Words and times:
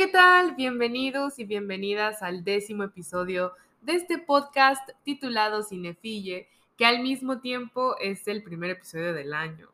¿qué 0.00 0.08
tal? 0.08 0.54
Bienvenidos 0.54 1.38
y 1.38 1.44
bienvenidas 1.44 2.22
al 2.22 2.42
décimo 2.42 2.84
episodio 2.84 3.52
de 3.82 3.96
este 3.96 4.16
podcast 4.16 4.88
titulado 5.04 5.62
Cinefille, 5.62 6.48
que 6.78 6.86
al 6.86 7.02
mismo 7.02 7.40
tiempo 7.40 7.98
es 7.98 8.26
el 8.26 8.42
primer 8.42 8.70
episodio 8.70 9.12
del 9.12 9.34
año. 9.34 9.68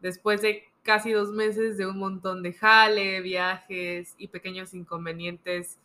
Después 0.00 0.42
de 0.42 0.64
casi 0.82 1.12
dos 1.12 1.30
meses 1.30 1.78
de 1.78 1.86
un 1.86 1.98
montón 1.98 2.42
de 2.42 2.52
jale, 2.52 3.22
viajes 3.22 4.14
y 4.18 4.28
pequeños 4.28 4.74
inconvenientes 4.74 5.78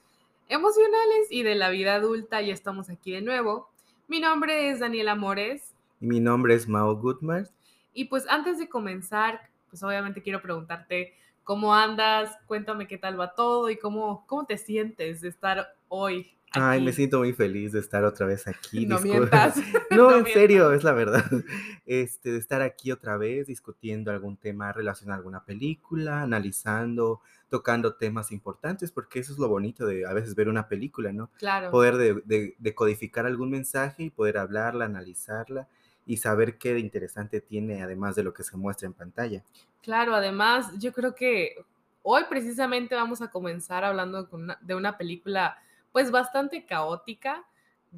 emocionales 0.49 1.27
y 1.29 1.43
de 1.43 1.55
la 1.55 1.69
vida 1.69 1.95
adulta, 1.95 2.41
ya 2.41 2.53
estamos 2.53 2.89
aquí 2.89 3.13
de 3.13 3.21
nuevo. 3.21 3.69
Mi 4.09 4.19
nombre 4.19 4.71
es 4.71 4.81
Daniela 4.81 5.15
Mores. 5.15 5.73
Y 6.01 6.07
mi 6.07 6.19
nombre 6.19 6.53
es 6.53 6.67
Mao 6.67 6.97
Goodman. 6.97 7.47
Y 7.93 8.09
pues 8.09 8.27
antes 8.27 8.59
de 8.59 8.67
comenzar, 8.67 9.49
pues 9.69 9.81
obviamente 9.83 10.21
quiero 10.21 10.41
preguntarte 10.41 11.13
cómo 11.45 11.73
andas, 11.73 12.35
cuéntame 12.47 12.87
qué 12.87 12.97
tal 12.97 13.17
va 13.17 13.33
todo 13.33 13.69
y 13.69 13.77
cómo, 13.77 14.25
cómo 14.27 14.45
te 14.45 14.57
sientes 14.57 15.21
de 15.21 15.29
estar 15.29 15.75
hoy. 15.87 16.31
Aquí. 16.51 16.59
Ay, 16.63 16.81
me 16.81 16.91
siento 16.93 17.19
muy 17.19 17.33
feliz 17.33 17.71
de 17.73 17.79
estar 17.79 18.03
otra 18.03 18.25
vez 18.25 18.47
aquí. 18.47 18.85
No 18.85 18.99
mientas. 18.99 19.55
no, 19.91 20.09
No 20.09 20.17
en 20.17 20.25
serio, 20.25 20.73
es 20.73 20.83
la 20.83 20.91
verdad. 20.91 21.23
Este, 21.87 22.31
de 22.31 22.39
estar 22.39 22.63
aquí 22.63 22.91
otra 22.91 23.15
vez 23.15 23.45
discutiendo 23.45 24.09
algún 24.09 24.37
tema 24.37 24.73
relacionado 24.73 25.13
a 25.13 25.17
alguna 25.17 25.45
película, 25.45 26.23
analizando, 26.23 27.21
tocando 27.47 27.93
temas 27.93 28.31
importantes, 28.31 28.91
porque 28.91 29.19
eso 29.19 29.33
es 29.33 29.37
lo 29.37 29.47
bonito 29.47 29.85
de 29.85 30.03
a 30.07 30.13
veces 30.13 30.33
ver 30.33 30.49
una 30.49 30.67
película, 30.67 31.13
¿no? 31.13 31.29
Claro. 31.37 31.69
Poder 31.69 31.97
de, 31.97 32.23
de- 32.25 32.55
decodificar 32.57 33.27
algún 33.27 33.51
mensaje 33.51 34.01
y 34.01 34.09
poder 34.09 34.39
hablarla, 34.39 34.85
analizarla 34.85 35.67
y 36.05 36.17
saber 36.17 36.57
qué 36.57 36.73
de 36.73 36.79
interesante 36.79 37.41
tiene 37.41 37.81
además 37.81 38.15
de 38.15 38.23
lo 38.23 38.33
que 38.33 38.43
se 38.43 38.57
muestra 38.57 38.85
en 38.87 38.93
pantalla. 38.93 39.43
Claro, 39.81 40.15
además, 40.15 40.71
yo 40.79 40.93
creo 40.93 41.15
que 41.15 41.55
hoy 42.03 42.23
precisamente 42.29 42.95
vamos 42.95 43.21
a 43.21 43.29
comenzar 43.29 43.83
hablando 43.83 44.27
de 44.61 44.75
una 44.75 44.97
película 44.97 45.57
pues 45.91 46.11
bastante 46.11 46.65
caótica, 46.65 47.45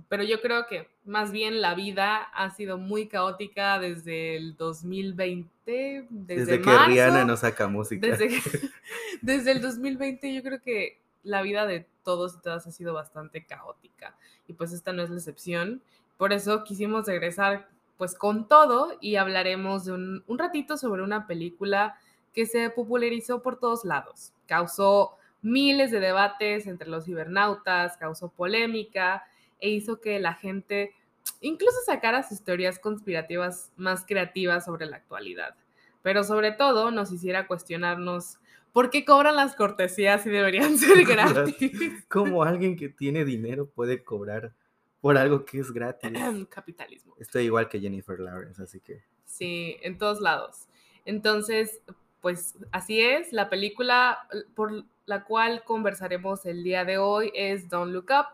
pero 0.08 0.24
yo 0.24 0.40
creo 0.42 0.68
que 0.68 0.88
más 1.06 1.32
bien 1.32 1.62
la 1.62 1.74
vida 1.76 2.18
ha 2.18 2.52
sido 2.52 2.78
muy 2.78 3.08
caótica 3.08 3.80
desde 3.80 4.36
el 4.38 4.56
2020, 4.56 6.06
desde, 6.10 6.36
Desde, 6.36 6.62
que 6.62 6.78
Rihanna 6.78 7.26
no 7.26 7.36
saca 7.36 7.68
música. 7.68 8.06
desde, 8.06 8.28
que- 8.28 8.42
desde 9.22 9.52
el 9.52 9.62
2020 9.62 10.34
yo 10.34 10.44
creo 10.44 10.62
que 10.62 11.00
la 11.24 11.42
vida 11.42 11.66
de 11.66 11.88
todos 12.04 12.36
y 12.36 12.42
todas 12.42 12.68
ha 12.68 12.72
sido 12.72 12.94
bastante 12.94 13.46
caótica 13.46 14.16
y 14.48 14.54
pues 14.54 14.72
esta 14.72 14.94
no 14.94 15.04
es 15.04 15.10
la 15.10 15.18
excepción. 15.18 15.82
Por 16.18 16.34
eso 16.34 16.64
quisimos 16.64 17.06
regresar 17.08 17.68
pues 17.98 18.16
con 18.16 18.48
todo 18.48 18.98
y 19.02 19.16
hablaremos 19.16 19.86
de 19.86 19.94
un, 19.94 20.24
un 20.28 20.38
ratito 20.38 20.78
sobre 20.78 21.04
una 21.04 21.28
película 21.28 21.98
que 22.34 22.46
se 22.46 22.70
popularizó 22.70 23.42
por 23.42 23.60
todos 23.60 23.84
lados. 23.84 24.34
Causó 24.46 25.18
miles 25.42 25.92
de 25.92 26.00
debates 26.00 26.68
entre 26.68 26.90
los 26.90 27.06
cibernautas, 27.06 27.98
causó 27.98 28.30
polémica 28.30 29.24
e 29.60 29.70
hizo 29.70 30.00
que 30.02 30.20
la 30.20 30.34
gente 30.34 30.94
incluso 31.42 31.78
sacara 31.86 32.24
sus 32.24 32.44
teorías 32.44 32.80
conspirativas 32.80 33.72
más 33.76 34.06
creativas 34.06 34.66
sobre 34.66 34.86
la 34.86 34.98
actualidad. 34.98 35.56
Pero 36.02 36.24
sobre 36.24 36.52
todo 36.52 36.92
nos 36.92 37.12
hiciera 37.12 37.48
cuestionarnos 37.48 38.38
por 38.72 38.90
qué 38.90 39.04
cobran 39.06 39.36
las 39.36 39.56
cortesías 39.56 40.26
y 40.26 40.30
deberían 40.30 40.78
ser 40.78 41.04
gratis. 41.06 42.06
¿Cómo 42.08 42.44
alguien 42.44 42.76
que 42.76 42.90
tiene 42.90 43.26
dinero 43.26 43.68
puede 43.68 44.04
cobrar 44.04 44.54
por 45.02 45.18
algo 45.18 45.46
que 45.46 45.60
es 45.60 45.72
gratis? 45.72 46.12
Capitalismo. 46.50 47.16
Estoy 47.18 47.46
igual 47.46 47.70
que 47.70 47.80
Jennifer 47.80 48.20
Lawrence, 48.20 48.62
así 48.62 48.80
que 48.80 49.04
Sí, 49.28 49.78
en 49.82 49.98
todos 49.98 50.22
lados. 50.22 50.68
Entonces, 51.06 51.82
pues 52.22 52.56
así 52.72 53.02
es, 53.02 53.32
la 53.34 53.50
película 53.50 54.28
por 54.56 54.86
la 55.06 55.24
cual 55.24 55.64
conversaremos 55.64 56.46
el 56.46 56.64
día 56.64 56.86
de 56.86 56.98
hoy 56.98 57.32
es 57.36 57.70
Don't 57.70 57.94
Look 57.94 58.08
Up 58.10 58.26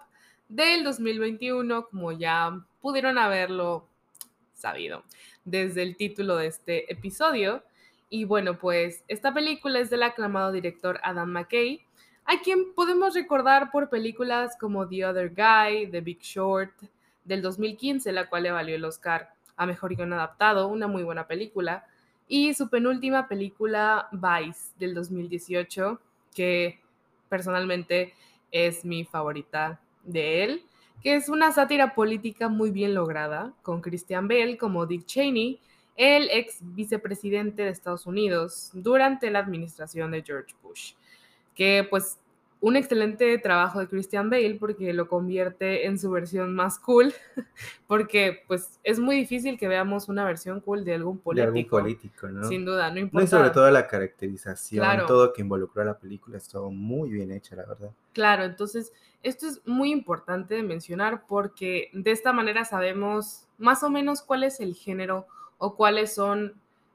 del 0.47 0.83
2021, 0.83 1.87
como 1.87 2.11
ya 2.11 2.65
pudieron 2.79 3.17
haberlo 3.17 3.87
sabido 4.53 5.03
desde 5.45 5.83
el 5.83 5.97
título 5.97 6.37
de 6.37 6.47
este 6.47 6.91
episodio. 6.91 7.63
Y 8.09 8.25
bueno, 8.25 8.57
pues 8.57 9.03
esta 9.07 9.33
película 9.33 9.79
es 9.79 9.89
del 9.89 10.03
aclamado 10.03 10.51
director 10.51 10.99
Adam 11.03 11.31
McKay, 11.31 11.85
a 12.25 12.39
quien 12.41 12.73
podemos 12.73 13.13
recordar 13.13 13.71
por 13.71 13.89
películas 13.89 14.55
como 14.59 14.87
The 14.87 15.05
Other 15.05 15.29
Guy, 15.29 15.91
The 15.91 16.01
Big 16.01 16.19
Short, 16.21 16.73
del 17.23 17.41
2015, 17.41 18.11
la 18.11 18.29
cual 18.29 18.43
le 18.43 18.51
valió 18.51 18.75
el 18.75 18.85
Oscar 18.85 19.33
a 19.55 19.65
Mejor 19.65 19.95
Guión 19.95 20.13
Adaptado, 20.13 20.67
una 20.67 20.87
muy 20.87 21.03
buena 21.03 21.27
película, 21.27 21.85
y 22.27 22.53
su 22.53 22.69
penúltima 22.69 23.27
película, 23.27 24.07
Vice, 24.11 24.71
del 24.77 24.93
2018, 24.93 25.99
que 26.33 26.79
personalmente 27.29 28.13
es 28.51 28.85
mi 28.85 29.05
favorita 29.05 29.79
de 30.03 30.43
él, 30.43 30.65
que 31.01 31.15
es 31.15 31.29
una 31.29 31.51
sátira 31.51 31.93
política 31.93 32.47
muy 32.47 32.71
bien 32.71 32.93
lograda, 32.93 33.53
con 33.61 33.81
Christian 33.81 34.27
Bale 34.27 34.57
como 34.57 34.85
Dick 34.85 35.05
Cheney, 35.05 35.59
el 35.95 36.29
ex 36.31 36.57
vicepresidente 36.61 37.63
de 37.63 37.69
Estados 37.69 38.05
Unidos 38.07 38.71
durante 38.73 39.29
la 39.29 39.39
administración 39.39 40.11
de 40.11 40.23
George 40.23 40.55
Bush, 40.61 40.93
que 41.55 41.85
pues 41.89 42.19
un 42.61 42.77
excelente 42.77 43.37
trabajo 43.39 43.81
de 43.81 43.89
Christian 43.89 44.29
Bale 44.29 44.55
porque 44.55 44.93
lo 44.93 45.09
convierte 45.09 45.85
en 45.85 45.99
su 45.99 46.09
versión 46.09 46.55
más 46.55 46.79
cool, 46.79 47.13
porque 47.87 48.43
pues 48.47 48.79
es 48.83 48.99
muy 48.99 49.17
difícil 49.17 49.57
que 49.57 49.67
veamos 49.67 50.07
una 50.07 50.23
versión 50.23 50.61
cool 50.61 50.85
de 50.85 50.93
algún 50.93 51.17
de 51.17 51.23
político. 51.23 51.47
algún 51.47 51.69
político, 51.69 52.27
¿no? 52.29 52.47
Sin 52.47 52.63
duda, 52.63 52.87
no 52.87 52.93
No, 52.95 52.99
importa. 53.01 53.25
y 53.25 53.27
sobre 53.27 53.49
todo 53.49 53.69
la 53.69 53.85
caracterización, 53.87 54.81
Claro. 54.85 55.05
todo 55.05 55.33
que 55.33 55.41
involucró 55.41 55.81
a 55.81 55.85
la 55.85 55.97
película 55.99 56.37
estuvo 56.37 56.71
muy 56.71 57.09
bien 57.09 57.31
hecha, 57.31 57.57
la 57.57 57.65
verdad. 57.65 57.91
Claro, 58.13 58.43
entonces 58.45 58.93
esto 59.23 59.45
es 59.45 59.61
muy 59.65 59.91
importante 59.91 60.55
de 60.55 60.63
mencionar 60.63 61.25
porque 61.27 61.89
de 61.91 62.11
esta 62.11 62.31
manera 62.31 62.63
sabemos 62.63 63.45
más 63.57 63.83
o 63.83 63.89
menos 63.89 64.21
cuál 64.21 64.43
es 64.43 64.61
el 64.61 64.73
género 64.73 65.27
o 65.57 65.75
cuáles 65.75 66.13
son, 66.15 66.53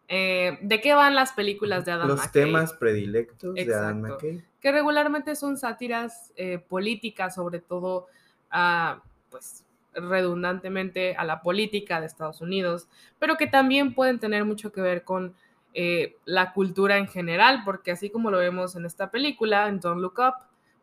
eh, 0.08 0.58
de 0.62 0.80
qué 0.80 0.94
van 0.94 1.14
las 1.14 1.32
películas 1.32 1.84
de 1.84 1.92
Adam 1.92 2.08
Los 2.08 2.20
McKay, 2.20 2.44
temas 2.44 2.72
predilectos 2.72 3.54
de 3.54 3.74
Adam. 3.74 4.00
McKay. 4.00 4.44
Que 4.60 4.72
regularmente 4.72 5.36
son 5.36 5.56
sátiras 5.56 6.32
eh, 6.36 6.58
políticas, 6.58 7.34
sobre 7.34 7.60
todo, 7.60 8.06
a, 8.50 9.02
pues 9.30 9.64
redundantemente 9.92 11.16
a 11.16 11.24
la 11.24 11.42
política 11.42 12.00
de 12.00 12.06
Estados 12.06 12.40
Unidos, 12.40 12.88
pero 13.18 13.36
que 13.36 13.46
también 13.46 13.94
pueden 13.94 14.18
tener 14.18 14.44
mucho 14.44 14.72
que 14.72 14.80
ver 14.80 15.04
con 15.04 15.34
eh, 15.74 16.16
la 16.24 16.52
cultura 16.52 16.98
en 16.98 17.08
general, 17.08 17.62
porque 17.64 17.92
así 17.92 18.10
como 18.10 18.30
lo 18.30 18.38
vemos 18.38 18.76
en 18.76 18.86
esta 18.86 19.10
película, 19.10 19.68
en 19.68 19.80
Don't 19.80 20.00
Look 20.00 20.18
Up, 20.18 20.34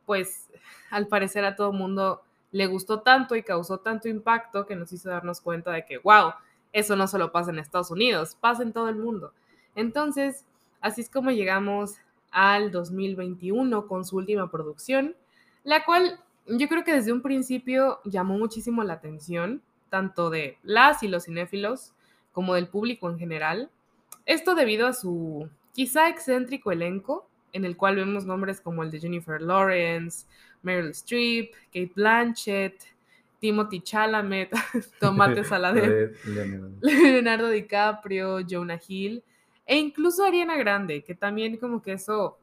pues 0.05 0.49
al 0.91 1.07
parecer 1.07 1.45
a 1.45 1.55
todo 1.55 1.73
mundo 1.73 2.21
le 2.51 2.67
gustó 2.67 3.01
tanto 3.01 3.35
y 3.35 3.43
causó 3.43 3.79
tanto 3.79 4.07
impacto 4.07 4.65
que 4.65 4.75
nos 4.75 4.93
hizo 4.93 5.09
darnos 5.09 5.41
cuenta 5.41 5.71
de 5.71 5.85
que, 5.85 5.97
wow, 5.97 6.33
eso 6.71 6.95
no 6.95 7.07
solo 7.07 7.31
pasa 7.31 7.51
en 7.51 7.59
Estados 7.59 7.91
Unidos, 7.91 8.37
pasa 8.39 8.63
en 8.63 8.73
todo 8.73 8.87
el 8.89 8.95
mundo. 8.95 9.33
Entonces, 9.75 10.45
así 10.81 11.01
es 11.01 11.09
como 11.09 11.31
llegamos 11.31 11.95
al 12.35 12.69
2021 12.69 13.87
con 13.87 14.03
su 14.03 14.17
última 14.17 14.51
producción, 14.51 15.15
la 15.63 15.85
cual 15.85 16.19
yo 16.45 16.67
creo 16.67 16.83
que 16.83 16.93
desde 16.93 17.13
un 17.13 17.21
principio 17.21 18.01
llamó 18.03 18.37
muchísimo 18.37 18.83
la 18.83 18.95
atención, 18.95 19.61
tanto 19.89 20.29
de 20.29 20.57
las 20.61 21.01
y 21.01 21.07
los 21.07 21.23
cinéfilos 21.23 21.93
como 22.33 22.55
del 22.55 22.67
público 22.67 23.09
en 23.09 23.17
general. 23.17 23.69
Esto 24.25 24.53
debido 24.53 24.85
a 24.85 24.91
su 24.91 25.49
quizá 25.71 26.09
excéntrico 26.09 26.73
elenco, 26.73 27.29
en 27.53 27.63
el 27.63 27.77
cual 27.77 27.95
vemos 27.95 28.25
nombres 28.25 28.59
como 28.59 28.83
el 28.83 28.91
de 28.91 28.99
Jennifer 28.99 29.41
Lawrence, 29.41 30.27
Meryl 30.61 30.89
Streep, 30.89 31.53
Kate 31.67 31.93
Blanchett, 31.95 32.83
Timothy 33.39 33.79
Chalamet, 33.79 34.51
Tomate 34.99 35.41
Leonardo. 36.25 36.69
Leonardo 36.81 37.49
DiCaprio, 37.49 38.39
Jonah 38.45 38.81
Hill 38.85 39.23
e 39.65 39.77
incluso 39.77 40.23
Ariana 40.23 40.57
Grande, 40.57 41.03
que 41.03 41.15
también 41.15 41.57
como 41.57 41.81
que 41.81 41.93
eso 41.93 42.37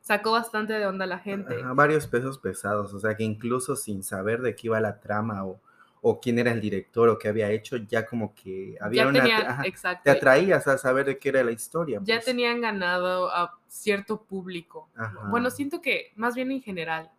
sacó 0.00 0.32
bastante 0.32 0.72
de 0.72 0.86
onda 0.86 1.04
a 1.04 1.08
la 1.08 1.18
gente. 1.18 1.60
Ajá, 1.60 1.74
varios 1.74 2.06
pesos 2.06 2.38
pesados, 2.38 2.94
o 2.94 2.98
sea 2.98 3.14
que 3.14 3.24
incluso 3.24 3.76
sin 3.76 4.02
saber 4.02 4.40
de 4.40 4.56
qué 4.56 4.68
iba 4.68 4.80
la 4.80 5.00
trama 5.00 5.44
o, 5.44 5.60
o 6.00 6.18
quién 6.20 6.38
era 6.38 6.50
el 6.52 6.60
director 6.60 7.10
o 7.10 7.18
qué 7.18 7.28
había 7.28 7.50
hecho, 7.50 7.76
ya 7.76 8.06
como 8.06 8.34
que 8.34 8.78
había 8.80 9.02
ya 9.02 9.08
una... 9.08 9.20
tenían, 9.20 9.46
ajá, 9.46 9.66
exacto, 9.66 10.02
te 10.04 10.10
atraías 10.10 10.66
a 10.66 10.78
saber 10.78 11.04
de 11.04 11.18
qué 11.18 11.28
era 11.28 11.44
la 11.44 11.52
historia. 11.52 12.00
ya 12.02 12.16
pues. 12.16 12.24
tenían 12.24 12.62
ganado 12.62 13.30
a 13.30 13.58
cierto 13.68 14.22
público. 14.22 14.88
Ajá. 14.96 15.28
Bueno, 15.28 15.50
siento 15.50 15.82
que 15.82 16.12
más 16.16 16.34
bien 16.34 16.50
en 16.50 16.62
general, 16.62 17.10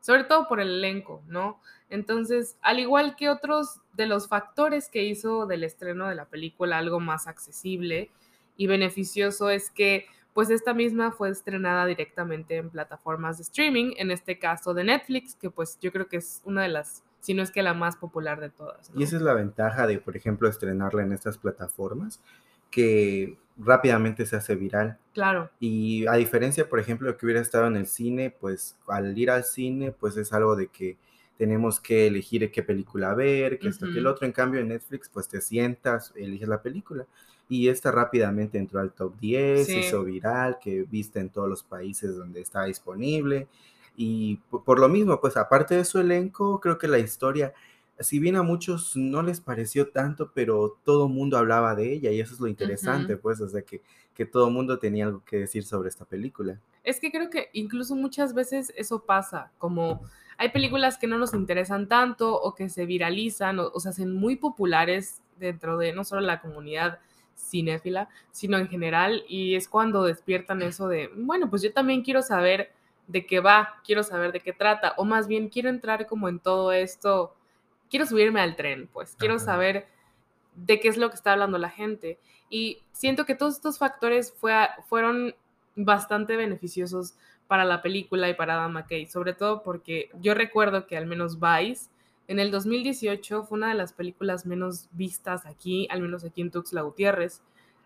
sobre 0.00 0.24
todo 0.24 0.48
por 0.48 0.60
el 0.60 0.68
elenco, 0.68 1.22
¿no? 1.26 1.60
Entonces, 1.90 2.56
al 2.62 2.78
igual 2.78 3.16
que 3.16 3.28
otros 3.28 3.80
de 3.92 4.06
los 4.06 4.28
factores 4.28 4.88
que 4.88 5.02
hizo 5.02 5.46
del 5.46 5.64
estreno 5.64 6.08
de 6.08 6.14
la 6.14 6.24
película 6.26 6.78
algo 6.78 7.00
más 7.00 7.26
accesible 7.26 8.10
y 8.58 8.66
beneficioso 8.66 9.48
es 9.48 9.70
que 9.70 10.04
pues 10.34 10.50
esta 10.50 10.74
misma 10.74 11.10
fue 11.10 11.30
estrenada 11.30 11.86
directamente 11.86 12.56
en 12.56 12.70
plataformas 12.70 13.38
de 13.38 13.42
streaming, 13.44 13.94
en 13.96 14.10
este 14.10 14.38
caso 14.38 14.74
de 14.74 14.84
Netflix, 14.84 15.34
que 15.34 15.50
pues 15.50 15.78
yo 15.80 15.90
creo 15.90 16.06
que 16.06 16.18
es 16.18 16.42
una 16.44 16.62
de 16.62 16.68
las, 16.68 17.02
si 17.20 17.34
no 17.34 17.42
es 17.42 17.50
que 17.50 17.62
la 17.62 17.74
más 17.74 17.96
popular 17.96 18.38
de 18.38 18.50
todas. 18.50 18.90
¿no? 18.90 19.00
Y 19.00 19.04
esa 19.04 19.16
es 19.16 19.22
la 19.22 19.34
ventaja 19.34 19.86
de, 19.86 19.98
por 19.98 20.16
ejemplo, 20.16 20.48
estrenarla 20.48 21.02
en 21.02 21.12
estas 21.12 21.38
plataformas, 21.38 22.20
que 22.70 23.36
rápidamente 23.56 24.26
se 24.26 24.36
hace 24.36 24.54
viral. 24.54 24.98
Claro. 25.12 25.50
Y 25.58 26.06
a 26.06 26.12
diferencia, 26.12 26.68
por 26.68 26.78
ejemplo, 26.78 27.08
de 27.08 27.16
que 27.16 27.26
hubiera 27.26 27.40
estado 27.40 27.66
en 27.66 27.76
el 27.76 27.86
cine, 27.86 28.30
pues 28.30 28.76
al 28.86 29.18
ir 29.18 29.30
al 29.30 29.42
cine, 29.42 29.90
pues 29.90 30.16
es 30.16 30.32
algo 30.32 30.54
de 30.54 30.68
que 30.68 30.96
tenemos 31.36 31.80
que 31.80 32.06
elegir 32.06 32.50
qué 32.52 32.62
película 32.62 33.14
ver, 33.14 33.58
qué 33.58 33.68
esto, 33.68 33.86
qué 33.92 33.98
el 33.98 34.06
otro. 34.06 34.26
En 34.26 34.32
cambio, 34.32 34.60
en 34.60 34.68
Netflix, 34.68 35.08
pues 35.08 35.28
te 35.28 35.40
sientas, 35.40 36.12
eliges 36.16 36.48
la 36.48 36.62
película. 36.62 37.06
Y 37.48 37.68
esta 37.68 37.90
rápidamente 37.90 38.58
entró 38.58 38.80
al 38.80 38.92
top 38.92 39.18
10, 39.18 39.66
Sí. 39.66 39.78
hizo 39.78 40.04
viral, 40.04 40.58
que 40.60 40.82
viste 40.82 41.18
en 41.20 41.30
todos 41.30 41.48
los 41.48 41.62
países 41.62 42.16
donde 42.16 42.40
estaba 42.40 42.66
disponible. 42.66 43.48
Y 43.96 44.36
po- 44.50 44.62
por 44.62 44.78
lo 44.78 44.88
mismo, 44.88 45.20
pues 45.20 45.36
aparte 45.36 45.74
de 45.76 45.84
su 45.84 45.98
elenco, 45.98 46.60
creo 46.60 46.78
que 46.78 46.88
la 46.88 46.98
historia, 46.98 47.52
si 47.98 48.18
bien 48.18 48.36
a 48.36 48.42
muchos 48.42 48.96
no 48.96 49.22
les 49.22 49.40
pareció 49.40 49.88
tanto, 49.88 50.30
pero 50.34 50.76
todo 50.84 51.08
mundo 51.08 51.36
hablaba 51.38 51.74
de 51.74 51.92
ella 51.92 52.10
y 52.12 52.20
eso 52.20 52.34
es 52.34 52.40
lo 52.40 52.46
interesante, 52.48 53.16
pues, 53.16 53.40
o 53.40 53.48
sea, 53.48 53.62
que, 53.62 53.80
que 54.14 54.24
todo 54.26 54.50
mundo 54.50 54.78
tenía 54.78 55.06
algo 55.06 55.22
que 55.24 55.38
decir 55.38 55.64
sobre 55.64 55.88
esta 55.88 56.04
película. 56.04 56.60
Es 56.84 57.00
que 57.00 57.10
creo 57.10 57.28
que 57.30 57.48
incluso 57.54 57.96
muchas 57.96 58.34
veces 58.34 58.72
eso 58.76 59.00
pasa, 59.00 59.50
como 59.58 60.00
hay 60.36 60.50
películas 60.50 60.96
que 60.98 61.08
no 61.08 61.18
nos 61.18 61.34
interesan 61.34 61.88
tanto 61.88 62.40
o 62.40 62.54
que 62.54 62.68
se 62.68 62.86
viralizan 62.86 63.58
o, 63.58 63.68
o 63.74 63.80
se 63.80 63.88
hacen 63.88 64.12
muy 64.12 64.36
populares 64.36 65.20
dentro 65.40 65.76
de 65.78 65.92
no 65.92 66.04
solo 66.04 66.20
la 66.20 66.40
comunidad 66.40 67.00
cinéfila, 67.38 68.08
sino 68.30 68.58
en 68.58 68.68
general, 68.68 69.24
y 69.28 69.54
es 69.54 69.68
cuando 69.68 70.02
despiertan 70.02 70.62
eso 70.62 70.88
de, 70.88 71.10
bueno, 71.14 71.48
pues 71.48 71.62
yo 71.62 71.72
también 71.72 72.02
quiero 72.02 72.22
saber 72.22 72.72
de 73.06 73.24
qué 73.26 73.40
va, 73.40 73.80
quiero 73.84 74.02
saber 74.02 74.32
de 74.32 74.40
qué 74.40 74.52
trata, 74.52 74.94
o 74.96 75.04
más 75.04 75.28
bien 75.28 75.48
quiero 75.48 75.68
entrar 75.68 76.06
como 76.06 76.28
en 76.28 76.40
todo 76.40 76.72
esto, 76.72 77.34
quiero 77.88 78.06
subirme 78.06 78.40
al 78.40 78.56
tren, 78.56 78.88
pues 78.92 79.16
quiero 79.16 79.36
Ajá. 79.36 79.44
saber 79.44 79.88
de 80.54 80.80
qué 80.80 80.88
es 80.88 80.96
lo 80.96 81.08
que 81.08 81.16
está 81.16 81.32
hablando 81.32 81.56
la 81.58 81.70
gente. 81.70 82.18
Y 82.50 82.82
siento 82.92 83.24
que 83.24 83.34
todos 83.34 83.54
estos 83.54 83.78
factores 83.78 84.32
fue 84.32 84.54
fueron 84.88 85.34
bastante 85.76 86.36
beneficiosos 86.36 87.14
para 87.46 87.64
la 87.64 87.80
película 87.80 88.28
y 88.28 88.34
para 88.34 88.54
Adam 88.54 88.72
McKay, 88.72 89.06
sobre 89.06 89.32
todo 89.32 89.62
porque 89.62 90.10
yo 90.20 90.34
recuerdo 90.34 90.86
que 90.86 90.96
al 90.96 91.06
menos 91.06 91.38
Vice 91.40 91.88
en 92.28 92.38
el 92.38 92.50
2018 92.52 93.42
fue 93.44 93.58
una 93.58 93.68
de 93.68 93.74
las 93.74 93.92
películas 93.92 94.46
menos 94.46 94.88
vistas 94.92 95.44
aquí, 95.46 95.88
al 95.90 96.00
menos 96.02 96.24
aquí 96.24 96.40
en 96.42 96.50
Tuxtla 96.50 96.82
Gutiérrez. 96.82 97.42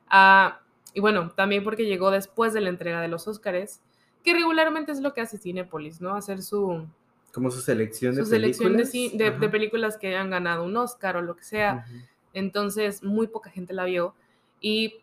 Ah, 0.09 0.61
y 0.95 1.01
bueno, 1.01 1.31
también 1.31 1.65
porque 1.65 1.87
llegó 1.87 2.11
después 2.11 2.53
de 2.53 2.61
la 2.61 2.69
entrega 2.69 3.01
de 3.01 3.09
los 3.09 3.27
Óscares, 3.29 3.81
que 4.23 4.35
regularmente 4.35 4.93
es 4.93 5.01
lo 5.01 5.15
que 5.15 5.21
hace 5.23 5.39
Cinépolis, 5.39 6.01
¿no? 6.01 6.15
Hacer 6.15 6.43
su, 6.43 6.87
Como 7.33 7.51
su 7.51 7.61
selección 7.63 8.15
de 8.15 8.23
su 8.25 8.29
selección 8.31 8.77
de, 8.77 8.85
películas. 8.85 9.19
de- 9.19 9.39
de 9.39 9.49
películas 9.49 9.97
que 9.97 10.09
hayan 10.09 10.29
ganado 10.31 10.65
un 10.65 10.77
Oscar 10.77 11.17
o 11.17 11.23
lo 11.23 11.35
que 11.37 11.45
sea. 11.45 11.87
Entonces, 12.35 13.03
muy 13.03 13.27
poca 13.29 13.49
gente 13.51 13.73
la 13.73 13.85
vio. 13.85 14.15
Y 14.61 14.97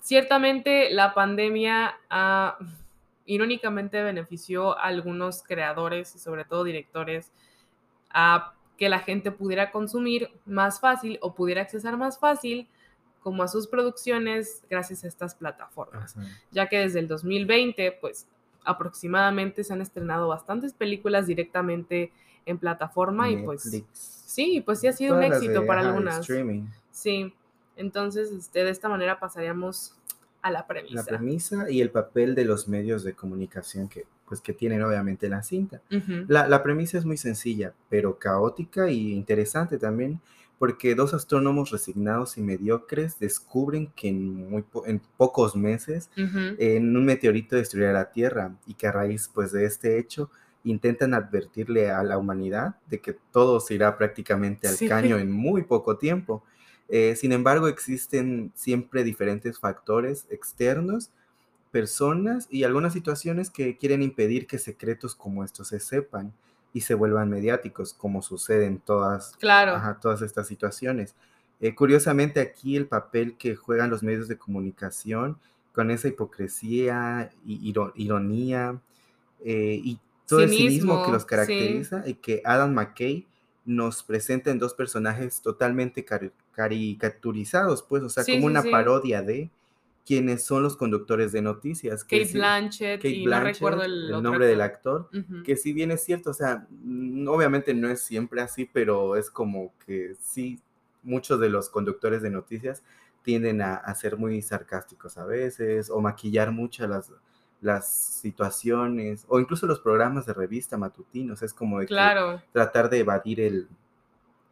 ciertamente 0.00 0.90
la 0.92 1.14
pandemia 1.14 1.94
ah, 2.10 2.58
irónicamente 3.26 4.02
benefició 4.02 4.76
a 4.78 4.82
algunos 4.84 5.42
creadores 5.42 6.14
y 6.14 6.18
sobre 6.18 6.44
todo 6.44 6.64
directores 6.64 7.30
a 8.10 8.54
que 8.80 8.88
la 8.88 9.00
gente 9.00 9.30
pudiera 9.30 9.70
consumir 9.70 10.30
más 10.46 10.80
fácil 10.80 11.18
o 11.20 11.34
pudiera 11.34 11.60
accesar 11.60 11.98
más 11.98 12.18
fácil 12.18 12.66
como 13.20 13.42
a 13.42 13.48
sus 13.48 13.66
producciones 13.66 14.62
gracias 14.70 15.04
a 15.04 15.08
estas 15.08 15.34
plataformas. 15.34 16.16
Ajá. 16.16 16.26
Ya 16.50 16.66
que 16.70 16.78
desde 16.78 16.98
el 17.00 17.06
2020, 17.06 17.98
pues 18.00 18.26
aproximadamente 18.64 19.64
se 19.64 19.74
han 19.74 19.82
estrenado 19.82 20.28
bastantes 20.28 20.72
películas 20.72 21.26
directamente 21.26 22.10
en 22.46 22.56
plataforma 22.56 23.28
y 23.28 23.42
pues 23.44 23.84
sí, 23.92 24.62
pues 24.62 24.80
sí 24.80 24.86
ha 24.86 24.94
sido 24.94 25.14
un 25.14 25.20
Todas 25.20 25.36
éxito 25.36 25.60
de, 25.60 25.66
para 25.66 25.80
ajá, 25.82 25.90
algunas. 25.90 26.20
streaming. 26.20 26.64
Sí, 26.90 27.34
entonces 27.76 28.30
este, 28.32 28.64
de 28.64 28.70
esta 28.70 28.88
manera 28.88 29.20
pasaríamos 29.20 29.94
a 30.40 30.50
la 30.50 30.66
premisa. 30.66 30.94
La 30.94 31.04
premisa 31.04 31.70
y 31.70 31.82
el 31.82 31.90
papel 31.90 32.34
de 32.34 32.46
los 32.46 32.66
medios 32.66 33.04
de 33.04 33.12
comunicación 33.12 33.90
que, 33.90 34.06
pues, 34.30 34.40
que 34.40 34.54
tienen 34.54 34.82
obviamente 34.82 35.28
la 35.28 35.42
cinta. 35.42 35.82
La, 36.28 36.48
la 36.48 36.62
premisa 36.62 36.96
es 36.96 37.04
muy 37.04 37.18
sencilla, 37.18 37.74
pero 37.90 38.18
caótica 38.18 38.88
y 38.88 39.12
interesante 39.12 39.76
también, 39.76 40.20
porque 40.58 40.94
dos 40.94 41.12
astrónomos 41.14 41.70
resignados 41.70 42.38
y 42.38 42.42
mediocres 42.42 43.18
descubren 43.18 43.88
que 43.96 44.08
en, 44.08 44.48
muy 44.50 44.62
po- 44.62 44.86
en 44.86 45.00
pocos 45.18 45.54
meses 45.56 46.08
en 46.16 46.96
un 46.96 47.04
meteorito 47.04 47.56
destruirá 47.56 47.92
la 47.92 48.10
Tierra 48.12 48.54
y 48.66 48.74
que 48.74 48.86
a 48.86 48.92
raíz 48.92 49.28
pues, 49.34 49.52
de 49.52 49.64
este 49.66 49.98
hecho 49.98 50.30
intentan 50.62 51.14
advertirle 51.14 51.90
a 51.90 52.02
la 52.04 52.18
humanidad 52.18 52.76
de 52.88 53.00
que 53.00 53.16
todo 53.32 53.58
se 53.60 53.74
irá 53.74 53.96
prácticamente 53.98 54.68
al 54.68 54.74
Sí. 54.76 54.86
caño 54.86 55.18
en 55.18 55.30
muy 55.32 55.62
poco 55.64 55.96
tiempo. 55.96 56.44
Eh, 56.90 57.14
sin 57.16 57.32
embargo, 57.32 57.66
existen 57.68 58.52
siempre 58.54 59.02
diferentes 59.04 59.58
factores 59.58 60.26
externos, 60.28 61.10
personas 61.70 62.46
y 62.50 62.64
algunas 62.64 62.92
situaciones 62.92 63.50
que 63.50 63.76
quieren 63.76 64.02
impedir 64.02 64.46
que 64.46 64.58
secretos 64.58 65.14
como 65.14 65.44
estos 65.44 65.68
se 65.68 65.80
sepan 65.80 66.32
y 66.72 66.82
se 66.82 66.94
vuelvan 66.94 67.30
mediáticos, 67.30 67.94
como 67.94 68.22
sucede 68.22 68.66
en 68.66 68.78
todas, 68.80 69.36
Claro, 69.38 69.72
ajá, 69.72 69.98
todas 70.00 70.22
estas 70.22 70.46
situaciones. 70.48 71.14
Eh, 71.60 71.74
curiosamente, 71.74 72.40
aquí 72.40 72.76
el 72.76 72.86
papel 72.86 73.36
que 73.36 73.56
juegan 73.56 73.90
los 73.90 74.02
medios 74.02 74.28
de 74.28 74.38
comunicación 74.38 75.38
con 75.72 75.90
esa 75.90 76.08
hipocresía 76.08 77.30
y 77.44 77.72
iro- 77.72 77.92
ironía 77.94 78.80
eh, 79.44 79.80
y 79.82 79.98
todo 80.26 80.42
el 80.42 80.50
cinismo 80.50 81.02
que 81.02 81.10
los 81.10 81.22
cinismo, 81.22 81.28
sí, 81.28 81.28
caracteriza 81.28 82.08
y 82.08 82.14
que 82.14 82.42
Adam 82.44 82.72
McKay 82.74 83.26
nos 83.64 84.02
presenta 84.02 84.50
en 84.50 84.58
dos 84.58 84.74
personajes 84.74 85.40
totalmente 85.42 86.04
cari- 86.04 86.32
caricaturizados, 86.52 87.82
pues, 87.82 88.02
o 88.02 88.08
sea, 88.08 88.24
sí, 88.24 88.32
como 88.32 88.42
sí, 88.42 88.46
una 88.46 88.70
parodia 88.70 89.22
de 89.22 89.50
quienes 90.10 90.42
son 90.42 90.64
los 90.64 90.76
conductores 90.76 91.30
de 91.30 91.40
noticias. 91.40 92.02
Kate 92.02 92.30
Blanchett 92.32 92.96
Kate 93.00 93.10
y 93.10 93.26
no 93.26 93.38
recuerdo 93.38 93.84
el, 93.84 94.10
nombre 94.20 94.44
del 94.48 94.60
actor. 94.60 95.08
que 95.44 95.54
si 95.54 95.72
bien 95.72 95.92
es 95.92 96.02
cierto, 96.02 96.30
o 96.30 96.34
sea, 96.34 96.66
obviamente 97.28 97.74
no 97.74 97.88
es 97.88 98.02
siempre 98.02 98.40
así, 98.40 98.64
pero 98.64 99.14
es 99.14 99.30
como 99.30 99.72
que 99.86 100.16
sí, 100.20 100.60
muchos 101.04 101.38
de 101.38 101.48
los 101.48 101.70
conductores 101.70 102.22
de 102.22 102.30
noticias 102.30 102.82
tienden 103.22 103.62
a, 103.62 103.76
a 103.76 103.94
ser 103.94 104.16
muy 104.16 104.42
sarcásticos 104.42 105.16
a 105.16 105.24
veces 105.24 105.90
o 105.90 106.00
maquillar 106.00 106.50
mucho 106.50 106.88
las, 106.88 107.12
las 107.60 107.88
situaciones 107.88 109.26
o 109.28 109.38
incluso 109.38 109.68
los 109.68 109.78
programas 109.78 110.26
de 110.26 110.34
revista 110.34 110.76
matutinos, 110.76 111.40
es 111.42 111.54
como 111.54 111.78
de 111.78 111.86
que 111.86 111.94
tratar 112.50 112.90
de 112.90 112.98
evadir 112.98 113.40
el, 113.42 113.68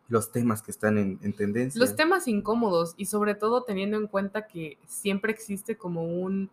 los 0.09 0.33
temas 0.33 0.63
que 0.63 0.71
están 0.71 0.99
en, 0.99 1.19
en 1.23 1.33
tendencia. 1.35 1.79
Los 1.79 1.95
temas 1.95 2.29
incómodos 2.29 2.95
y 2.97 3.07
sobre 3.07 3.35
todo 3.35 3.63
teniendo 3.63 3.97
en 3.97 4.07
cuenta 4.07 4.47
que 4.47 4.79
siempre 4.87 5.33
existe 5.33 5.77
como 5.77 6.05
un, 6.05 6.51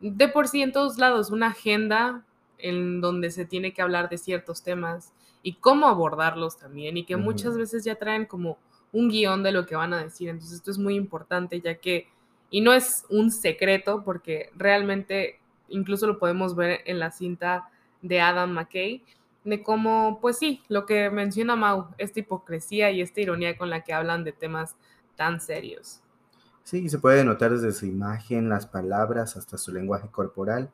de 0.00 0.28
por 0.28 0.48
sí 0.48 0.62
en 0.62 0.72
todos 0.72 0.98
lados, 0.98 1.30
una 1.30 1.48
agenda 1.48 2.24
en 2.58 3.00
donde 3.00 3.30
se 3.30 3.44
tiene 3.44 3.72
que 3.72 3.82
hablar 3.82 4.08
de 4.08 4.18
ciertos 4.18 4.62
temas 4.62 5.12
y 5.42 5.54
cómo 5.54 5.86
abordarlos 5.86 6.58
también 6.58 6.96
y 6.96 7.04
que 7.04 7.16
muchas 7.16 7.56
veces 7.56 7.84
ya 7.84 7.94
traen 7.94 8.26
como 8.26 8.58
un 8.92 9.08
guion 9.08 9.42
de 9.42 9.52
lo 9.52 9.66
que 9.66 9.76
van 9.76 9.92
a 9.92 10.02
decir. 10.02 10.28
Entonces 10.28 10.56
esto 10.56 10.70
es 10.70 10.78
muy 10.78 10.96
importante 10.96 11.60
ya 11.60 11.76
que, 11.76 12.08
y 12.50 12.60
no 12.60 12.72
es 12.72 13.04
un 13.08 13.30
secreto 13.30 14.02
porque 14.04 14.50
realmente 14.56 15.38
incluso 15.68 16.06
lo 16.06 16.18
podemos 16.18 16.56
ver 16.56 16.80
en 16.86 16.98
la 16.98 17.10
cinta 17.10 17.68
de 18.02 18.20
Adam 18.20 18.52
McKay, 18.52 19.04
de 19.46 19.62
cómo, 19.62 20.18
pues 20.20 20.38
sí, 20.38 20.62
lo 20.68 20.86
que 20.86 21.10
menciona 21.10 21.56
Mau, 21.56 21.88
esta 21.98 22.20
hipocresía 22.20 22.90
y 22.90 23.00
esta 23.00 23.20
ironía 23.22 23.56
con 23.56 23.70
la 23.70 23.84
que 23.84 23.94
hablan 23.94 24.24
de 24.24 24.32
temas 24.32 24.76
tan 25.16 25.40
serios. 25.40 26.02
Sí, 26.64 26.88
se 26.88 26.98
puede 26.98 27.24
notar 27.24 27.52
desde 27.52 27.72
su 27.72 27.86
imagen, 27.86 28.48
las 28.48 28.66
palabras, 28.66 29.36
hasta 29.36 29.56
su 29.56 29.72
lenguaje 29.72 30.08
corporal. 30.10 30.70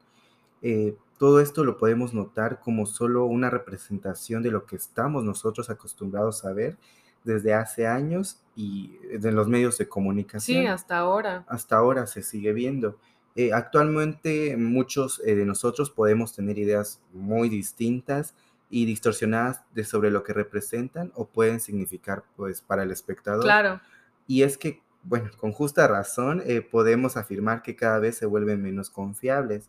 Eh, 0.62 0.96
todo 1.18 1.40
esto 1.40 1.64
lo 1.64 1.78
podemos 1.78 2.14
notar 2.14 2.60
como 2.60 2.86
solo 2.86 3.26
una 3.26 3.50
representación 3.50 4.42
de 4.42 4.50
lo 4.52 4.66
que 4.66 4.76
estamos 4.76 5.24
nosotros 5.24 5.70
acostumbrados 5.70 6.44
a 6.44 6.52
ver 6.52 6.78
desde 7.24 7.54
hace 7.54 7.86
años 7.86 8.40
y 8.56 8.96
de 9.18 9.32
los 9.32 9.48
medios 9.48 9.78
de 9.78 9.86
Sí, 9.86 9.90
comunicación. 9.90 10.66
hasta 10.66 10.98
ahora. 10.98 11.48
Hasta 11.48 11.76
ahora 11.76 12.06
se 12.06 12.22
sigue 12.22 12.52
viendo. 12.52 12.98
Eh, 13.36 13.52
actualmente 13.52 14.56
muchos 14.56 15.22
eh, 15.24 15.34
de 15.36 15.46
nosotros 15.46 15.90
podemos 15.90 16.34
tener 16.34 16.58
ideas 16.58 17.00
muy 17.12 17.48
distintas 17.48 18.34
y 18.72 18.86
distorsionadas 18.86 19.60
de 19.74 19.84
sobre 19.84 20.10
lo 20.10 20.24
que 20.24 20.32
representan 20.32 21.12
o 21.14 21.26
pueden 21.26 21.60
significar 21.60 22.24
pues 22.36 22.62
para 22.62 22.84
el 22.84 22.90
espectador. 22.90 23.44
Claro, 23.44 23.82
Y 24.26 24.44
es 24.44 24.56
que, 24.56 24.80
bueno, 25.02 25.30
con 25.36 25.52
justa 25.52 25.86
razón 25.86 26.42
eh, 26.46 26.62
podemos 26.62 27.18
afirmar 27.18 27.60
que 27.60 27.76
cada 27.76 27.98
vez 27.98 28.16
se 28.16 28.24
vuelven 28.24 28.62
menos 28.62 28.88
confiables 28.88 29.68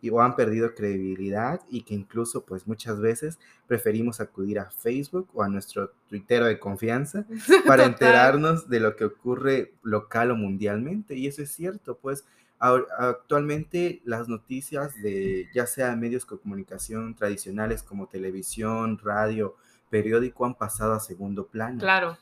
y 0.00 0.10
o 0.10 0.20
han 0.20 0.36
perdido 0.36 0.76
credibilidad 0.76 1.60
y 1.68 1.82
que 1.82 1.94
incluso 1.94 2.44
pues 2.44 2.68
muchas 2.68 3.00
veces 3.00 3.40
preferimos 3.66 4.20
acudir 4.20 4.60
a 4.60 4.70
Facebook 4.70 5.28
o 5.34 5.42
a 5.42 5.48
nuestro 5.48 5.90
tuitero 6.08 6.44
de 6.44 6.60
confianza 6.60 7.26
para 7.66 7.84
enterarnos 7.84 8.68
de 8.68 8.78
lo 8.78 8.94
que 8.94 9.06
ocurre 9.06 9.74
local 9.82 10.30
o 10.30 10.36
mundialmente. 10.36 11.16
Y 11.16 11.26
eso 11.26 11.42
es 11.42 11.50
cierto, 11.50 11.98
pues 11.98 12.24
actualmente 12.58 14.00
las 14.04 14.28
noticias 14.28 14.94
de 15.02 15.48
ya 15.54 15.66
sea 15.66 15.94
medios 15.94 16.26
de 16.26 16.38
comunicación 16.38 17.14
tradicionales 17.14 17.82
como 17.82 18.06
televisión, 18.06 18.98
radio, 19.02 19.56
periódico 19.90 20.46
han 20.46 20.54
pasado 20.54 20.94
a 20.94 21.00
segundo 21.00 21.46
plano. 21.46 21.78
Claro, 21.78 22.16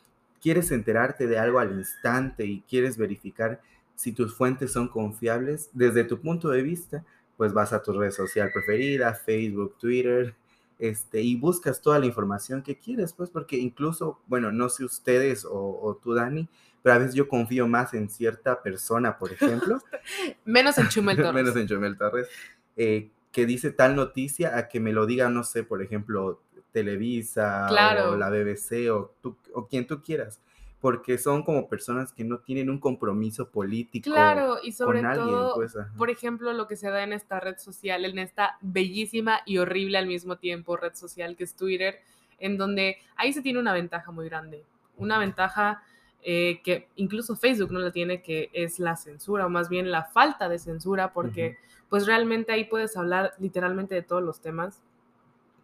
quieres 0.45 0.71
enterarte 0.73 1.27
de 1.27 1.39
algo 1.39 1.59
al 1.59 1.73
instante 1.73 2.45
y 2.45 2.61
quieres 2.69 2.99
verificar 2.99 3.63
si 3.95 4.13
tus 4.13 4.35
fuentes 4.35 4.73
son 4.73 4.89
confiables, 4.89 5.71
desde 5.73 6.05
tu 6.05 6.21
punto 6.21 6.51
de 6.51 6.61
vista, 6.61 7.03
pues 7.39 7.55
vas 7.55 7.73
a 7.73 7.83
tu 7.83 7.99
red 7.99 8.11
social 8.11 8.51
preferida, 8.53 9.15
Facebook, 9.15 9.77
Twitter, 9.79 10.35
este, 10.79 11.21
y 11.23 11.37
buscas 11.37 11.81
toda 11.81 11.99
la 11.99 12.07
información 12.07 12.63
que 12.63 12.79
quieres, 12.79 13.13
pues 13.13 13.31
porque 13.31 13.57
incluso, 13.57 14.21
bueno, 14.27 14.53
no 14.53 14.69
sé 14.69 14.85
ustedes 14.85 15.47
o, 15.49 15.99
tú, 16.03 16.15
Dani, 16.15 16.49
pero 16.83 16.97
a 16.97 16.99
veces 16.99 17.15
yo 17.15 17.29
confío 17.29 17.67
más 17.67 17.95
en 17.95 18.11
cierta 18.11 18.63
persona, 18.63 19.19
por 19.19 19.33
ejemplo. 19.33 19.79
Menos 20.45 20.77
en 20.79 20.89
Chumel 20.89 21.17
Torres. 21.23 21.35
Menos 21.35 21.57
en 21.57 21.67
Chumel 21.67 21.97
Torres. 21.97 22.29
Eh, 22.77 23.11
que 23.33 23.47
dice 23.47 23.71
tal 23.71 23.97
noticia 23.97 24.57
a 24.57 24.69
que 24.69 24.81
me 24.81 24.93
lo 24.93 25.07
diga, 25.07 25.29
no 25.29 25.43
sé, 25.45 25.65
por 25.65 25.83
ejemplo, 25.83 26.41
Televisa 26.73 27.69
o 28.09 28.17
la 28.17 28.31
BBC 28.31 28.91
o, 28.91 29.15
o 29.53 29.67
quien 29.67 29.87
tú 29.87 30.03
quieras 30.03 30.41
porque 30.85 31.17
son 31.17 31.45
como 31.45 31.67
personas 31.67 32.13
que 32.13 32.25
no 32.25 32.41
tienen 32.41 32.69
un 32.69 32.79
compromiso 32.79 33.49
político. 33.49 34.11
Claro, 34.11 34.59
y 34.63 34.73
sobre 34.73 35.01
todo, 35.01 35.55
pues, 35.55 35.75
por 35.97 36.11
ejemplo, 36.11 36.53
lo 36.53 36.69
que 36.69 36.77
se 36.77 36.91
da 36.91 37.03
en 37.03 37.15
esta 37.15 37.41
red 37.41 37.57
social, 37.57 38.05
en 38.05 38.19
esta 38.19 38.59
bellísima 38.61 39.41
y 39.47 39.57
horrible 39.57 39.97
al 39.97 40.07
mismo 40.07 40.37
tiempo 40.37 40.77
red 40.77 40.93
social 40.93 41.37
que 41.37 41.45
es 41.45 41.57
Twitter, 41.57 42.01
en 42.39 42.59
donde 42.59 42.99
ahí 43.17 43.33
se 43.33 43.41
tiene 43.41 43.61
una 43.61 43.73
ventaja 43.73 44.11
muy 44.11 44.27
grande, 44.27 44.63
una 44.99 45.19
ventaja 45.19 45.83
eh, 46.23 46.61
que 46.63 46.87
incluso 46.97 47.35
Facebook 47.35 47.73
no 47.73 47.79
la 47.79 47.91
tiene, 47.91 48.21
que 48.21 48.51
es 48.53 48.79
la 48.79 48.97
censura, 48.97 49.47
o 49.47 49.49
más 49.49 49.71
bien 49.71 49.91
la 49.91 50.05
falta 50.05 50.51
de 50.51 50.59
censura, 50.59 51.15
porque 51.15 51.57
pues 51.89 52.07
realmente 52.07 52.53
ahí 52.53 52.67
puedes 52.67 52.95
hablar 52.99 53.33
literalmente 53.39 53.95
de 53.95 54.03
todos 54.03 54.23
los 54.23 54.43
temas, 54.43 54.83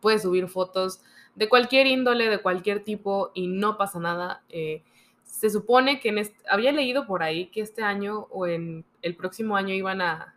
puedes 0.00 0.22
subir 0.22 0.48
fotos 0.48 1.02
de 1.34 1.50
cualquier 1.50 1.86
índole, 1.86 2.30
de 2.30 2.40
cualquier 2.40 2.82
tipo, 2.82 3.32
y 3.34 3.48
no 3.48 3.76
pasa 3.76 4.00
nada. 4.00 4.42
Eh, 4.48 4.82
se 5.30 5.48
supone 5.48 6.00
que 6.00 6.08
en 6.10 6.30
había 6.50 6.72
leído 6.72 7.06
por 7.06 7.22
ahí 7.22 7.46
que 7.46 7.60
este 7.60 7.82
año 7.82 8.26
o 8.30 8.46
en 8.46 8.84
el 9.00 9.14
próximo 9.16 9.56
año 9.56 9.72
iban 9.72 10.02
a, 10.02 10.34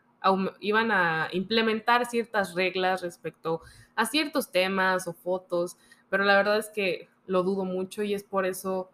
iban 0.59 0.91
a 0.91 1.29
implementar 1.33 2.05
ciertas 2.05 2.53
reglas 2.53 3.01
respecto 3.01 3.61
a 3.95 4.05
ciertos 4.05 4.51
temas 4.51 5.07
o 5.07 5.13
fotos, 5.13 5.77
pero 6.09 6.23
la 6.23 6.37
verdad 6.37 6.57
es 6.57 6.69
que 6.69 7.09
lo 7.25 7.43
dudo 7.43 7.65
mucho 7.65 8.03
y 8.03 8.13
es 8.13 8.23
por 8.23 8.45
eso 8.45 8.91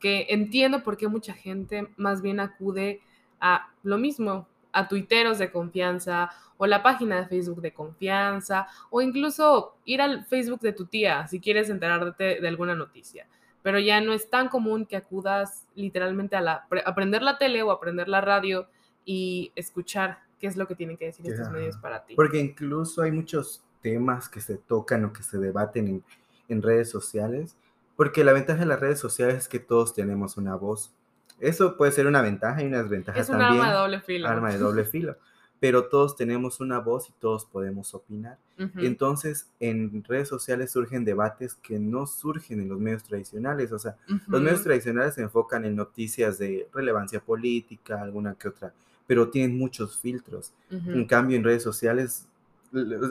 que 0.00 0.26
entiendo 0.30 0.82
por 0.82 0.96
qué 0.96 1.06
mucha 1.06 1.34
gente 1.34 1.88
más 1.96 2.22
bien 2.22 2.40
acude 2.40 3.00
a 3.38 3.70
lo 3.82 3.98
mismo, 3.98 4.48
a 4.72 4.88
tuiteros 4.88 5.38
de 5.38 5.52
confianza 5.52 6.30
o 6.56 6.66
la 6.66 6.82
página 6.82 7.20
de 7.20 7.28
Facebook 7.28 7.60
de 7.60 7.72
confianza 7.72 8.66
o 8.90 9.02
incluso 9.02 9.76
ir 9.84 10.00
al 10.00 10.24
Facebook 10.24 10.60
de 10.60 10.72
tu 10.72 10.86
tía 10.86 11.26
si 11.28 11.40
quieres 11.40 11.68
enterarte 11.68 12.40
de 12.40 12.48
alguna 12.48 12.74
noticia 12.74 13.26
pero 13.66 13.80
ya 13.80 14.00
no 14.00 14.12
es 14.12 14.30
tan 14.30 14.48
común 14.48 14.86
que 14.86 14.94
acudas 14.94 15.66
literalmente 15.74 16.36
a, 16.36 16.40
la, 16.40 16.68
aprender 16.84 17.20
la 17.22 17.36
tele 17.36 17.64
o 17.64 17.72
aprender 17.72 18.06
la 18.06 18.20
radio 18.20 18.68
y 19.04 19.50
escuchar 19.56 20.20
qué 20.38 20.46
es 20.46 20.56
lo 20.56 20.68
que 20.68 20.76
tienen 20.76 20.96
que 20.96 21.06
decir 21.06 21.28
estos 21.28 21.50
medios 21.50 21.76
para 21.78 22.04
ti. 22.04 22.14
Porque 22.14 22.38
incluso 22.38 23.02
hay 23.02 23.10
muchos 23.10 23.64
temas 23.82 24.28
que 24.28 24.40
se 24.40 24.56
tocan 24.56 25.04
o 25.06 25.12
que 25.12 25.24
se 25.24 25.38
debaten 25.38 25.88
en, 25.88 26.04
en 26.48 26.62
redes 26.62 26.88
sociales, 26.90 27.56
porque 27.96 28.22
la 28.22 28.32
ventaja 28.32 28.60
de 28.60 28.66
las 28.66 28.78
redes 28.78 29.00
sociales 29.00 29.34
es 29.34 29.48
que 29.48 29.58
todos 29.58 29.94
tenemos 29.94 30.36
una 30.36 30.54
voz. 30.54 30.94
Eso 31.40 31.76
puede 31.76 31.90
ser 31.90 32.06
una 32.06 32.22
ventaja 32.22 32.62
y 32.62 32.66
una 32.66 32.84
desventaja 32.84 33.18
es 33.18 33.26
también. 33.26 33.50
Es 33.50 33.56
un 33.56 33.62
arma 33.62 33.72
de 33.72 33.78
doble 33.78 34.00
filo. 34.00 34.28
Arma 34.28 34.52
de 34.52 34.58
doble 34.58 34.84
filo 34.84 35.16
pero 35.60 35.88
todos 35.88 36.16
tenemos 36.16 36.60
una 36.60 36.78
voz 36.78 37.08
y 37.08 37.12
todos 37.18 37.44
podemos 37.44 37.94
opinar. 37.94 38.38
Entonces, 38.76 39.50
en 39.60 40.02
redes 40.04 40.28
sociales 40.28 40.70
surgen 40.70 41.04
debates 41.04 41.54
que 41.54 41.78
no 41.78 42.06
surgen 42.06 42.60
en 42.60 42.68
los 42.68 42.78
medios 42.78 43.04
tradicionales. 43.04 43.72
O 43.72 43.78
sea, 43.78 43.96
los 44.28 44.40
medios 44.40 44.62
tradicionales 44.62 45.14
se 45.14 45.22
enfocan 45.22 45.64
en 45.64 45.76
noticias 45.76 46.38
de 46.38 46.68
relevancia 46.72 47.20
política, 47.20 48.00
alguna 48.00 48.34
que 48.34 48.48
otra, 48.48 48.72
pero 49.06 49.28
tienen 49.28 49.58
muchos 49.58 49.98
filtros. 49.98 50.52
En 50.70 51.04
cambio, 51.06 51.36
en 51.36 51.44
redes 51.44 51.62
sociales 51.62 52.26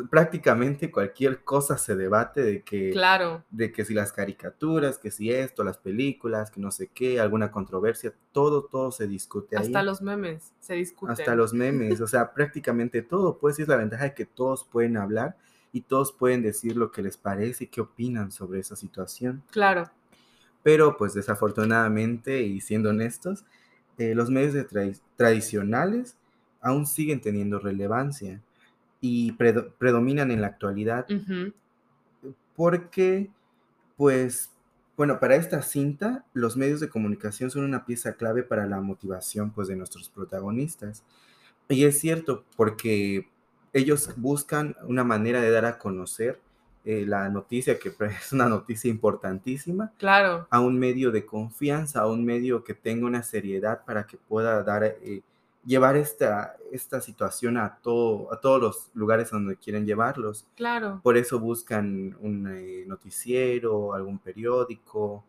prácticamente 0.09 0.91
cualquier 0.91 1.43
cosa 1.43 1.77
se 1.77 1.95
debate 1.95 2.43
de 2.43 2.61
que, 2.63 2.91
claro. 2.91 3.43
de 3.49 3.71
que 3.71 3.85
si 3.85 3.93
las 3.93 4.11
caricaturas, 4.11 4.97
que 4.97 5.11
si 5.11 5.31
esto, 5.31 5.63
las 5.63 5.77
películas, 5.77 6.51
que 6.51 6.61
no 6.61 6.71
sé 6.71 6.89
qué, 6.93 7.19
alguna 7.19 7.51
controversia, 7.51 8.13
todo, 8.31 8.65
todo 8.65 8.91
se 8.91 9.07
discute. 9.07 9.57
Hasta 9.57 9.83
los 9.83 10.01
memes 10.01 10.53
se 10.59 10.75
discuten. 10.75 11.11
Hasta 11.11 11.35
los 11.35 11.53
memes, 11.53 12.01
o 12.01 12.07
sea, 12.07 12.31
prácticamente 12.33 13.01
todo. 13.01 13.37
Pues 13.37 13.59
es 13.59 13.67
la 13.67 13.77
ventaja 13.77 14.05
de 14.05 14.13
que 14.13 14.25
todos 14.25 14.63
pueden 14.63 14.97
hablar 14.97 15.37
y 15.71 15.81
todos 15.81 16.11
pueden 16.11 16.41
decir 16.41 16.77
lo 16.77 16.91
que 16.91 17.01
les 17.01 17.17
parece 17.17 17.65
y 17.65 17.67
qué 17.67 17.81
opinan 17.81 18.31
sobre 18.31 18.59
esa 18.59 18.75
situación. 18.75 19.43
Claro. 19.51 19.89
Pero 20.63 20.97
pues 20.97 21.13
desafortunadamente, 21.13 22.41
y 22.41 22.61
siendo 22.61 22.89
honestos, 22.89 23.45
eh, 23.97 24.15
los 24.15 24.29
medios 24.29 24.65
tradicionales 25.15 26.17
aún 26.61 26.85
siguen 26.85 27.21
teniendo 27.21 27.59
relevancia 27.59 28.41
y 29.07 29.33
predominan 29.33 30.31
en 30.31 30.41
la 30.41 30.47
actualidad. 30.47 31.05
Porque, 32.55 33.29
pues, 33.97 34.51
bueno, 34.97 35.19
para 35.19 35.35
esta 35.35 35.61
cinta, 35.61 36.25
los 36.33 36.57
medios 36.57 36.79
de 36.79 36.89
comunicación 36.89 37.51
son 37.51 37.65
una 37.65 37.85
pieza 37.85 38.13
clave 38.13 38.41
para 38.41 38.65
la 38.65 38.81
motivación, 38.81 39.51
pues, 39.51 39.67
de 39.67 39.75
nuestros 39.75 40.09
protagonistas. 40.09 41.03
Y 41.69 41.85
es 41.85 41.99
cierto, 41.99 42.45
porque 42.57 43.29
ellos 43.73 44.09
buscan 44.15 44.75
una 44.87 45.03
manera 45.03 45.39
de 45.39 45.51
dar 45.51 45.65
a 45.65 45.77
conocer 45.77 46.39
eh, 46.83 47.05
la 47.05 47.29
noticia, 47.29 47.77
que 47.77 47.93
es 48.19 48.33
una 48.33 48.49
noticia 48.49 48.89
importantísima, 48.89 49.93
claro. 49.99 50.47
a 50.49 50.61
un 50.61 50.79
medio 50.79 51.11
de 51.11 51.27
confianza, 51.27 52.01
a 52.01 52.07
un 52.07 52.25
medio 52.25 52.63
que 52.63 52.73
tenga 52.73 53.05
una 53.05 53.21
seriedad 53.21 53.85
para 53.85 54.07
que 54.07 54.17
pueda 54.17 54.63
dar 54.63 54.83
eh, 54.83 55.21
llevar 55.65 55.97
esta, 55.97 56.55
esta 56.71 57.01
situación 57.01 57.57
a, 57.57 57.79
todo, 57.81 58.31
a 58.31 58.39
todos 58.39 58.61
los 58.61 58.91
lugares 58.93 59.31
donde 59.31 59.57
quieren 59.57 59.85
llevarlos. 59.85 60.45
Claro. 60.55 60.99
Por 61.03 61.17
eso 61.17 61.39
buscan 61.39 62.15
un 62.19 62.47
eh, 62.47 62.83
noticiero, 62.85 63.93
algún 63.93 64.19
periódico. 64.19 65.23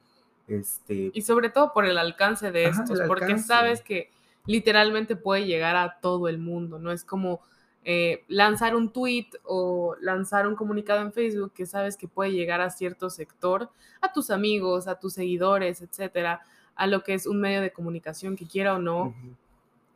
Este... 0.47 1.11
Y 1.15 1.23
sobre 1.23 1.49
todo 1.49 1.73
por 1.73 1.87
el 1.87 1.99
alcance 1.99 2.53
de 2.53 2.67
estos, 2.67 3.01
porque 3.07 3.39
sabes 3.39 3.81
que 3.81 4.11
literalmente 4.45 5.17
puede 5.17 5.47
llegar 5.47 5.75
a 5.77 5.99
todo 6.01 6.29
el 6.29 6.39
mundo, 6.39 6.79
no 6.79 6.93
es 6.93 7.03
como 7.03 7.41
eh, 7.83 8.25
lanzar 8.29 8.77
un 8.77 8.93
tweet 8.93 9.27
o 9.43 9.97
lanzar 10.01 10.47
un 10.47 10.55
comunicado 10.55 11.01
en 11.01 11.13
Facebook 11.13 11.53
que 11.53 11.67
sabes 11.67 11.97
que 11.97 12.07
puede 12.07 12.33
llegar 12.33 12.61
a 12.61 12.71
cierto 12.71 13.11
sector, 13.11 13.71
a 14.01 14.13
tus 14.13 14.31
amigos, 14.31 14.87
a 14.87 15.01
tus 15.01 15.15
seguidores, 15.15 15.83
etcétera, 15.83 16.43
a 16.77 16.87
lo 16.87 17.03
que 17.03 17.15
es 17.15 17.27
un 17.27 17.41
medio 17.41 17.61
de 17.61 17.73
comunicación 17.73 18.37
que 18.37 18.47
quiera 18.47 18.75
o 18.75 18.79
no 18.79 19.15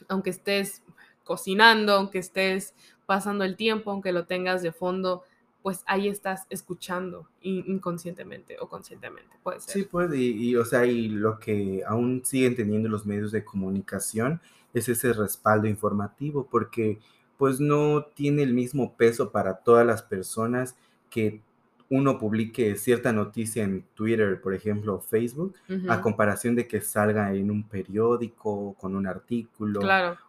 aunque 0.09 0.31
estés 0.31 0.83
cocinando, 1.25 1.93
aunque 1.95 2.19
estés 2.19 2.75
pasando 3.07 3.45
el 3.45 3.57
tiempo, 3.57 3.91
aunque 3.91 4.13
lo 4.13 4.27
tengas 4.27 4.63
de 4.63 4.73
fondo, 4.73 5.25
pues 5.63 5.83
ahí 5.87 6.09
estás 6.09 6.47
escuchando 6.49 7.29
inconscientemente 7.43 8.57
o 8.61 8.69
conscientemente, 8.69 9.37
puede 9.43 9.61
ser. 9.61 9.75
Sí, 9.75 9.83
puede, 9.85 10.17
y, 10.19 10.57
o 10.57 10.65
sea, 10.65 10.87
y 10.87 11.09
lo 11.09 11.39
que 11.39 11.83
aún 11.87 12.23
siguen 12.25 12.57
teniendo 12.57 12.89
los 12.89 13.05
medios 13.07 13.31
de 13.33 13.45
comunicación 13.45 14.41
es 14.73 14.89
ese 14.89 15.13
respaldo 15.13 15.69
informativo, 15.69 16.47
porque 16.51 16.99
pues 17.37 17.61
no 17.61 18.05
tiene 18.15 18.43
el 18.43 18.55
mismo 18.55 18.95
peso 18.97 19.31
para 19.31 19.59
todas 19.59 19.87
las 19.87 20.03
personas 20.03 20.77
que 21.11 21.43
uno 21.91 22.19
publique 22.19 22.77
cierta 22.77 23.13
noticia 23.13 23.65
en 23.65 23.83
Twitter, 23.95 24.41
por 24.41 24.55
ejemplo, 24.55 25.01
Facebook, 25.01 25.57
a 25.89 26.01
comparación 26.01 26.55
de 26.55 26.69
que 26.69 26.81
salga 26.81 27.35
en 27.35 27.51
un 27.51 27.65
periódico, 27.65 28.75
con 28.75 28.95
un 28.95 29.09
artículo, 29.09 29.81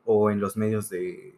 o 0.03 0.31
en 0.31 0.39
los 0.39 0.57
medios 0.57 0.89
de, 0.89 1.35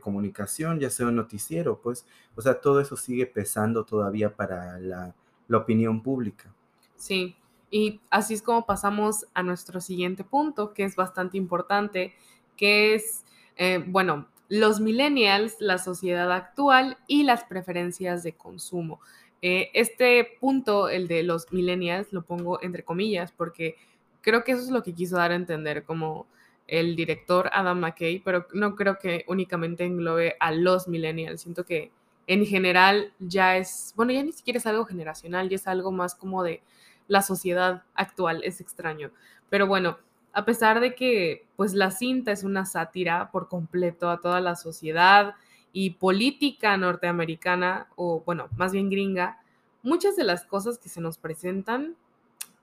comunicación, 0.00 0.80
ya 0.80 0.90
sea 0.90 1.06
un 1.06 1.16
noticiero, 1.16 1.80
pues, 1.80 2.04
o 2.34 2.42
sea, 2.42 2.60
todo 2.60 2.80
eso 2.80 2.96
sigue 2.96 3.24
pesando 3.26 3.84
todavía 3.84 4.34
para 4.34 4.78
la, 4.78 5.14
opinión 5.52 6.02
pública. 6.02 6.52
Sí, 6.96 7.36
y 7.70 8.00
así 8.10 8.34
es 8.34 8.42
como 8.42 8.66
pasamos 8.66 9.26
a 9.32 9.44
nuestro 9.44 9.80
siguiente 9.80 10.24
punto, 10.24 10.74
que 10.74 10.82
es 10.82 10.96
bastante 10.96 11.36
importante, 11.36 12.14
que 12.56 12.96
es, 12.96 13.24
eh, 13.56 13.84
bueno, 13.86 14.26
los 14.48 14.80
millennials, 14.80 15.56
la 15.60 15.78
sociedad 15.78 16.30
actual 16.32 16.98
y 17.06 17.22
las 17.22 17.44
preferencias 17.44 18.22
de 18.22 18.32
consumo. 18.32 19.00
Eh, 19.42 19.70
este 19.74 20.36
punto, 20.40 20.88
el 20.88 21.08
de 21.08 21.22
los 21.22 21.52
millennials, 21.52 22.12
lo 22.12 22.22
pongo 22.22 22.62
entre 22.62 22.82
comillas 22.82 23.32
porque 23.32 23.76
creo 24.22 24.44
que 24.44 24.52
eso 24.52 24.62
es 24.62 24.70
lo 24.70 24.82
que 24.82 24.94
quiso 24.94 25.16
dar 25.16 25.30
a 25.32 25.36
entender 25.36 25.84
como 25.84 26.26
el 26.66 26.96
director 26.96 27.48
Adam 27.52 27.78
McKay, 27.78 28.20
pero 28.20 28.46
no 28.52 28.74
creo 28.74 28.98
que 28.98 29.24
únicamente 29.28 29.84
englobe 29.84 30.36
a 30.40 30.52
los 30.52 30.88
millennials. 30.88 31.42
Siento 31.42 31.64
que 31.64 31.92
en 32.26 32.44
general 32.44 33.12
ya 33.20 33.56
es, 33.56 33.92
bueno, 33.96 34.12
ya 34.12 34.22
ni 34.22 34.32
siquiera 34.32 34.58
es 34.58 34.66
algo 34.66 34.84
generacional, 34.84 35.48
ya 35.48 35.56
es 35.56 35.68
algo 35.68 35.92
más 35.92 36.14
como 36.14 36.42
de 36.42 36.60
la 37.06 37.22
sociedad 37.22 37.84
actual, 37.94 38.42
es 38.42 38.60
extraño. 38.60 39.12
Pero 39.48 39.66
bueno, 39.66 39.98
a 40.32 40.44
pesar 40.44 40.80
de 40.80 40.94
que 40.94 41.46
pues 41.56 41.72
la 41.72 41.90
cinta 41.90 42.32
es 42.32 42.42
una 42.42 42.66
sátira 42.66 43.30
por 43.30 43.48
completo 43.48 44.10
a 44.10 44.20
toda 44.20 44.40
la 44.40 44.56
sociedad, 44.56 45.34
y 45.78 45.90
política 45.90 46.74
norteamericana, 46.78 47.88
o 47.96 48.22
bueno, 48.24 48.48
más 48.56 48.72
bien 48.72 48.88
gringa, 48.88 49.42
muchas 49.82 50.16
de 50.16 50.24
las 50.24 50.46
cosas 50.46 50.78
que 50.78 50.88
se 50.88 51.02
nos 51.02 51.18
presentan, 51.18 51.96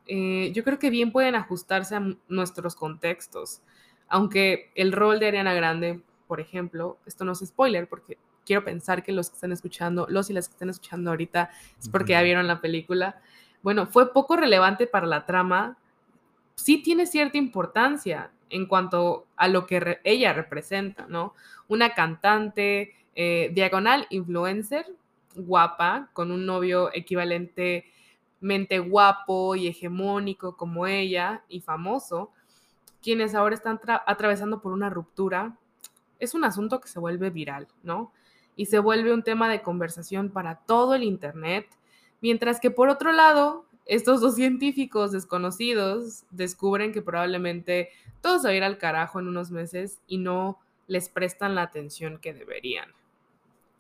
eh, 0.08 0.51
yo 0.55 0.63
creo 0.63 0.79
que 0.79 0.89
bien 0.89 1.12
pueden 1.12 1.36
ajustarse 1.36 1.96
a 1.96 2.03
nuestros 2.27 2.74
contextos. 2.74 3.62
Aunque 4.08 4.72
el 4.74 4.91
rol 4.91 5.20
de 5.20 5.27
Ariana 5.27 5.53
Grande, 5.53 6.01
por 6.25 6.39
ejemplo, 6.39 6.98
esto 7.05 7.24
no 7.24 7.34
es 7.34 7.46
spoiler 7.46 7.88
porque 7.88 8.17
quiero 8.48 8.65
pensar 8.65 9.03
que 9.03 9.12
los 9.12 9.29
que 9.29 9.36
están 9.36 9.51
escuchando, 9.51 10.08
los 10.10 10.32
y 10.32 10.34
las 10.34 10.48
que 10.48 10.53
están 10.53 10.72
escuchando 10.72 11.12
ahorita 11.12 11.51
es 11.79 11.89
porque 11.89 12.13
ya 12.13 12.24
vieron 12.24 12.48
la 12.48 12.62
película. 12.62 13.22
Bueno, 13.62 13.86
fue 13.86 14.12
poco 14.12 14.38
relevante 14.38 14.88
para 14.88 15.05
la 15.05 15.27
trama. 15.27 15.77
Sí 16.55 16.82
tiene 16.82 17.05
cierta 17.05 17.38
importancia 17.38 18.32
en 18.50 18.65
cuanto 18.65 19.27
a 19.36 19.48
lo 19.48 19.67
que 19.67 20.00
ella 20.03 20.34
representa, 20.34 21.05
¿no? 21.08 21.36
Una 21.67 21.93
cantante 21.93 22.96
eh, 23.15 23.51
diagonal 23.53 24.08
influencer, 24.10 24.86
guapa, 25.36 26.10
con 26.13 26.32
un 26.32 26.46
novio 26.46 26.89
equivalentemente 26.93 28.79
guapo 28.79 29.55
y 29.55 29.67
hegemónico 29.67 30.58
como 30.58 30.88
ella 30.88 31.43
y 31.48 31.62
famoso, 31.62 32.32
quienes 33.01 33.36
ahora 33.36 33.55
están 33.55 33.79
atravesando 34.05 34.62
por 34.62 34.72
una 34.72 34.89
ruptura, 34.89 35.58
es 36.20 36.34
un 36.34 36.46
asunto 36.46 36.79
que 36.79 36.88
se 36.88 37.00
vuelve 37.00 37.29
viral, 37.29 37.67
¿no? 37.84 38.12
Y 38.55 38.67
se 38.67 38.79
vuelve 38.79 39.13
un 39.13 39.24
tema 39.24 39.50
de 39.50 39.62
conversación 39.62 40.29
para 40.29 40.55
todo 40.55 40.96
el 40.96 41.03
Internet, 41.03 41.67
mientras 42.22 42.60
que 42.60 42.72
por 42.72 42.89
otro 42.89 43.12
lado, 43.12 43.65
estos 43.86 44.22
dos 44.22 44.36
científicos 44.36 45.12
desconocidos 45.12 46.24
descubren 46.32 46.93
que 46.93 47.01
probablemente 47.01 47.89
todo 48.22 48.39
se 48.39 48.48
va 48.48 48.53
a 48.53 48.55
ir 48.55 48.63
al 48.63 48.77
carajo 48.77 49.20
en 49.20 49.27
unos 49.27 49.51
meses 49.51 50.00
y 50.08 50.17
no 50.17 50.60
les 50.88 51.10
prestan 51.10 51.55
la 51.55 51.63
atención 51.63 52.20
que 52.20 52.34
deberían. 52.34 52.89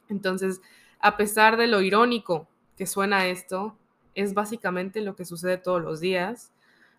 Entonces, 0.09 0.61
a 0.99 1.17
pesar 1.17 1.57
de 1.57 1.67
lo 1.67 1.81
irónico 1.81 2.47
que 2.77 2.85
suena 2.87 3.27
esto, 3.27 3.75
es 4.15 4.33
básicamente 4.33 5.01
lo 5.01 5.15
que 5.15 5.25
sucede 5.25 5.57
todos 5.57 5.81
los 5.81 5.99
días. 5.99 6.51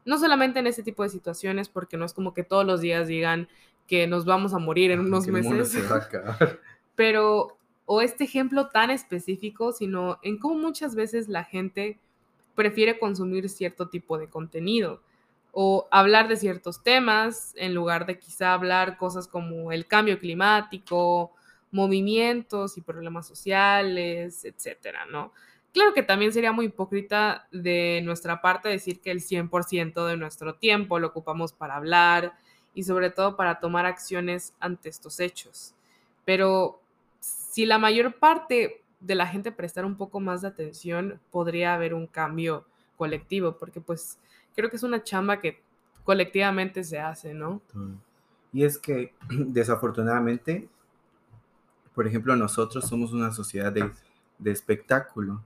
No 0.04 0.18
solamente 0.18 0.58
en 0.58 0.66
ese 0.66 0.82
tipo 0.82 1.02
de 1.02 1.08
situaciones, 1.08 1.68
porque 1.68 1.96
no 1.96 2.04
es 2.04 2.12
como 2.12 2.34
que 2.34 2.44
todos 2.44 2.66
los 2.66 2.80
días 2.80 3.08
digan 3.08 3.48
que 3.86 4.06
nos 4.06 4.24
vamos 4.24 4.54
a 4.54 4.58
morir 4.58 4.90
en 4.90 5.00
unos 5.00 5.26
meses. 5.26 5.76
Pero, 6.96 7.56
o 7.86 8.00
este 8.00 8.24
ejemplo 8.24 8.68
tan 8.68 8.90
específico, 8.90 9.72
sino 9.72 10.18
en 10.22 10.38
cómo 10.38 10.54
muchas 10.54 10.94
veces 10.94 11.28
la 11.28 11.44
gente 11.44 11.98
prefiere 12.54 12.98
consumir 12.98 13.48
cierto 13.48 13.88
tipo 13.88 14.18
de 14.18 14.28
contenido 14.28 15.00
o 15.52 15.86
hablar 15.90 16.28
de 16.28 16.36
ciertos 16.36 16.82
temas 16.82 17.52
en 17.56 17.74
lugar 17.74 18.06
de 18.06 18.18
quizá 18.18 18.54
hablar 18.54 18.96
cosas 18.96 19.28
como 19.28 19.72
el 19.72 19.86
cambio 19.86 20.18
climático 20.18 21.32
movimientos 21.74 22.78
y 22.78 22.82
problemas 22.82 23.26
sociales, 23.26 24.44
etcétera, 24.44 25.06
¿no? 25.06 25.32
Claro 25.72 25.92
que 25.92 26.04
también 26.04 26.32
sería 26.32 26.52
muy 26.52 26.66
hipócrita 26.66 27.48
de 27.50 28.00
nuestra 28.04 28.40
parte 28.40 28.68
decir 28.68 29.00
que 29.00 29.10
el 29.10 29.20
100% 29.20 30.06
de 30.06 30.16
nuestro 30.16 30.54
tiempo 30.54 31.00
lo 31.00 31.08
ocupamos 31.08 31.52
para 31.52 31.74
hablar 31.74 32.34
y 32.74 32.84
sobre 32.84 33.10
todo 33.10 33.34
para 33.36 33.58
tomar 33.58 33.86
acciones 33.86 34.54
ante 34.60 34.88
estos 34.88 35.18
hechos. 35.18 35.74
Pero 36.24 36.80
si 37.18 37.66
la 37.66 37.78
mayor 37.78 38.20
parte 38.20 38.84
de 39.00 39.14
la 39.16 39.26
gente 39.26 39.50
prestara 39.50 39.84
un 39.84 39.96
poco 39.96 40.20
más 40.20 40.42
de 40.42 40.48
atención, 40.48 41.20
podría 41.32 41.74
haber 41.74 41.92
un 41.92 42.06
cambio 42.06 42.66
colectivo, 42.96 43.58
porque 43.58 43.80
pues 43.80 44.20
creo 44.54 44.70
que 44.70 44.76
es 44.76 44.84
una 44.84 45.02
chamba 45.02 45.40
que 45.40 45.60
colectivamente 46.04 46.84
se 46.84 47.00
hace, 47.00 47.34
¿no? 47.34 47.60
Y 48.52 48.62
es 48.62 48.78
que 48.78 49.12
desafortunadamente 49.28 50.68
por 51.94 52.06
ejemplo, 52.06 52.34
nosotros 52.36 52.84
somos 52.86 53.12
una 53.12 53.32
sociedad 53.32 53.72
de, 53.72 53.90
espectáculo. 54.50 55.42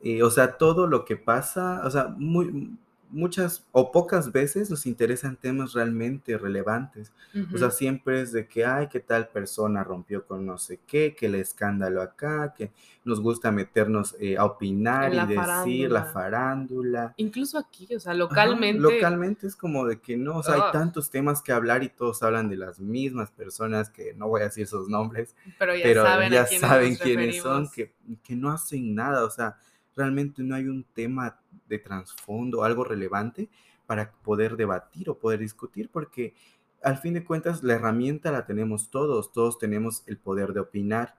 Eh, 0.00 0.22
o 0.22 0.30
sea, 0.30 0.56
todo 0.58 0.86
lo 0.86 1.04
que 1.04 1.16
pasa, 1.16 1.82
o 1.84 1.90
sea, 1.90 2.14
muy, 2.16 2.76
muchas 3.10 3.66
o 3.72 3.92
pocas 3.92 4.32
veces 4.32 4.70
nos 4.70 4.86
interesan 4.86 5.36
temas 5.36 5.72
realmente 5.72 6.36
relevantes. 6.38 7.12
O 7.52 7.58
sea, 7.58 7.70
siempre 7.70 8.20
es 8.20 8.32
de 8.32 8.46
que, 8.46 8.64
ay, 8.64 8.88
qué 8.88 9.00
tal 9.00 9.28
persona 9.28 9.84
rompió 9.84 10.26
con 10.26 10.46
no 10.46 10.58
sé 10.58 10.80
qué, 10.86 11.14
que 11.14 11.26
el 11.26 11.36
escándalo 11.36 12.02
acá, 12.02 12.54
que 12.56 12.72
nos 13.04 13.20
gusta 13.20 13.50
meternos 13.50 14.16
eh, 14.20 14.36
a 14.36 14.44
opinar 14.44 15.14
y 15.14 15.34
decir 15.34 15.90
la 15.90 16.04
farándula. 16.04 17.14
Incluso 17.16 17.58
aquí, 17.58 17.94
o 17.94 18.00
sea, 18.00 18.14
localmente. 18.14 18.80
localmente 18.80 19.46
es 19.46 19.56
como 19.56 19.86
de 19.86 20.00
que 20.00 20.16
no, 20.16 20.38
o 20.38 20.42
sea, 20.42 20.54
hay 20.54 20.60
ah. 20.64 20.70
tantos 20.72 21.10
temas 21.10 21.42
que 21.42 21.52
hablar 21.52 21.82
y 21.82 21.88
todos 21.88 22.22
hablan 22.22 22.48
de 22.48 22.56
las 22.56 22.80
mismas 22.80 23.30
personas, 23.30 23.90
que 23.90 24.14
no 24.14 24.28
voy 24.28 24.42
a 24.42 24.44
decir 24.44 24.66
sus 24.66 24.88
nombres, 24.88 25.34
pero 25.58 25.76
ya 25.76 26.46
saben, 26.46 26.96
quiénes 26.96 27.42
son, 27.42 27.68
que, 27.70 27.92
que 28.22 28.36
no 28.36 28.50
hacen 28.50 28.94
nada, 28.94 29.24
o 29.24 29.30
sea, 29.30 29.56
realmente 30.00 30.42
no 30.42 30.54
hay 30.54 30.66
un 30.66 30.82
tema 30.82 31.38
de 31.68 31.78
trasfondo, 31.78 32.64
algo 32.64 32.84
relevante 32.84 33.48
para 33.86 34.10
poder 34.10 34.56
debatir 34.56 35.10
o 35.10 35.18
poder 35.18 35.40
discutir, 35.40 35.90
porque 35.90 36.34
al 36.82 36.96
fin 36.96 37.12
de 37.12 37.24
cuentas 37.24 37.62
la 37.62 37.74
herramienta 37.74 38.32
la 38.32 38.46
tenemos 38.46 38.90
todos, 38.90 39.30
todos 39.30 39.58
tenemos 39.58 40.02
el 40.06 40.16
poder 40.16 40.54
de 40.54 40.60
opinar. 40.60 41.16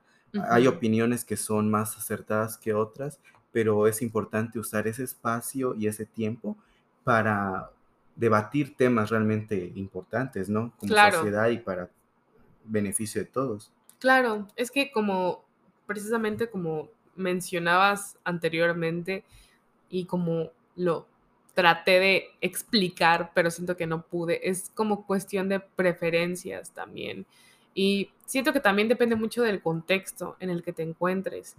Hay 0.50 0.66
opiniones 0.66 1.24
que 1.24 1.38
son 1.38 1.70
más 1.70 1.96
acertadas 1.98 2.58
que 2.58 2.74
otras, 2.74 3.20
pero 3.52 3.86
es 3.86 4.02
importante 4.02 4.58
usar 4.58 4.88
ese 4.88 5.04
espacio 5.04 5.76
y 5.76 5.88
ese 5.88 6.06
tiempo 6.06 6.58
para 7.04 7.70
debatir 8.16 8.76
temas 8.76 9.10
realmente 9.10 9.72
importantes, 9.76 10.50
¿no? 10.50 10.74
Como 10.78 10.96
sociedad 11.12 11.50
y 11.50 11.60
para 11.60 11.90
beneficio 12.64 13.22
de 13.22 13.28
todos. 13.28 13.72
Claro, 14.00 14.48
es 14.56 14.72
que 14.72 14.92
como 14.92 15.46
precisamente 15.86 16.50
como 16.50 16.90
mencionabas 17.16 18.18
anteriormente 18.24 19.24
y 19.90 20.06
como 20.06 20.52
lo 20.76 21.08
traté 21.54 22.00
de 22.00 22.26
explicar, 22.40 23.32
pero 23.34 23.52
siento 23.52 23.76
que 23.76 23.88
no 23.88 24.04
pude, 24.04 24.50
es 24.50 24.72
como 24.74 25.06
cuestión 25.06 25.50
de 25.50 25.60
preferencias 25.60 26.72
también. 26.72 27.26
Y 27.74 28.12
siento 28.26 28.54
que 28.54 28.60
también 28.60 28.88
depende 28.88 29.16
mucho 29.16 29.44
del 29.44 29.62
contexto 29.62 30.36
en 30.40 30.50
el 30.50 30.64
que 30.64 30.74
te 30.74 30.84
encuentres. 30.84 31.56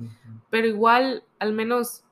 Pero 0.50 0.66
igual, 0.66 1.24
al 1.38 1.52
menos, 1.52 2.04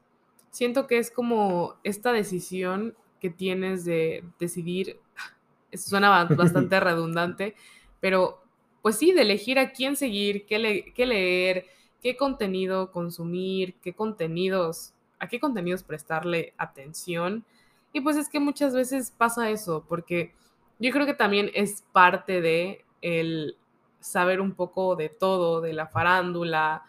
siento 0.50 0.86
que 0.86 0.98
es 0.98 1.10
como 1.10 1.76
esta 1.84 2.12
decisión 2.12 2.94
que 3.20 3.30
tienes 3.30 3.84
de 3.84 4.24
decidir, 4.38 4.98
eso 5.70 5.90
suena 5.90 6.26
bastante 6.26 6.80
redundante, 6.80 7.54
pero 8.00 8.42
pues 8.82 8.96
sí, 8.96 9.12
de 9.12 9.22
elegir 9.22 9.58
a 9.58 9.72
quién 9.72 9.96
seguir, 9.96 10.46
qué, 10.46 10.92
qué 10.94 11.06
leer, 11.06 11.66
qué 12.02 12.16
contenido 12.16 12.90
consumir, 12.92 13.74
qué 13.82 13.94
contenidos, 13.94 14.92
a 15.18 15.28
qué 15.28 15.40
contenidos 15.40 15.82
prestarle 15.82 16.54
atención. 16.56 17.44
Y 17.92 18.00
pues 18.00 18.16
es 18.16 18.28
que 18.28 18.40
muchas 18.40 18.74
veces 18.74 19.12
pasa 19.16 19.50
eso, 19.50 19.84
porque 19.88 20.32
yo 20.78 20.90
creo 20.92 21.06
que 21.06 21.14
también 21.14 21.50
es 21.54 21.84
parte 21.92 22.40
de 22.40 22.84
el 23.02 23.56
saber 24.00 24.40
un 24.40 24.52
poco 24.52 24.96
de 24.96 25.08
todo, 25.08 25.60
de 25.60 25.72
la 25.72 25.86
farándula, 25.86 26.84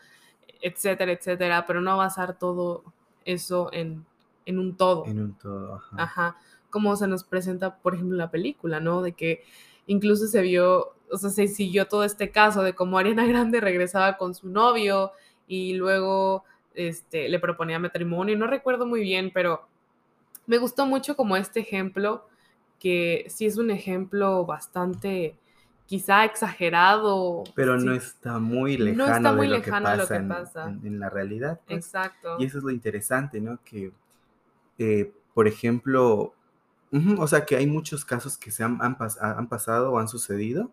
etcétera, 0.61 1.11
etcétera, 1.11 1.65
pero 1.65 1.81
no 1.81 1.97
basar 1.97 2.37
todo 2.37 2.83
eso 3.25 3.69
en, 3.73 4.05
en 4.45 4.59
un 4.59 4.77
todo. 4.77 5.05
En 5.05 5.19
un 5.19 5.33
todo, 5.33 5.75
ajá. 5.75 5.95
Ajá. 5.97 6.37
Como 6.69 6.95
se 6.95 7.07
nos 7.07 7.23
presenta, 7.23 7.77
por 7.77 7.95
ejemplo, 7.95 8.15
la 8.15 8.31
película, 8.31 8.79
¿no? 8.79 9.01
De 9.01 9.11
que 9.11 9.43
incluso 9.91 10.27
se 10.27 10.41
vio 10.41 10.95
o 11.11 11.17
sea, 11.17 11.29
se 11.29 11.47
siguió 11.47 11.87
todo 11.87 12.03
este 12.03 12.31
caso 12.31 12.63
de 12.63 12.73
cómo 12.73 12.97
Ariana 12.97 13.25
Grande 13.27 13.59
regresaba 13.59 14.17
con 14.17 14.33
su 14.33 14.47
novio 14.47 15.11
y 15.47 15.73
luego 15.73 16.45
este, 16.73 17.29
le 17.29 17.39
proponía 17.39 17.79
matrimonio. 17.79 18.37
No 18.37 18.47
recuerdo 18.47 18.85
muy 18.85 19.01
bien, 19.01 19.31
pero 19.33 19.67
me 20.47 20.57
gustó 20.57 20.85
mucho 20.85 21.15
como 21.15 21.35
este 21.35 21.59
ejemplo, 21.59 22.27
que 22.79 23.25
sí 23.27 23.45
es 23.45 23.57
un 23.57 23.69
ejemplo 23.69 24.45
bastante 24.45 25.35
quizá 25.85 26.23
exagerado. 26.23 27.43
Pero 27.53 27.77
no 27.77 27.93
está 27.93 28.39
muy 28.39 28.77
lejano, 28.77 29.07
no 29.07 29.15
está 29.15 29.33
muy 29.33 29.47
de, 29.47 29.51
lo 29.51 29.57
lejano 29.57 29.85
que 29.85 29.89
pasa 29.89 29.91
de 29.91 29.97
lo 29.97 30.07
que 30.07 30.33
pasa 30.33 30.69
en, 30.69 30.99
la 30.99 31.09
realidad. 31.09 31.59
Pues. 31.65 31.85
Exacto. 31.85 32.37
Y 32.39 32.45
eso 32.45 32.59
es 32.59 32.63
lo 32.63 32.71
interesante, 32.71 33.41
¿no? 33.41 33.59
Que, 33.65 33.91
eh, 34.77 35.11
por 35.33 35.49
ejemplo, 35.49 36.33
o 37.17 37.27
sea, 37.27 37.45
que 37.45 37.55
hay 37.55 37.67
muchos 37.67 38.03
casos 38.03 38.37
que 38.37 38.51
se 38.51 38.63
han, 38.63 38.79
han, 38.81 38.97
han 39.19 39.47
pasado 39.47 39.91
o 39.91 39.99
han 39.99 40.07
sucedido 40.07 40.71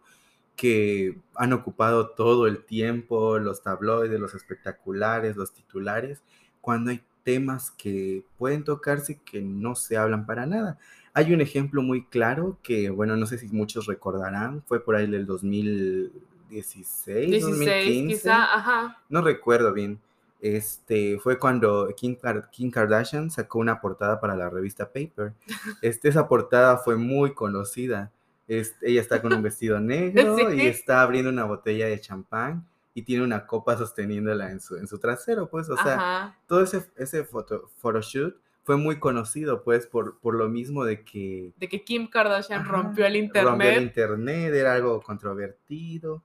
que 0.58 1.16
han 1.36 1.52
ocupado 1.52 2.10
todo 2.10 2.48
el 2.48 2.64
tiempo, 2.64 3.38
los 3.38 3.62
tabloides, 3.62 4.18
los 4.18 4.34
espectaculares, 4.34 5.36
los 5.36 5.54
titulares, 5.54 6.24
cuando 6.60 6.90
hay 6.90 7.00
temas 7.22 7.70
que 7.70 8.24
pueden 8.36 8.64
tocarse 8.64 9.20
que 9.24 9.40
no 9.40 9.76
se 9.76 9.96
hablan 9.96 10.26
para 10.26 10.46
nada. 10.46 10.76
Hay 11.14 11.32
un 11.32 11.40
ejemplo 11.40 11.80
muy 11.80 12.06
claro 12.06 12.58
que, 12.60 12.90
bueno, 12.90 13.16
no 13.16 13.26
sé 13.26 13.38
si 13.38 13.46
muchos 13.48 13.86
recordarán, 13.86 14.64
fue 14.66 14.84
por 14.84 14.96
ahí 14.96 15.08
del 15.08 15.26
2016, 15.26 17.40
2015, 17.40 18.14
quizá, 18.14 18.52
ajá. 18.52 18.98
No 19.08 19.22
recuerdo 19.22 19.72
bien. 19.72 20.00
Este, 20.40 21.18
fue 21.18 21.38
cuando 21.38 21.88
Kim, 21.96 22.16
Kim, 22.52 22.70
Kardashian 22.70 23.30
sacó 23.30 23.58
una 23.58 23.80
portada 23.80 24.20
para 24.20 24.36
la 24.36 24.48
revista 24.48 24.86
Paper. 24.86 25.34
Este, 25.82 26.08
esa 26.08 26.28
portada 26.28 26.78
fue 26.78 26.96
muy 26.96 27.34
conocida 27.34 28.12
ella 28.48 29.00
está 29.00 29.20
con 29.20 29.32
un 29.32 29.42
vestido 29.42 29.78
negro 29.80 30.52
y 30.52 30.66
está 30.66 31.02
abriendo 31.02 31.30
una 31.30 31.44
botella 31.44 31.86
de 31.86 32.00
champán 32.00 32.66
y 32.94 33.02
tiene 33.02 33.22
una 33.22 33.46
copa 33.46 33.76
sosteniéndola 33.76 34.50
en 34.50 34.60
su, 34.60 34.76
en 34.76 34.88
su 34.88 34.98
trasero, 34.98 35.48
pues, 35.48 35.68
o 35.68 35.76
sea, 35.76 36.36
todo 36.46 36.62
ese, 36.62 36.84
ese 36.96 37.24
photoshoot 37.24 38.36
fue 38.64 38.76
muy 38.76 38.98
conocido, 38.98 39.62
pues, 39.62 39.86
por, 39.86 40.18
por 40.18 40.34
lo 40.34 40.48
mismo 40.48 40.84
de 40.84 41.04
que... 41.04 41.52
De 41.56 41.68
que 41.68 41.84
Kim 41.84 42.08
Kardashian 42.08 42.62
Ajá, 42.62 42.72
rompió 42.72 43.06
el 43.06 43.16
internet. 43.16 43.50
Rompió 43.50 43.70
el 43.70 43.82
internet, 43.82 44.52
era 44.52 44.72
algo 44.74 45.00
controvertido, 45.00 46.24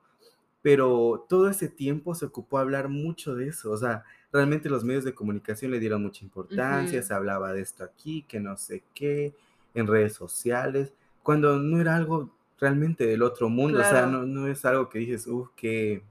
pero 0.63 1.26
todo 1.30 1.49
ese 1.49 1.67
tiempo 1.69 2.15
se 2.15 2.26
ocupó 2.26 2.58
a 2.58 2.62
hablar 2.62 2.89
mucho 2.89 3.36
de 3.36 3.49
eso, 3.49 3.69
o 3.69 3.78
sea, 3.78 4.04
realmente 4.32 4.69
los 4.69 4.84
medios 4.84 5.04
de 5.04 5.13
comunicación 5.13 5.69
le 5.69 5.80
dieron 5.80 6.02
mucha 6.02 6.26
importancia, 6.26 7.04
se 7.04 7.13
hablaba 7.13 7.54
de 7.54 7.62
esto 7.62 7.84
aquí, 7.84 8.23
que 8.28 8.39
no 8.39 8.58
sé 8.58 8.82
qué, 8.95 9.36
en 9.76 9.86
redes 9.86 10.13
sociales, 10.13 10.91
cuando 11.21 11.60
no 11.60 11.80
era 11.80 11.95
algo 11.95 12.32
realmente 12.60 13.06
del 13.06 13.21
otro 13.21 13.49
mundo, 13.49 13.80
o 13.80 13.84
sea, 13.84 14.06
no, 14.08 14.23
no 14.23 14.47
es 14.47 14.63
algo 14.65 14.89
que 14.89 14.99
dices, 14.99 15.28
uff, 15.28 15.49
qué, 15.56 16.02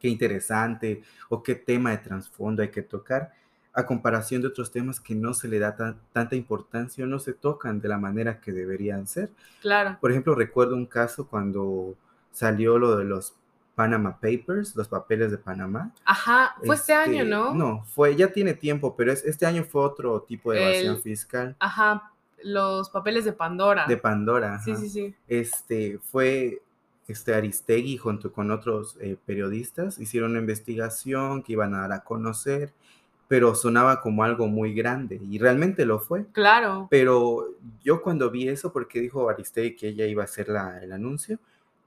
qué 0.00 0.08
interesante 0.08 1.02
o 1.28 1.42
qué 1.42 1.54
tema 1.54 1.90
de 1.92 1.98
trasfondo 1.98 2.62
hay 2.62 2.70
que 2.70 2.82
tocar, 2.82 3.32
a 3.72 3.86
comparación 3.86 4.42
de 4.42 4.48
otros 4.48 4.72
temas 4.72 4.98
que 4.98 5.14
no 5.14 5.34
se 5.34 5.46
le 5.46 5.60
da 5.60 5.76
tan- 5.76 6.00
tanta 6.12 6.34
importancia 6.34 7.04
o 7.04 7.06
no 7.06 7.20
se 7.20 7.32
tocan 7.32 7.80
de 7.80 7.88
la 7.88 7.98
manera 7.98 8.40
que 8.40 8.50
deberían 8.50 9.06
ser. 9.06 9.30
Claro. 9.60 9.98
Por 10.00 10.10
ejemplo, 10.10 10.34
recuerdo 10.34 10.74
un 10.74 10.86
caso 10.86 11.28
cuando 11.28 11.94
salió 12.32 12.78
lo 12.78 12.96
de 12.96 13.04
los 13.04 13.34
Panama 13.78 14.18
Papers, 14.20 14.74
los 14.74 14.88
papeles 14.88 15.30
de 15.30 15.38
Panamá. 15.38 15.92
Ajá, 16.04 16.56
fue 16.66 16.74
este 16.74 16.92
año, 16.92 17.22
Este, 17.22 17.30
¿no? 17.30 17.54
No, 17.54 17.84
fue, 17.84 18.16
ya 18.16 18.32
tiene 18.32 18.54
tiempo, 18.54 18.96
pero 18.96 19.12
es, 19.12 19.24
este 19.24 19.46
año 19.46 19.62
fue 19.62 19.82
otro 19.82 20.20
tipo 20.22 20.50
de 20.50 20.60
evasión 20.64 20.96
El- 20.96 21.00
fiscal 21.02 21.56
Ajá, 21.60 22.10
los 22.42 22.90
papeles 22.90 23.24
de 23.24 23.32
Pandora. 23.32 23.86
de 23.86 23.96
Pandora. 23.96 24.58
Sí, 24.64 24.74
sí, 24.74 24.88
sí. 24.88 25.14
Este, 25.28 25.98
fue 26.10 26.60
este 27.06 27.34
Aristegui 27.34 27.96
junto 27.98 28.32
con 28.32 28.50
otros 28.50 28.96
eh, 29.00 29.16
periodistas, 29.24 29.98
hicieron 30.00 30.32
una 30.32 30.40
investigación 30.40 31.42
que 31.44 31.52
iban 31.52 31.72
a 31.74 31.82
dar 31.82 31.92
a 31.92 32.00
conocer, 32.04 32.72
pero 33.28 33.54
sonaba 33.54 34.00
como 34.00 34.24
algo 34.24 34.46
muy 34.48 34.74
grande 34.74 35.20
y 35.30 35.38
realmente 35.38 35.84
lo 35.84 36.00
fue. 36.00 36.26
Claro. 36.32 36.88
Pero 36.90 37.46
yo 37.84 38.02
cuando 38.02 38.28
vi 38.30 38.48
eso, 38.48 38.72
porque 38.72 39.00
dijo 39.00 39.28
Aristegui 39.30 39.76
que 39.76 39.88
ella 39.88 40.04
iba 40.06 40.22
a 40.22 40.24
hacer 40.24 40.48
la- 40.48 40.82
el 40.82 40.92
anuncio, 40.92 41.38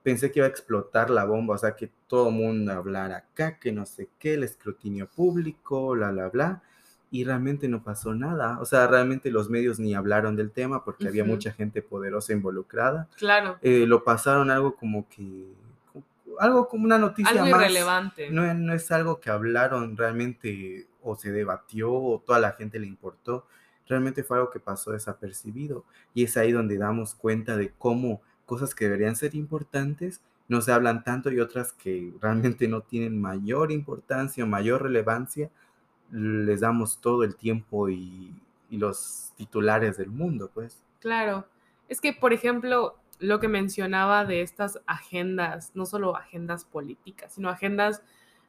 pensé 0.03 0.31
que 0.31 0.39
iba 0.39 0.47
a 0.47 0.49
explotar 0.49 1.09
la 1.09 1.25
bomba, 1.25 1.55
o 1.55 1.57
sea, 1.57 1.75
que 1.75 1.89
todo 2.07 2.29
el 2.29 2.35
mundo 2.35 2.71
hablara 2.71 3.17
acá, 3.17 3.57
que 3.59 3.71
no 3.71 3.85
sé 3.85 4.09
qué, 4.19 4.33
el 4.33 4.43
escrutinio 4.43 5.07
público, 5.07 5.91
bla, 5.91 6.11
bla, 6.11 6.29
bla, 6.29 6.63
y 7.11 7.25
realmente 7.25 7.67
no 7.67 7.83
pasó 7.83 8.15
nada. 8.15 8.57
O 8.61 8.65
sea, 8.65 8.87
realmente 8.87 9.29
los 9.31 9.49
medios 9.49 9.79
ni 9.79 9.93
hablaron 9.93 10.35
del 10.35 10.51
tema 10.51 10.83
porque 10.83 11.07
había 11.07 11.25
mucha 11.25 11.51
gente 11.51 11.81
poderosa 11.81 12.31
involucrada. 12.31 13.09
Claro. 13.17 13.57
Eh, 13.61 13.85
lo 13.85 14.03
pasaron 14.03 14.49
algo 14.49 14.75
como 14.75 15.07
que, 15.09 15.53
algo 16.39 16.69
como 16.69 16.85
una 16.85 16.97
noticia 16.97 17.31
Algo 17.31 17.51
más. 17.51 17.61
irrelevante. 17.61 18.29
No, 18.31 18.53
no 18.53 18.73
es 18.73 18.89
algo 18.91 19.19
que 19.19 19.29
hablaron 19.29 19.97
realmente 19.97 20.87
o 21.03 21.15
se 21.17 21.31
debatió 21.31 21.93
o 21.93 22.23
toda 22.25 22.39
la 22.39 22.53
gente 22.53 22.79
le 22.79 22.87
importó. 22.87 23.45
Realmente 23.87 24.23
fue 24.23 24.37
algo 24.37 24.49
que 24.49 24.61
pasó 24.61 24.91
desapercibido. 24.91 25.83
Y 26.13 26.23
es 26.23 26.37
ahí 26.37 26.53
donde 26.53 26.77
damos 26.77 27.13
cuenta 27.13 27.57
de 27.57 27.73
cómo 27.77 28.21
cosas 28.51 28.75
que 28.75 28.83
deberían 28.83 29.15
ser 29.15 29.33
importantes 29.33 30.19
no 30.49 30.59
se 30.59 30.73
hablan 30.73 31.05
tanto 31.05 31.31
y 31.31 31.39
otras 31.39 31.71
que 31.71 32.13
realmente 32.21 32.67
no 32.67 32.81
tienen 32.81 33.21
mayor 33.21 33.71
importancia 33.71 34.43
o 34.43 34.47
mayor 34.47 34.83
relevancia, 34.83 35.49
les 36.11 36.59
damos 36.59 36.99
todo 36.99 37.23
el 37.23 37.37
tiempo 37.37 37.87
y, 37.89 38.35
los 38.69 39.33
titulares 39.35 39.97
del 39.97 40.09
mundo, 40.09 40.49
pues. 40.53 40.81
Claro. 40.99 41.45
Es 41.89 41.99
que, 41.99 42.13
por 42.13 42.31
ejemplo, 42.31 42.97
lo 43.19 43.41
que 43.41 43.49
mencionaba 43.49 44.23
de 44.23 44.41
estas 44.41 44.79
agendas, 44.85 45.71
no 45.73 45.85
solo 45.85 46.15
agendas 46.15 46.63
políticas, 46.63 47.33
sino 47.33 47.49
agendas 47.49 48.01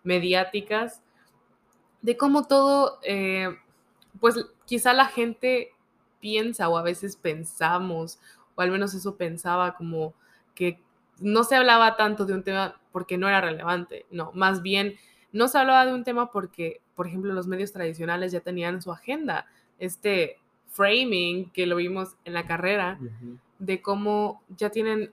mediáticas, 0.05 1.03
de 2.03 2.17
cómo 2.17 2.47
todo, 2.47 3.01
eh, 3.05 3.57
pues 4.21 4.47
quizá 4.65 4.93
la 4.93 5.07
gente 5.07 5.73
piensa 6.21 6.69
o 6.69 6.79
a 6.79 6.83
veces 6.83 7.17
pensamos, 7.17 8.21
o 8.55 8.63
al 8.63 8.71
menos 8.71 8.95
eso 8.95 9.17
pensaba 9.17 9.75
como 9.75 10.15
que 10.55 10.81
no 11.21 11.45
se 11.45 11.57
hablaba 11.57 11.97
tanto 11.97 12.25
de 12.25 12.35
un 12.35 12.43
tema 12.43 12.81
porque 12.91 13.19
no 13.19 13.29
era 13.29 13.41
relevante, 13.41 14.07
no, 14.11 14.33
más 14.33 14.63
bien 14.63 14.97
no 15.33 15.49
se 15.49 15.59
hablaba 15.59 15.87
de 15.87 15.95
un 15.95 16.05
tema 16.05 16.31
porque, 16.31 16.81
por 16.95 17.07
ejemplo, 17.07 17.33
los 17.33 17.47
medios 17.47 17.73
tradicionales 17.73 18.33
ya 18.33 18.41
tenían 18.41 18.83
su 18.83 18.93
agenda, 18.93 19.47
este 19.79 20.39
framing 20.69 21.51
que 21.51 21.67
lo 21.67 21.77
vimos 21.77 22.17
en 22.25 22.35
la 22.35 22.47
carrera, 22.47 22.99
de 23.59 23.81
cómo 23.81 24.43
ya 24.57 24.71
tienen 24.71 25.13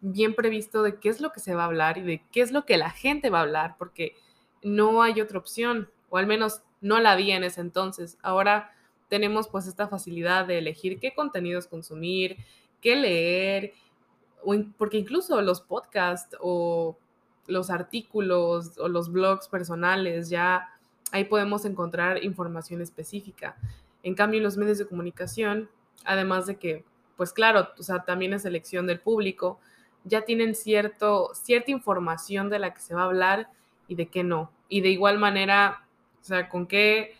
bien 0.00 0.34
previsto 0.34 0.82
de 0.82 0.98
qué 0.98 1.08
es 1.08 1.20
lo 1.20 1.32
que 1.32 1.40
se 1.40 1.54
va 1.54 1.62
a 1.62 1.66
hablar 1.66 1.98
y 1.98 2.02
de 2.02 2.22
qué 2.30 2.40
es 2.40 2.52
lo 2.52 2.64
que 2.64 2.76
la 2.76 2.90
gente 2.90 3.30
va 3.30 3.40
a 3.40 3.42
hablar, 3.42 3.76
porque 3.78 4.14
no 4.62 5.02
hay 5.02 5.20
otra 5.20 5.38
opción, 5.38 5.90
o 6.10 6.18
al 6.18 6.26
menos 6.26 6.62
no 6.80 7.00
la 7.00 7.12
había 7.12 7.36
en 7.36 7.44
ese 7.44 7.60
entonces. 7.60 8.18
Ahora 8.22 8.72
tenemos 9.08 9.48
pues 9.48 9.66
esta 9.66 9.88
facilidad 9.88 10.46
de 10.46 10.58
elegir 10.58 11.00
qué 11.00 11.14
contenidos 11.14 11.66
consumir, 11.66 12.36
qué 12.80 12.96
leer, 12.96 13.72
o 14.44 14.54
porque 14.76 14.98
incluso 14.98 15.40
los 15.42 15.60
podcasts 15.60 16.36
o 16.40 16.96
los 17.46 17.70
artículos 17.70 18.78
o 18.78 18.88
los 18.88 19.10
blogs 19.10 19.48
personales, 19.48 20.28
ya 20.28 20.68
ahí 21.12 21.24
podemos 21.24 21.64
encontrar 21.64 22.22
información 22.22 22.82
específica. 22.82 23.56
En 24.02 24.14
cambio, 24.14 24.40
los 24.40 24.56
medios 24.56 24.78
de 24.78 24.86
comunicación, 24.86 25.68
además 26.04 26.46
de 26.46 26.56
que, 26.56 26.84
pues 27.16 27.32
claro, 27.32 27.68
o 27.78 27.82
sea, 27.82 28.04
también 28.04 28.32
es 28.32 28.44
elección 28.44 28.86
del 28.86 29.00
público, 29.00 29.58
ya 30.04 30.22
tienen 30.22 30.54
cierto, 30.54 31.30
cierta 31.34 31.70
información 31.70 32.50
de 32.50 32.58
la 32.58 32.74
que 32.74 32.80
se 32.80 32.94
va 32.94 33.02
a 33.02 33.06
hablar 33.06 33.50
y 33.88 33.94
de 33.94 34.06
qué 34.06 34.22
no. 34.22 34.52
Y 34.68 34.82
de 34.82 34.90
igual 34.90 35.18
manera, 35.18 35.86
o 36.20 36.24
sea, 36.24 36.48
con 36.48 36.66
qué 36.66 37.16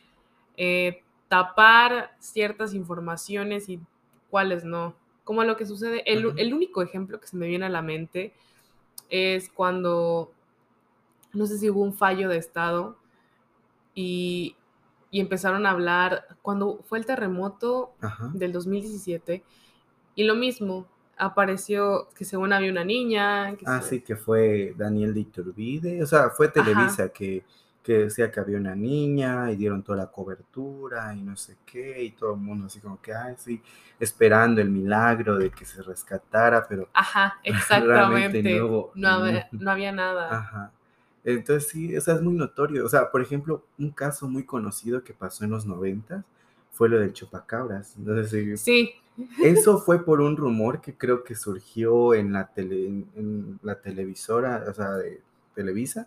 eh, 0.57 1.03
tapar 1.28 2.16
ciertas 2.20 2.74
informaciones 2.74 3.68
y 3.68 3.80
cuáles 4.30 4.64
no. 4.64 4.94
Como 5.24 5.44
lo 5.44 5.56
que 5.56 5.66
sucede, 5.66 6.02
el, 6.10 6.32
el 6.38 6.54
único 6.54 6.82
ejemplo 6.82 7.20
que 7.20 7.26
se 7.28 7.36
me 7.36 7.46
viene 7.48 7.66
a 7.66 7.70
la 7.70 7.82
mente 7.82 8.32
es 9.10 9.50
cuando, 9.50 10.32
no 11.32 11.46
sé 11.46 11.58
si 11.58 11.70
hubo 11.70 11.82
un 11.82 11.92
fallo 11.94 12.28
de 12.28 12.38
Estado 12.38 12.96
y, 13.94 14.56
y 15.10 15.20
empezaron 15.20 15.66
a 15.66 15.70
hablar, 15.70 16.26
cuando 16.42 16.80
fue 16.84 16.98
el 16.98 17.06
terremoto 17.06 17.92
Ajá. 18.00 18.30
del 18.34 18.52
2017, 18.52 19.42
y 20.14 20.24
lo 20.24 20.34
mismo, 20.34 20.86
apareció 21.16 22.08
que 22.14 22.24
según 22.24 22.52
había 22.52 22.70
una 22.70 22.84
niña. 22.84 23.56
Que 23.56 23.66
Ah, 23.66 23.80
se- 23.80 23.88
sí, 23.90 24.00
que 24.00 24.16
fue 24.16 24.74
Daniel 24.76 25.14
de 25.14 25.20
Iturbide, 25.20 26.02
o 26.02 26.06
sea, 26.06 26.30
fue 26.30 26.48
Televisa 26.48 27.08
que, 27.10 27.44
que 27.88 28.01
decía 28.01 28.31
que 28.31 28.38
había 28.38 28.59
una 28.59 28.74
niña 28.74 29.51
y 29.51 29.57
dieron 29.57 29.83
toda 29.83 29.96
la 29.96 30.09
cobertura 30.09 31.14
y 31.14 31.22
no 31.22 31.35
sé 31.38 31.57
qué, 31.64 32.05
y 32.05 32.11
todo 32.11 32.35
el 32.35 32.40
mundo 32.40 32.66
así 32.66 32.81
como 32.81 33.01
que, 33.01 33.14
ay, 33.14 33.35
sí, 33.38 33.62
esperando 33.98 34.61
el 34.61 34.68
milagro 34.68 35.38
de 35.38 35.48
que 35.48 35.64
se 35.64 35.81
rescatara, 35.81 36.68
pero 36.68 36.90
Ajá, 36.92 37.38
exactamente. 37.44 38.42
no 38.61 38.90
No 38.94 39.09
había, 39.09 39.48
no 39.53 39.70
había 39.70 39.90
nada. 39.92 40.37
Ajá. 40.37 40.72
Entonces 41.24 41.70
sí, 41.70 41.96
o 41.96 42.01
sea, 42.03 42.16
es 42.16 42.20
muy 42.20 42.35
notorio. 42.35 42.85
O 42.85 42.90
sea, 42.90 43.11
por 43.11 43.22
ejemplo, 43.22 43.64
un 43.79 43.90
caso 43.90 44.29
muy 44.29 44.44
conocido 44.44 45.03
que 45.03 45.14
pasó 45.14 45.44
en 45.44 45.51
los 45.53 45.64
noventas 45.64 46.27
fue 46.72 46.90
lo 46.90 47.01
del 47.01 47.14
chupacabras. 47.14 47.96
Entonces, 47.96 48.31
sí, 48.31 48.57
Sí, 48.59 48.92
eso 49.42 49.79
fue 49.87 50.05
por 50.05 50.20
un 50.20 50.37
rumor 50.37 50.83
que 50.83 50.92
creo 50.92 51.24
que 51.24 51.35
surgió 51.35 52.12
en 52.12 52.35
la 52.35 52.48
tele, 52.48 52.87
en, 52.87 53.09
en 53.16 53.61
la 53.62 53.81
televisora, 53.81 54.66
o 54.68 54.74
sea, 54.74 54.90
de 54.90 55.22
Televisa, 55.55 56.07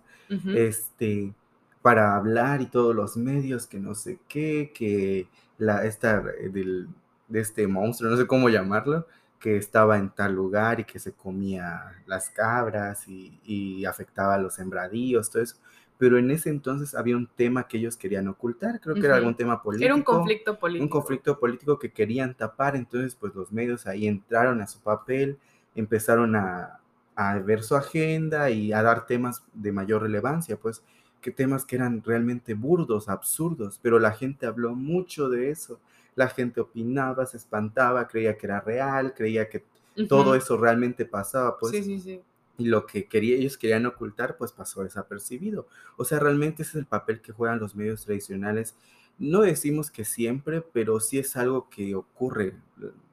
este, 0.55 1.33
para 1.81 2.15
hablar 2.15 2.61
y 2.61 2.67
todos 2.67 2.95
los 2.95 3.17
medios, 3.17 3.67
que 3.67 3.79
no 3.79 3.95
sé 3.95 4.19
qué, 4.27 4.71
que 4.73 5.27
la, 5.57 5.85
esta, 5.85 6.23
eh, 6.39 6.49
del, 6.49 6.87
de 7.27 7.39
este 7.39 7.67
monstruo, 7.67 8.11
no 8.11 8.17
sé 8.17 8.27
cómo 8.27 8.49
llamarlo, 8.49 9.07
que 9.39 9.57
estaba 9.57 9.97
en 9.97 10.11
tal 10.11 10.33
lugar 10.33 10.79
y 10.79 10.83
que 10.83 10.99
se 10.99 11.13
comía 11.13 12.03
las 12.05 12.29
cabras 12.29 13.07
y, 13.07 13.39
y 13.43 13.85
afectaba 13.85 14.35
a 14.35 14.37
los 14.37 14.53
sembradíos, 14.55 15.31
todo 15.31 15.41
eso. 15.41 15.55
Pero 15.97 16.17
en 16.17 16.31
ese 16.31 16.49
entonces 16.49 16.95
había 16.95 17.15
un 17.17 17.27
tema 17.27 17.67
que 17.67 17.77
ellos 17.77 17.95
querían 17.97 18.27
ocultar, 18.27 18.79
creo 18.79 18.95
que 18.95 19.05
era 19.05 19.15
algún 19.15 19.35
tema 19.35 19.61
político 19.61 19.85
era 19.85 19.95
un 19.95 20.03
conflicto 20.03 20.57
político. 20.59 20.83
un 20.83 20.89
conflicto 20.89 21.39
político 21.39 21.79
que 21.79 21.91
querían 21.91 22.35
tapar, 22.35 22.75
entonces 22.75 23.15
pues 23.15 23.33
los 23.35 23.51
medios 23.51 23.85
ahí 23.87 24.07
entraron 24.07 24.61
a 24.61 24.67
su 24.67 24.79
papel, 24.79 25.37
empezaron 25.75 26.35
a, 26.35 26.79
a 27.15 27.37
ver 27.39 27.63
su 27.63 27.75
agenda 27.75 28.49
y 28.49 28.73
a 28.73 28.81
dar 28.81 29.05
temas 29.05 29.43
de 29.53 29.71
mayor 29.71 30.01
relevancia, 30.01 30.57
pues 30.57 30.83
que 31.21 31.31
temas 31.31 31.65
que 31.65 31.75
eran 31.75 32.03
realmente 32.03 32.53
burdos, 32.55 33.07
absurdos, 33.07 33.79
pero 33.81 33.99
la 33.99 34.11
gente 34.11 34.45
habló 34.45 34.73
mucho 34.73 35.29
de 35.29 35.51
eso, 35.51 35.79
la 36.15 36.27
gente 36.27 36.59
opinaba, 36.59 37.25
se 37.25 37.37
espantaba, 37.37 38.07
creía 38.07 38.37
que 38.37 38.47
era 38.47 38.59
real, 38.59 39.13
creía 39.13 39.47
que 39.47 39.63
todo 40.09 40.35
eso 40.35 40.57
realmente 40.57 41.05
pasaba, 41.05 41.57
pues 41.57 41.73
Sí, 41.73 41.83
sí, 41.83 41.99
sí. 41.99 42.21
y 42.57 42.65
lo 42.65 42.85
que 42.85 43.05
quería, 43.05 43.37
ellos 43.37 43.57
querían 43.57 43.85
ocultar, 43.85 44.35
pues 44.37 44.51
pasó 44.51 44.83
desapercibido. 44.83 45.67
O 45.95 46.05
sea, 46.05 46.19
realmente 46.19 46.63
ese 46.63 46.71
es 46.71 46.75
el 46.77 46.85
papel 46.85 47.21
que 47.21 47.31
juegan 47.31 47.59
los 47.59 47.75
medios 47.75 48.03
tradicionales. 48.05 48.75
No 49.19 49.41
decimos 49.41 49.91
que 49.91 50.03
siempre, 50.03 50.61
pero 50.61 50.99
sí 50.99 51.19
es 51.19 51.35
algo 51.37 51.69
que 51.69 51.93
ocurre 51.93 52.55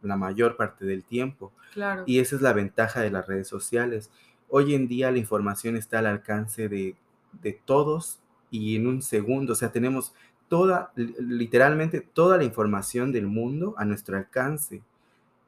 la 0.02 0.16
mayor 0.16 0.56
parte 0.56 0.86
del 0.86 1.04
tiempo. 1.04 1.52
Claro. 1.74 2.04
Y 2.06 2.20
esa 2.20 2.36
es 2.36 2.42
la 2.42 2.54
ventaja 2.54 3.02
de 3.02 3.10
las 3.10 3.26
redes 3.26 3.48
sociales. 3.48 4.10
Hoy 4.48 4.74
en 4.74 4.88
día 4.88 5.10
la 5.10 5.18
información 5.18 5.76
está 5.76 5.98
al 5.98 6.06
alcance 6.06 6.68
de, 6.68 6.96
de 7.32 7.52
todos 7.64 8.18
y 8.50 8.76
en 8.76 8.86
un 8.86 9.02
segundo. 9.02 9.52
O 9.52 9.56
sea, 9.56 9.72
tenemos 9.72 10.14
toda, 10.48 10.92
literalmente 10.96 12.00
toda 12.00 12.36
la 12.36 12.44
información 12.44 13.12
del 13.12 13.26
mundo 13.26 13.74
a 13.76 13.84
nuestro 13.84 14.16
alcance. 14.16 14.82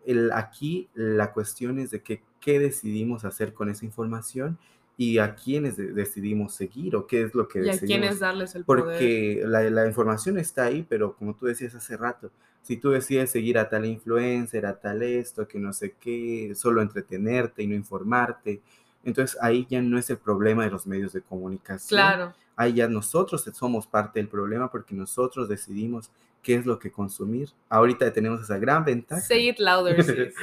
El, 0.04 0.32
aquí 0.32 0.88
la 0.94 1.32
cuestión 1.32 1.78
es 1.78 1.90
de 1.90 2.02
que, 2.02 2.22
qué 2.40 2.58
decidimos 2.58 3.24
hacer 3.24 3.52
con 3.52 3.68
esa 3.68 3.84
información 3.84 4.58
y 4.96 5.18
a 5.18 5.34
quiénes 5.34 5.76
decidimos 5.76 6.54
seguir 6.54 6.94
o 6.96 7.06
qué 7.06 7.22
es 7.22 7.34
lo 7.34 7.48
que 7.48 7.60
y 7.60 7.62
decidimos. 7.62 7.82
a 7.82 7.86
quiénes 7.86 8.18
darles 8.20 8.54
el 8.54 8.64
Porque 8.64 9.40
poder. 9.42 9.48
la, 9.48 9.70
la 9.70 9.86
información 9.86 10.38
está 10.38 10.64
ahí, 10.64 10.84
pero 10.88 11.14
como 11.16 11.34
tú 11.34 11.46
decías 11.46 11.74
hace 11.74 11.96
rato, 11.96 12.30
si 12.62 12.76
tú 12.76 12.90
decides 12.90 13.30
seguir 13.30 13.58
a 13.58 13.68
tal 13.68 13.86
influencer, 13.86 14.66
a 14.66 14.78
tal 14.78 15.02
esto, 15.02 15.48
que 15.48 15.58
no 15.58 15.72
sé 15.72 15.94
qué, 15.98 16.52
solo 16.54 16.82
entretenerte 16.82 17.62
y 17.62 17.66
no 17.66 17.74
informarte, 17.74 18.60
entonces 19.04 19.38
ahí 19.40 19.66
ya 19.68 19.80
no 19.80 19.98
es 19.98 20.10
el 20.10 20.18
problema 20.18 20.64
de 20.64 20.70
los 20.70 20.86
medios 20.86 21.12
de 21.12 21.22
comunicación. 21.22 21.98
Claro. 21.98 22.34
Ahí 22.56 22.74
ya 22.74 22.88
nosotros 22.88 23.48
somos 23.54 23.86
parte 23.86 24.20
del 24.20 24.28
problema 24.28 24.70
porque 24.70 24.94
nosotros 24.94 25.48
decidimos 25.48 26.10
qué 26.42 26.56
es 26.56 26.66
lo 26.66 26.78
que 26.78 26.90
consumir. 26.90 27.50
Ahorita 27.68 28.12
tenemos 28.12 28.42
esa 28.42 28.58
gran 28.58 28.84
ventaja. 28.84 29.22
Say 29.22 29.48
it 29.48 29.58
louder, 29.58 30.02
sis. 30.04 30.34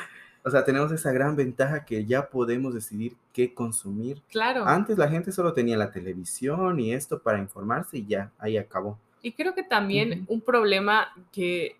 O 0.43 0.49
sea, 0.49 0.63
tenemos 0.63 0.91
esa 0.91 1.11
gran 1.11 1.35
ventaja 1.35 1.83
que 1.83 2.05
ya 2.05 2.29
podemos 2.29 2.73
decidir 2.73 3.17
qué 3.33 3.53
consumir. 3.53 4.21
Claro. 4.29 4.65
Antes 4.65 4.97
la 4.97 5.09
gente 5.09 5.31
solo 5.31 5.53
tenía 5.53 5.75
la 5.77 5.91
televisión 5.91 6.79
y 6.79 6.93
esto 6.93 7.19
para 7.19 7.39
informarse 7.39 7.97
y 7.97 8.05
ya, 8.05 8.31
ahí 8.39 8.57
acabó. 8.57 8.97
Y 9.21 9.33
creo 9.33 9.53
que 9.53 9.63
también 9.63 10.25
un 10.29 10.39
problema 10.39 11.09
que 11.33 11.75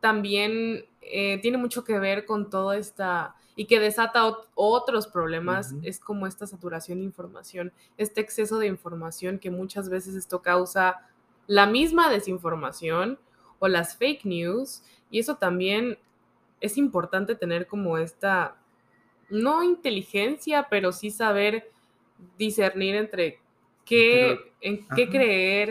también 0.00 0.86
eh, 1.02 1.38
tiene 1.42 1.58
mucho 1.58 1.84
que 1.84 1.98
ver 1.98 2.24
con 2.24 2.48
toda 2.48 2.78
esta 2.78 3.34
y 3.58 3.64
que 3.66 3.80
desata 3.80 4.24
ot- 4.24 4.46
otros 4.54 5.08
problemas 5.08 5.74
es 5.82 5.98
como 5.98 6.28
esta 6.28 6.46
saturación 6.46 6.98
de 6.98 7.04
información, 7.04 7.72
este 7.96 8.20
exceso 8.20 8.58
de 8.60 8.68
información 8.68 9.40
que 9.40 9.50
muchas 9.50 9.88
veces 9.88 10.14
esto 10.14 10.42
causa 10.42 11.08
la 11.48 11.66
misma 11.66 12.08
desinformación 12.08 13.18
o 13.58 13.66
las 13.66 13.96
fake 13.96 14.24
news 14.24 14.84
y 15.10 15.18
eso 15.18 15.38
también 15.38 15.98
es 16.60 16.78
importante 16.78 17.34
tener 17.34 17.66
como 17.66 17.98
esta 17.98 18.54
no 19.28 19.64
inteligencia, 19.64 20.68
pero 20.70 20.92
sí 20.92 21.10
saber 21.10 21.68
discernir 22.38 22.94
entre 22.94 23.40
qué, 23.84 24.38
Pero- 24.38 24.52
en 24.60 24.88
qué 24.94 25.02
ajá. 25.02 25.10
creer, 25.12 25.68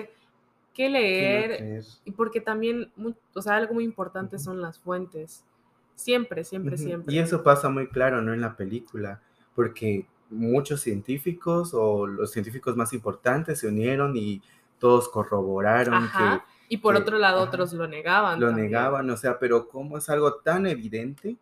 qué 0.73 0.84
¿Qué 0.84 0.89
no 0.89 0.93
leer, 0.93 1.84
y 2.04 2.12
porque 2.12 2.41
también, 2.41 2.91
o 3.34 3.41
sea, 3.41 3.56
algo 3.56 3.76
muy 3.76 3.86
importante 3.86 4.38
son 4.39 4.62
las 4.62 4.78
fuentes. 4.78 5.45
Siempre, 5.97 6.43
siempre, 6.43 6.75
Ujú. 6.75 6.83
siempre. 6.83 7.13
Y 7.15 7.19
eso 7.19 7.41
pasa 7.43 7.69
muy 7.69 7.88
claro, 7.88 8.21
¿no? 8.21 8.33
En 8.33 8.39
la 8.41 8.55
película, 8.55 9.19
porque 9.55 10.05
muchos 10.29 10.81
científicos 10.81 11.73
o 11.73 12.05
los 12.05 12.31
científicos 12.31 12.75
más 12.77 12.93
importantes 12.93 13.60
se 13.60 13.67
unieron 13.67 14.15
y 14.15 14.41
todos 14.77 15.10
corroboraron 15.10 15.95
Ajá. 15.95 16.45
Y 16.69 16.77
por 16.77 16.95
que- 16.95 17.01
otro 17.01 17.17
lado, 17.17 17.38
ajá. 17.41 17.47
otros 17.49 17.73
lo 17.73 17.88
negaban. 17.88 18.36
que 18.38 18.41
lo 18.45 18.47
también. 18.51 18.67
negaban, 18.67 19.10
o 19.10 19.17
sea, 19.17 19.39
pero 19.39 19.67
como 19.67 19.97
es 19.97 20.07
algo 20.10 20.36
tan 20.36 20.67
evidente, 20.67 21.36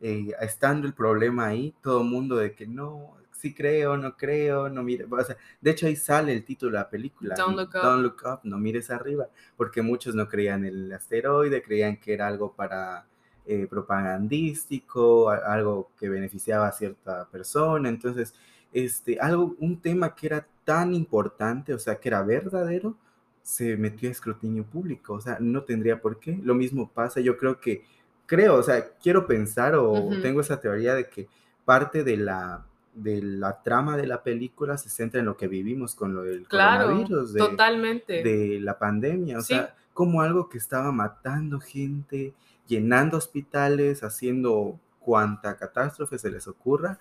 eh, 0.00 0.28
estando 0.40 0.86
el 0.86 0.94
problema 0.94 1.46
ahí, 1.48 1.74
todo 1.82 2.00
el 2.00 2.08
mundo 2.08 2.36
de 2.36 2.54
que 2.54 2.66
no, 2.66 3.14
sí 3.32 3.52
creo, 3.52 3.96
no 3.98 4.16
creo, 4.16 4.68
no 4.70 4.82
mire, 4.82 5.04
o 5.10 5.24
sea, 5.24 5.36
de 5.60 5.70
hecho 5.72 5.86
ahí 5.86 5.96
sale 5.96 6.32
el 6.32 6.44
título 6.44 6.72
de 6.72 6.78
la 6.78 6.88
película, 6.88 7.34
Don't 7.36 7.56
look 7.58 7.70
up. 7.74 7.82
Don't 7.82 8.02
look 8.02 8.22
up, 8.24 8.40
no 8.44 8.56
mires 8.56 8.88
arriba, 8.90 9.26
porque 9.56 9.82
muchos 9.82 10.14
no 10.14 10.28
creían 10.28 10.64
en 10.64 10.74
el 10.74 10.92
asteroide, 10.92 11.60
creían 11.62 11.98
que 11.98 12.14
era 12.14 12.26
algo 12.28 12.52
para 12.54 13.04
eh, 13.50 13.66
propagandístico, 13.66 15.30
algo 15.30 15.90
que 15.98 16.08
beneficiaba 16.10 16.68
a 16.68 16.72
cierta 16.72 17.26
persona, 17.30 17.88
entonces, 17.88 18.34
este, 18.72 19.18
algo, 19.20 19.56
un 19.58 19.80
tema 19.80 20.14
que 20.14 20.26
era 20.26 20.46
tan 20.64 20.94
importante, 20.94 21.72
o 21.72 21.78
sea, 21.78 21.96
que 21.98 22.08
era 22.10 22.22
verdadero, 22.22 22.94
se 23.42 23.78
metió 23.78 24.10
a 24.10 24.12
escrutinio 24.12 24.64
público, 24.64 25.14
o 25.14 25.20
sea, 25.22 25.38
no 25.40 25.62
tendría 25.62 26.00
por 26.02 26.18
qué. 26.20 26.38
Lo 26.42 26.54
mismo 26.54 26.90
pasa, 26.90 27.20
yo 27.20 27.38
creo 27.38 27.58
que, 27.58 27.82
creo, 28.26 28.56
o 28.56 28.62
sea, 28.62 28.90
quiero 29.02 29.26
pensar 29.26 29.74
o 29.74 30.10
tengo 30.20 30.42
esa 30.42 30.60
teoría 30.60 30.94
de 30.94 31.08
que 31.08 31.26
parte 31.64 32.04
de 32.04 32.18
la, 32.18 32.66
de 32.92 33.22
la 33.22 33.62
trama 33.62 33.96
de 33.96 34.06
la 34.06 34.22
película 34.22 34.76
se 34.76 34.90
centra 34.90 35.20
en 35.20 35.26
lo 35.26 35.38
que 35.38 35.48
vivimos 35.48 35.94
con 35.94 36.12
lo 36.14 36.22
del 36.24 36.46
Claro, 36.46 36.88
coronavirus, 36.88 37.32
de, 37.32 37.38
totalmente. 37.40 38.22
de 38.22 38.60
la 38.60 38.78
pandemia, 38.78 39.38
o 39.38 39.40
Sí. 39.40 39.54
sea, 39.54 39.74
como 39.94 40.20
algo 40.20 40.50
que 40.50 40.58
estaba 40.58 40.92
matando 40.92 41.58
gente, 41.60 42.34
llenando 42.68 43.16
hospitales, 43.16 44.04
haciendo 44.04 44.78
cuanta 45.00 45.56
catástrofe 45.56 46.18
se 46.18 46.30
les 46.30 46.46
ocurra. 46.46 46.98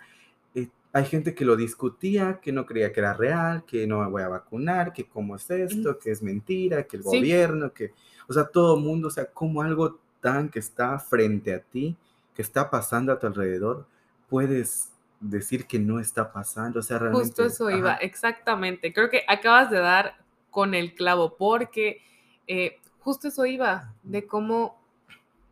Eh, 0.56 0.70
hay 0.94 1.06
gente 1.06 1.36
que 1.36 1.46
lo 1.46 1.56
discutía, 1.56 2.40
que 2.42 2.52
no 2.52 2.66
creía 2.66 2.92
que 2.94 3.02
era 3.02 3.14
real, 3.14 3.66
que 3.66 3.86
no 3.86 4.00
me 4.00 4.10
voy 4.10 4.24
a 4.24 4.30
vacunar, 4.30 4.94
que 4.94 5.08
cómo 5.08 5.36
es 5.36 5.50
esto, 5.52 6.00
que 6.00 6.12
es 6.12 6.24
mentira, 6.24 6.84
que 6.84 6.98
el 6.98 7.04
Sí. 7.04 7.10
gobierno, 7.10 7.74
que, 7.74 7.94
o 8.28 8.34
sea, 8.34 8.46
todo 8.46 8.78
el 8.78 8.84
mundo, 8.84 9.10
o 9.10 9.12
sea, 9.12 9.26
como 9.26 9.62
algo 9.62 10.00
tan 10.22 10.50
que 10.50 10.60
está 10.60 10.98
frente 10.98 11.54
a 11.54 11.60
ti, 11.60 11.96
que 12.34 12.42
está 12.42 12.70
pasando 12.70 13.12
a 13.12 13.20
tu 13.20 13.28
alrededor, 13.28 13.86
puedes 14.30 14.92
decir 15.20 15.66
que 15.66 15.80
no 15.80 16.00
está 16.00 16.32
pasando, 16.32 16.80
o 16.80 16.84
sea, 16.84 17.00
realmente. 17.00 17.28
Justo 17.28 17.46
eso 17.46 17.70
iba, 17.70 17.94
ajá, 17.94 18.02
exactamente. 18.02 18.94
Creo 18.94 19.10
que 19.10 19.24
acabas 19.28 19.70
de 19.70 19.80
dar 19.80 20.18
con 20.50 20.74
el 20.74 20.96
clavo, 20.96 21.36
porque 21.38 22.02
eh, 22.48 22.78
justo 23.00 23.28
eso 23.28 23.46
iba, 23.46 23.94
de 24.04 24.26
cómo 24.26 24.80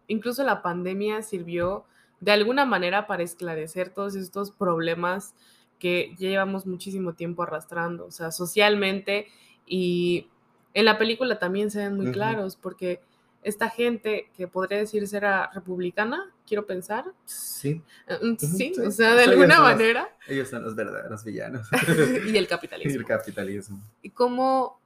incluso 0.07 0.43
la 0.43 0.61
pandemia 0.61 1.21
sirvió 1.21 1.85
de 2.19 2.31
alguna 2.31 2.65
manera 2.65 3.07
para 3.07 3.23
esclarecer 3.23 3.89
todos 3.89 4.15
estos 4.15 4.51
problemas 4.51 5.35
que 5.79 6.15
ya 6.17 6.29
llevamos 6.29 6.65
muchísimo 6.65 7.13
tiempo 7.13 7.43
arrastrando, 7.43 8.05
o 8.05 8.11
sea, 8.11 8.31
socialmente 8.31 9.27
y 9.65 10.27
en 10.73 10.85
la 10.85 10.97
película 10.97 11.39
también 11.39 11.71
se 11.71 11.79
ven 11.79 11.95
muy 11.95 12.11
claros, 12.11 12.55
porque 12.55 13.01
esta 13.43 13.69
gente 13.69 14.29
que 14.35 14.47
podría 14.47 14.79
decirse 14.79 15.15
era 15.17 15.49
republicana, 15.53 16.33
quiero 16.47 16.65
pensar, 16.65 17.05
Sí, 17.25 17.81
eh, 18.07 18.17
sí, 18.39 18.73
sí, 18.73 18.81
o 18.81 18.89
sea, 18.91 19.13
de 19.15 19.23
alguna 19.25 19.59
manera, 19.61 20.09
ellos 20.27 20.49
son 20.49 20.63
los 20.63 20.75
verdaderos 20.75 21.23
villanos. 21.23 21.67
y 22.27 22.37
el 22.37 22.45
Y 22.45 22.47
capitalismo. 22.47 22.99
el 22.99 23.05
capitalismo. 23.05 23.79
y 24.01 24.09
cómo 24.09 24.79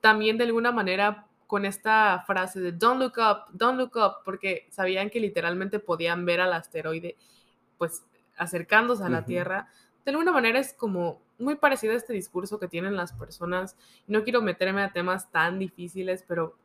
también 0.00 0.36
de 0.36 0.44
alguna 0.44 0.70
manera 0.70 1.26
con 1.46 1.64
esta 1.64 2.24
frase 2.26 2.60
de 2.60 2.72
don't 2.72 3.00
look 3.00 3.14
up, 3.18 3.52
don't 3.52 3.78
look 3.78 3.96
up, 3.96 4.24
porque 4.24 4.66
sabían 4.70 5.10
que 5.10 5.20
literalmente 5.20 5.78
podían 5.78 6.24
ver 6.24 6.40
al 6.40 6.52
asteroide 6.52 7.16
pues 7.78 8.04
acercándose 8.36 9.04
a 9.04 9.08
la. 9.08 9.24
Tierra, 9.24 9.68
de 10.04 10.10
alguna 10.10 10.32
manera 10.32 10.58
es 10.58 10.72
como 10.72 11.20
muy 11.38 11.56
parecido 11.56 11.92
a 11.92 11.96
este 11.96 12.12
discurso 12.12 12.58
que 12.58 12.68
tienen 12.68 12.96
las 12.96 13.12
personas. 13.12 13.76
No 14.06 14.24
quiero 14.24 14.42
meterme 14.42 14.82
a 14.82 14.92
temas 14.92 15.30
tan 15.30 15.58
difíciles, 15.58 16.24
pero 16.26 16.56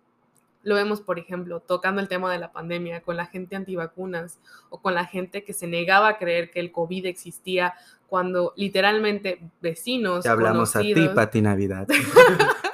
lo 0.64 0.76
vemos, 0.76 1.02
por 1.02 1.20
ejemplo, 1.20 1.62
tocando 1.62 2.02
el 2.02 2.08
tema 2.08 2.32
de 2.32 2.40
la 2.40 2.52
pandemia, 2.52 3.02
con 3.02 3.16
la 3.16 3.26
gente 3.26 3.56
antivacunas 3.56 4.40
o 4.70 4.82
con 4.82 4.94
la 4.94 5.06
gente 5.06 5.44
que 5.44 5.54
se 5.54 5.68
negaba 5.68 6.10
a 6.10 6.18
creer 6.18 6.52
que 6.52 6.60
el 6.60 6.72
COVID 6.72 7.06
existía 7.06 7.74
cuando 8.08 8.54
literalmente 8.58 9.40
vecinos, 9.62 10.24
Te 10.24 10.30
hablamos 10.30 10.76
a 10.76 10.82
ti, 10.82 11.08
Pati 11.14 11.42
Navidad. 11.42 11.88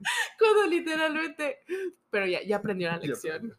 cuando 0.38 0.66
literalmente, 0.66 1.58
pero 2.10 2.26
ya, 2.26 2.42
ya 2.42 2.56
aprendió 2.56 2.88
la 2.88 2.98
lección. 2.98 3.56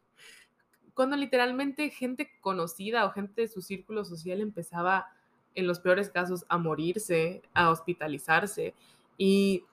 Cuando 0.93 1.15
literalmente 1.15 1.89
gente 1.89 2.30
conocida 2.41 3.06
o 3.06 3.12
gente 3.12 3.41
de 3.41 3.47
su 3.47 3.62
círculo 3.62 4.04
social 4.04 4.41
empezaba, 4.41 5.08
en 5.56 5.67
los 5.67 5.80
peores 5.80 6.10
casos, 6.10 6.45
a 6.49 6.58
morirse, 6.58 7.41
a 7.54 7.69
hospitalizarse. 7.69 8.73
Y 9.17 9.63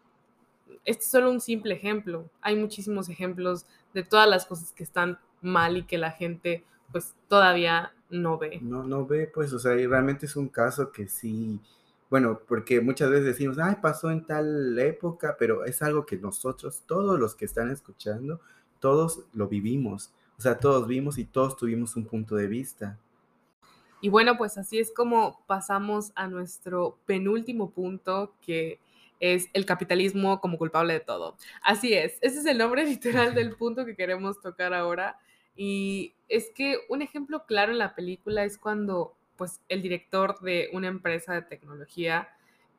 este 0.85 1.05
es 1.05 1.11
solo 1.11 1.31
un 1.31 1.41
simple 1.41 1.75
ejemplo. 1.75 2.31
Hay 2.41 2.57
muchísimos 2.57 3.09
ejemplos 3.09 3.67
de 3.95 4.03
todas 4.03 4.29
las 4.29 4.47
cosas 4.47 4.73
que 4.73 4.83
están 4.83 5.19
mal 5.43 5.77
y 5.77 5.85
que 5.85 5.99
la 5.99 6.11
gente 6.11 6.65
pues 6.93 7.15
todavía 7.29 7.93
no 8.11 8.39
ve. 8.39 8.59
No, 8.63 8.85
no 8.85 9.07
ve, 9.07 9.31
pues, 9.33 9.53
o 9.53 9.59
sea, 9.59 9.75
y 9.75 9.87
realmente 9.87 10.27
es 10.27 10.37
un 10.37 10.49
caso 10.49 10.93
que 10.93 11.09
sí, 11.09 11.61
bueno, 12.09 12.41
porque 12.47 12.81
muchas 12.81 13.11
veces 13.11 13.27
decimos, 13.27 13.59
ay, 13.59 13.77
pasó 13.83 14.11
en 14.11 14.25
tal 14.25 14.79
época, 14.79 15.37
pero 15.39 15.65
es 15.65 15.83
algo 15.83 16.07
que 16.07 16.17
nosotros, 16.17 16.85
todos 16.87 17.19
los 17.19 17.35
que 17.35 17.45
están 17.45 17.71
escuchando, 17.71 18.41
todos 18.79 19.25
lo 19.33 19.49
vivimos, 19.49 20.13
o 20.39 20.43
sea, 20.43 20.59
todos 20.59 20.87
vimos 20.87 21.19
y 21.19 21.25
todos 21.25 21.57
tuvimos 21.57 21.97
un 21.97 22.07
punto 22.07 22.37
de 22.37 22.47
vista. 22.47 22.99
Y 24.01 24.09
bueno, 24.09 24.37
pues 24.37 24.59
así 24.59 24.79
es 24.79 24.93
como 24.93 25.43
pasamos 25.47 26.13
a 26.15 26.29
nuestro 26.29 26.99
penúltimo 27.07 27.71
punto, 27.71 28.35
que 28.41 28.79
es 29.19 29.49
el 29.55 29.65
capitalismo 29.65 30.41
como 30.41 30.59
culpable 30.59 30.93
de 30.93 31.01
todo. 31.01 31.37
Así 31.63 31.95
es, 31.95 32.19
ese 32.21 32.41
es 32.41 32.47
el 32.47 32.59
nombre 32.59 32.85
literal 32.87 33.35
del 33.35 33.57
punto 33.57 33.85
que 33.85 33.97
queremos 33.97 34.41
tocar 34.41 34.75
ahora. 34.75 35.19
Y 35.57 36.15
es 36.29 36.51
que 36.55 36.79
un 36.89 37.01
ejemplo 37.01 37.47
claro 37.47 37.73
en 37.73 37.79
la 37.79 37.95
película 37.95 38.45
es 38.45 38.59
cuando 38.59 39.17
pues 39.37 39.61
el 39.69 39.83
director 39.83 40.41
de 40.41 40.69
una 40.73 40.89
empresa 40.89 41.35
de 41.35 41.43
tecnología, 41.43 42.29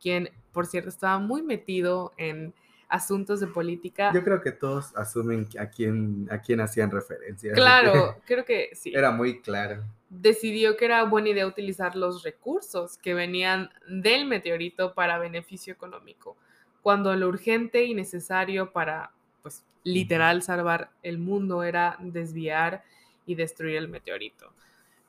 quien 0.02 0.30
por 0.52 0.65
cierto 0.65 0.89
estaba 0.89 1.20
muy 1.20 1.41
metido 1.41 2.13
en 2.17 2.54
asuntos 2.89 3.39
de 3.39 3.48
política. 3.48 4.12
Yo 4.13 4.24
creo 4.24 4.41
que 4.41 4.52
todos 4.52 4.96
asumen 4.96 5.48
a 5.60 5.70
quién, 5.70 6.28
a 6.32 6.39
quién 6.39 6.62
hacían 6.62 6.91
referencia. 6.91 7.54
claro, 7.54 8.15
que 8.15 8.22
creo 8.34 8.46
que 8.46 8.70
sí. 8.74 8.93
Era 8.96 9.12
muy 9.12 9.41
claro. 9.41 9.84
decidió 10.10 10.78
que 10.78 10.86
era 10.86 11.04
buena 11.04 11.30
idea 11.30 11.46
utilizar 11.46 11.96
los 11.96 12.24
recursos 12.24 12.98
que 12.98 13.13
venían 13.13 13.70
del 13.88 14.26
meteorito 14.26 14.93
para 14.93 15.17
beneficio 15.20 15.74
económico, 15.74 16.38
cuando 16.82 17.13
lo 17.15 17.28
urgente 17.28 17.84
y 17.84 17.93
necesario 17.93 18.72
para 18.72 19.12
pues 19.41 19.65
literal 19.84 20.41
salvar 20.41 20.91
el 21.04 21.17
mundo 21.17 21.63
era 21.63 21.98
desviar 22.00 22.84
y 23.26 23.36
destruir 23.36 23.76
el 23.76 23.89
meteorito. 23.89 24.54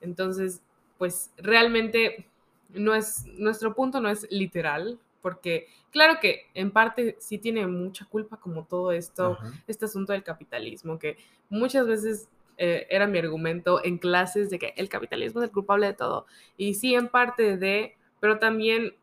Entonces, 0.01 0.63
pues 0.99 1.33
realmente 1.39 2.27
no 2.75 2.95
es, 2.95 3.25
nuestro 3.39 3.75
punto 3.75 4.01
no 4.01 4.11
es 4.11 4.27
literal, 4.31 4.99
porque 5.23 5.69
claro 5.91 6.19
que 6.21 6.47
en 6.55 6.71
parte 6.71 7.17
sí 7.19 7.39
tiene 7.39 7.67
mucha 7.67 8.05
culpa 8.05 8.37
como 8.37 8.65
todo 8.65 8.93
esto, 8.93 9.39
este 9.67 9.87
asunto 9.87 10.13
del 10.13 10.23
capitalismo, 10.23 10.99
que 10.99 11.17
muchas 11.49 11.87
veces 11.87 12.29
eh, 12.57 12.87
era 12.91 13.07
mi 13.07 13.19
argumento 13.19 13.83
en 13.85 13.99
clases 13.99 14.51
de 14.51 14.59
que 14.59 14.75
el 14.77 14.89
capitalismo 14.89 15.41
es 15.41 15.49
el 15.49 15.53
culpable 15.53 15.87
de 15.87 15.95
todo. 15.95 16.27
Y 16.57 16.75
sí, 16.75 16.95
en 16.95 17.09
parte 17.09 17.57
de, 17.57 17.97
pero 18.21 18.39
también, 18.39 18.95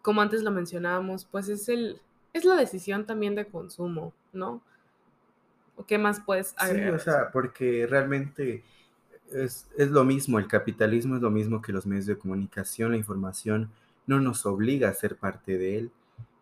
como 0.00 0.22
antes 0.22 0.42
lo 0.42 0.50
mencionábamos, 0.50 1.24
pues 1.24 1.48
es, 1.48 1.68
el, 1.68 2.00
es 2.32 2.44
la 2.44 2.54
decisión 2.54 3.04
también 3.04 3.34
de 3.34 3.46
consumo, 3.46 4.12
¿no? 4.32 4.62
¿Qué 5.86 5.98
más 5.98 6.20
puedes 6.20 6.54
agregar? 6.56 6.90
Sí, 6.90 6.94
o 6.94 6.98
sea, 6.98 7.30
porque 7.32 7.86
realmente 7.88 8.62
es, 9.34 9.66
es, 9.76 9.90
lo 9.90 10.04
mismo, 10.04 10.38
el 10.38 10.46
capitalismo 10.46 11.16
es 11.16 11.22
lo 11.22 11.30
mismo 11.30 11.62
que 11.62 11.72
los 11.72 11.86
medios 11.86 12.06
de 12.06 12.18
comunicación, 12.18 12.92
la 12.92 12.96
información 12.96 13.70
no 14.06 14.20
nos 14.20 14.46
obliga 14.46 14.88
a 14.88 14.94
ser 14.94 15.16
parte 15.16 15.58
de 15.58 15.78
él, 15.78 15.92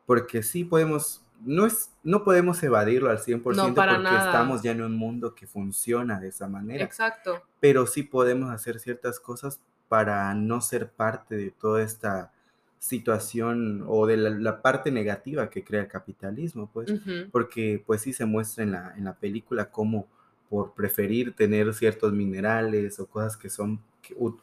porque 0.07 0.42
sí 0.42 0.64
podemos, 0.64 1.22
no, 1.44 1.66
es, 1.66 1.90
no 2.03 2.24
podemos 2.24 2.62
evadirlo 2.62 3.11
al 3.11 3.18
100% 3.18 3.42
porque 3.42 4.16
estamos 4.16 4.62
ya 4.62 4.72
en 4.72 4.83
un 4.83 4.96
mundo 4.96 5.35
que 5.35 5.46
funciona 5.46 6.20
de 6.20 6.29
esa 6.29 6.48
manera. 6.48 6.85
Exacto. 6.85 7.42
Pero 7.61 7.87
sí 7.87 8.03
podemos 8.03 8.50
hacer 8.50 8.81
ciertas 8.81 9.20
cosas 9.20 9.61
para 9.88 10.33
no 10.35 10.61
ser 10.61 10.88
parte 10.90 11.37
de 11.37 11.50
toda 11.50 11.83
esta 11.83 12.33
situación 12.79 13.85
o 13.87 14.07
de 14.07 14.16
la, 14.16 14.62
parte 14.62 14.90
negativa 14.90 15.50
que 15.50 15.62
crea 15.62 15.83
el 15.83 15.88
capitalismo, 15.88 16.70
pues, 16.72 16.90
porque 17.31 17.83
pues 17.87 18.00
sí 18.00 18.12
se 18.12 18.24
muestra 18.24 18.64
en 18.64 18.72
la, 18.72 18.94
en 18.96 19.05
la 19.05 19.14
película 19.14 19.70
cómo 19.70 20.09
por 20.51 20.75
preferir 20.75 21.33
tener 21.35 21.73
ciertos 21.73 22.13
minerales 22.13 22.99
o 22.99 23.07
cosas 23.07 23.37
que 23.37 23.49
son 23.49 23.81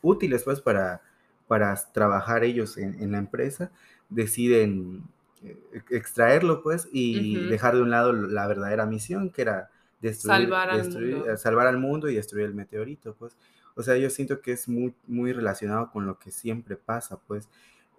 útiles 0.02 0.41
pues 0.43 0.62
para, 0.62 1.02
para 1.48 1.76
trabajar 1.93 2.46
ellos 2.46 2.78
en, 2.78 3.12
la 3.12 3.17
empresa, 3.17 3.72
deciden 4.10 5.04
eh, 5.43 5.58
extraerlo 5.89 6.63
pues 6.63 6.88
y 6.93 7.36
dejar 7.48 7.76
de 7.76 7.82
un 7.82 7.89
lado 7.89 8.13
la 8.13 8.48
verdadera 8.48 8.86
misión 8.86 9.30
que 9.30 9.41
era 9.41 9.70
destruir, 10.00 10.43
salvar, 10.43 10.70
al 10.70 10.89
mundo. 10.89 11.30
Eh, 11.30 11.38
salvar 11.38 11.67
al 11.67 11.78
mundo 11.78 12.10
y 12.10 12.15
destruir 12.15 12.46
el 12.46 12.56
meteorito 12.56 13.13
pues. 13.13 13.36
O 13.76 13.84
sea, 13.84 13.98
yo 13.98 14.10
siento 14.10 14.41
que 14.41 14.54
es 14.54 14.70
muy, 14.70 14.96
muy 15.06 15.34
relacionado 15.34 15.91
con 15.91 16.08
lo 16.08 16.17
que 16.17 16.32
siempre 16.32 16.78
pasa 16.78 17.20
pues. 17.28 17.50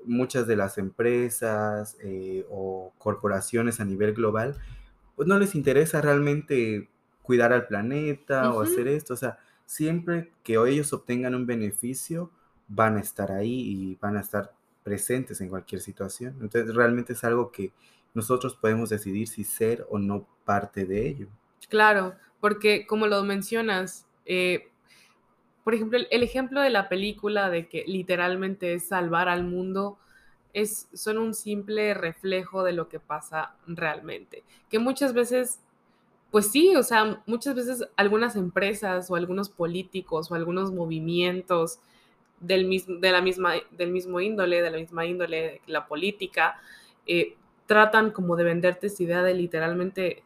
Muchas 0.04 0.46
de 0.46 0.56
las 0.56 0.78
empresas 0.78 1.98
eh, 2.00 2.46
o 2.48 2.94
corporaciones 2.96 3.80
a 3.80 3.84
nivel 3.84 4.14
global 4.14 4.56
pues 5.14 5.26
no 5.26 5.36
les 5.36 5.56
interesa 5.56 6.00
realmente 6.00 6.88
cuidar 7.28 7.52
al 7.52 7.66
planeta 7.66 8.50
o 8.54 8.62
hacer 8.62 8.88
esto. 8.88 9.12
O 9.12 9.16
sea, 9.18 9.38
siempre 9.66 10.32
que 10.42 10.54
ellos 10.54 10.94
obtengan 10.94 11.34
un 11.34 11.44
beneficio, 11.44 12.30
van 12.68 12.96
a 12.96 13.00
estar 13.00 13.30
ahí 13.30 13.52
y 13.52 13.98
van 14.00 14.16
a 14.16 14.20
estar 14.20 14.54
presentes 14.82 15.42
en 15.42 15.50
cualquier 15.50 15.82
situación. 15.82 16.38
Entonces, 16.40 16.74
realmente 16.74 17.12
es 17.12 17.22
algo 17.24 17.52
que 17.52 17.70
nosotros 18.14 18.56
podemos 18.56 18.88
decidir 18.88 19.28
si 19.28 19.44
ser 19.44 19.86
o 19.90 19.98
no 19.98 20.26
parte 20.46 20.86
de 20.86 21.06
ello. 21.06 21.26
Claro, 21.68 22.14
porque 22.40 22.86
como 22.86 23.06
lo 23.06 23.22
mencionas, 23.24 24.06
eh, 24.24 24.70
por 25.64 25.74
ejemplo, 25.74 25.98
el, 25.98 26.22
ejemplo 26.22 26.62
de 26.62 26.70
la 26.70 26.88
película 26.88 27.50
de 27.50 27.68
que 27.68 27.84
literalmente 27.86 28.72
es 28.72 28.88
salvar 28.88 29.28
al 29.28 29.44
mundo, 29.44 29.98
es, 30.54 30.88
son 30.94 31.18
un 31.18 31.34
simple 31.34 31.92
reflejo 31.92 32.64
de 32.64 32.72
lo 32.72 32.88
que 32.88 33.00
pasa 33.00 33.54
realmente. 33.66 34.44
Que 34.70 34.78
muchas 34.78 35.12
veces 35.12 35.60
pues 36.30 36.50
sí, 36.50 36.76
o 36.76 36.82
sea, 36.82 37.22
muchas 37.26 37.54
veces 37.54 37.88
algunas 37.96 38.36
empresas 38.36 39.10
o 39.10 39.16
algunos 39.16 39.48
políticos 39.48 40.30
o 40.30 40.34
algunos 40.34 40.72
movimientos 40.72 41.80
del 42.40 42.66
mismo, 42.66 42.96
de 42.96 43.12
la 43.12 43.22
misma, 43.22 43.54
del 43.70 43.90
mismo 43.90 44.20
índole, 44.20 44.62
de 44.62 44.70
la 44.70 44.78
misma 44.78 45.06
índole, 45.06 45.60
la 45.66 45.86
política, 45.86 46.60
eh, 47.06 47.36
tratan 47.66 48.10
como 48.10 48.36
de 48.36 48.44
venderte 48.44 48.86
esta 48.88 49.02
idea 49.02 49.22
de 49.22 49.34
literalmente 49.34 50.22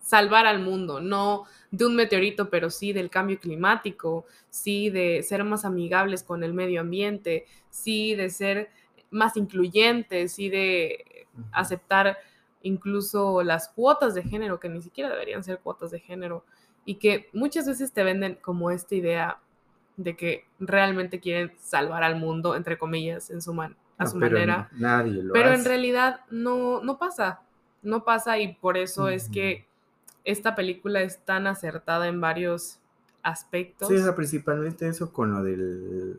salvar 0.00 0.46
al 0.46 0.60
mundo, 0.60 1.00
no 1.00 1.44
de 1.70 1.86
un 1.86 1.96
meteorito, 1.96 2.50
pero 2.50 2.68
sí 2.70 2.92
del 2.92 3.08
cambio 3.08 3.40
climático, 3.40 4.26
sí 4.50 4.90
de 4.90 5.22
ser 5.22 5.44
más 5.44 5.64
amigables 5.64 6.22
con 6.22 6.44
el 6.44 6.52
medio 6.52 6.80
ambiente, 6.82 7.46
sí 7.70 8.14
de 8.14 8.28
ser 8.28 8.70
más 9.10 9.36
incluyentes, 9.36 10.32
sí 10.32 10.50
de 10.50 11.26
aceptar 11.52 12.18
incluso 12.64 13.42
las 13.42 13.68
cuotas 13.68 14.14
de 14.14 14.22
género, 14.22 14.58
que 14.58 14.68
ni 14.68 14.82
siquiera 14.82 15.10
deberían 15.10 15.44
ser 15.44 15.60
cuotas 15.60 15.92
de 15.92 16.00
género, 16.00 16.44
y 16.84 16.96
que 16.96 17.28
muchas 17.32 17.66
veces 17.66 17.92
te 17.92 18.02
venden 18.02 18.36
como 18.40 18.70
esta 18.70 18.94
idea 18.94 19.38
de 19.96 20.16
que 20.16 20.46
realmente 20.58 21.20
quieren 21.20 21.52
salvar 21.58 22.02
al 22.02 22.16
mundo, 22.16 22.56
entre 22.56 22.76
comillas, 22.76 23.30
en 23.30 23.40
su 23.40 23.52
a 23.96 24.06
su 24.06 24.16
manera. 24.16 24.68
Nadie 24.72 25.22
lo 25.22 25.32
Pero 25.32 25.52
en 25.52 25.64
realidad 25.64 26.20
no, 26.30 26.82
no 26.82 26.98
pasa, 26.98 27.42
no 27.82 28.02
pasa 28.02 28.38
y 28.38 28.54
por 28.54 28.76
eso 28.76 29.08
es 29.08 29.28
que 29.28 29.66
esta 30.24 30.54
película 30.54 31.02
es 31.02 31.18
tan 31.18 31.46
acertada 31.46 32.08
en 32.08 32.20
varios 32.20 32.80
aspectos. 33.22 33.88
Sí, 33.88 33.96
principalmente 34.16 34.88
eso 34.88 35.12
con 35.12 35.32
lo 35.32 35.44
del 35.44 36.18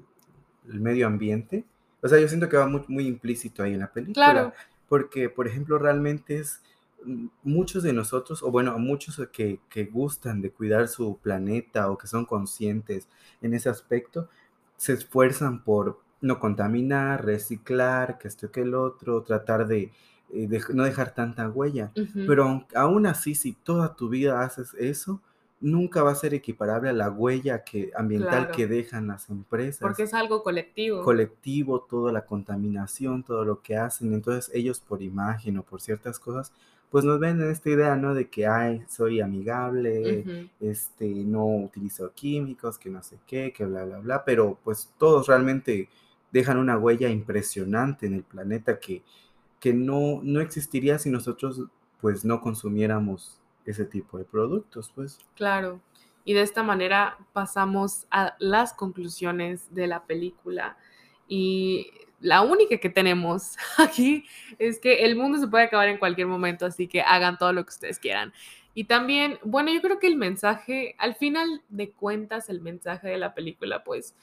medio 0.63 1.07
ambiente. 1.07 1.65
O 2.01 2.07
sea, 2.07 2.19
yo 2.19 2.27
siento 2.27 2.47
que 2.47 2.57
va 2.57 2.67
muy, 2.67 2.83
muy 2.87 3.07
implícito 3.07 3.63
ahí 3.63 3.73
en 3.73 3.79
la 3.79 3.91
película. 3.91 4.13
Claro 4.13 4.53
porque, 4.87 5.29
por 5.29 5.47
ejemplo, 5.47 5.77
realmente 5.77 6.37
es 6.37 6.61
mm, 7.03 7.27
muchos 7.43 7.83
de 7.83 7.93
nosotros, 7.93 8.43
o 8.43 8.51
bueno, 8.51 8.77
muchos 8.79 9.21
que, 9.31 9.59
que 9.69 9.85
gustan 9.85 10.41
de 10.41 10.51
cuidar 10.51 10.87
su 10.87 11.17
planeta 11.17 11.89
o 11.89 11.97
que 11.97 12.07
son 12.07 12.25
conscientes 12.25 13.07
en 13.41 13.53
ese 13.53 13.69
aspecto, 13.69 14.29
se 14.77 14.93
esfuerzan 14.93 15.63
por 15.63 15.99
no 16.21 16.39
contaminar, 16.39 17.25
reciclar, 17.25 18.17
que 18.17 18.27
esto 18.27 18.51
que 18.51 18.61
el 18.61 18.73
otro, 18.73 19.21
tratar 19.23 19.67
de, 19.67 19.91
eh, 20.31 20.61
no 20.73 20.83
dejar 20.83 21.13
tanta 21.13 21.47
huella. 21.49 21.91
Pero 22.27 22.65
aún 22.73 23.05
así, 23.05 23.35
si 23.35 23.53
toda 23.53 23.95
tu 23.95 24.09
vida 24.09 24.41
haces 24.41 24.73
eso, 24.75 25.21
nunca 25.59 26.03
va 26.03 26.11
a 26.11 26.15
ser 26.15 26.33
equiparable 26.33 26.89
a 26.89 26.93
la 26.93 27.09
huella 27.09 27.63
que, 27.63 27.91
ambiental 27.95 28.51
que 28.51 28.67
dejan 28.67 29.07
las 29.07 29.29
empresas. 29.29 29.79
Porque 29.81 30.03
es 30.03 30.13
algo 30.13 30.43
colectivo. 30.43 31.03
Colectivo, 31.03 31.81
toda 31.81 32.11
la 32.11 32.25
contaminación, 32.25 33.23
todo 33.23 33.45
lo 33.45 33.61
que 33.61 33.77
hacen. 33.77 34.13
Entonces 34.13 34.51
ellos 34.53 34.79
por 34.79 35.01
imagen 35.01 35.57
o 35.57 35.63
por 35.63 35.81
ciertas 35.81 36.19
cosas, 36.19 36.51
pues 36.89 37.03
nos 37.03 37.19
ven 37.19 37.41
en 37.41 37.49
esta 37.49 37.69
idea, 37.69 37.95
¿no? 37.95 38.13
De 38.13 38.29
que, 38.29 38.47
ay, 38.47 38.83
soy 38.87 39.19
amigable, 39.21 40.49
este, 40.59 41.07
no 41.07 41.45
utilizo 41.45 42.11
químicos, 42.13 42.77
que 42.77 42.89
no 42.89 43.01
sé 43.01 43.17
qué, 43.25 43.51
que 43.51 43.65
bla, 43.65 43.85
bla, 43.85 43.99
bla. 43.99 44.25
Pero 44.25 44.57
pues 44.63 44.91
todos 44.97 45.27
realmente 45.27 45.89
dejan 46.31 46.57
una 46.57 46.77
huella 46.77 47.09
impresionante 47.09 48.05
en 48.05 48.13
el 48.13 48.23
planeta 48.23 48.79
que, 48.79 49.03
que 49.59 49.73
no, 49.73 50.19
no 50.21 50.41
existiría 50.41 50.99
si 50.99 51.09
nosotros 51.09 51.63
pues 52.01 52.23
no 52.23 52.41
consumiéramos 52.41 53.39
ese 53.65 53.85
tipo 53.85 54.17
de 54.17 54.25
productos, 54.25 54.91
pues. 54.93 55.19
Claro. 55.35 55.81
Y 56.23 56.33
de 56.33 56.41
esta 56.41 56.63
manera 56.63 57.17
pasamos 57.33 58.07
a 58.09 58.35
las 58.39 58.73
conclusiones 58.73 59.73
de 59.73 59.87
la 59.87 60.05
película. 60.05 60.77
Y 61.27 61.91
la 62.19 62.41
única 62.41 62.77
que 62.77 62.89
tenemos 62.89 63.57
aquí 63.77 64.25
es 64.57 64.79
que 64.79 65.05
el 65.05 65.15
mundo 65.15 65.39
se 65.39 65.47
puede 65.47 65.65
acabar 65.65 65.87
en 65.87 65.97
cualquier 65.97 66.27
momento, 66.27 66.65
así 66.65 66.87
que 66.87 67.01
hagan 67.01 67.37
todo 67.37 67.53
lo 67.53 67.63
que 67.63 67.69
ustedes 67.69 67.99
quieran. 67.99 68.33
Y 68.73 68.85
también, 68.85 69.39
bueno, 69.43 69.71
yo 69.71 69.81
creo 69.81 69.99
que 69.99 70.07
el 70.07 70.17
mensaje, 70.17 70.95
al 70.97 71.15
final 71.15 71.61
de 71.69 71.91
cuentas, 71.91 72.49
el 72.49 72.59
mensaje 72.61 73.07
de 73.07 73.17
la 73.17 73.33
película, 73.33 73.83
pues, 73.83 74.15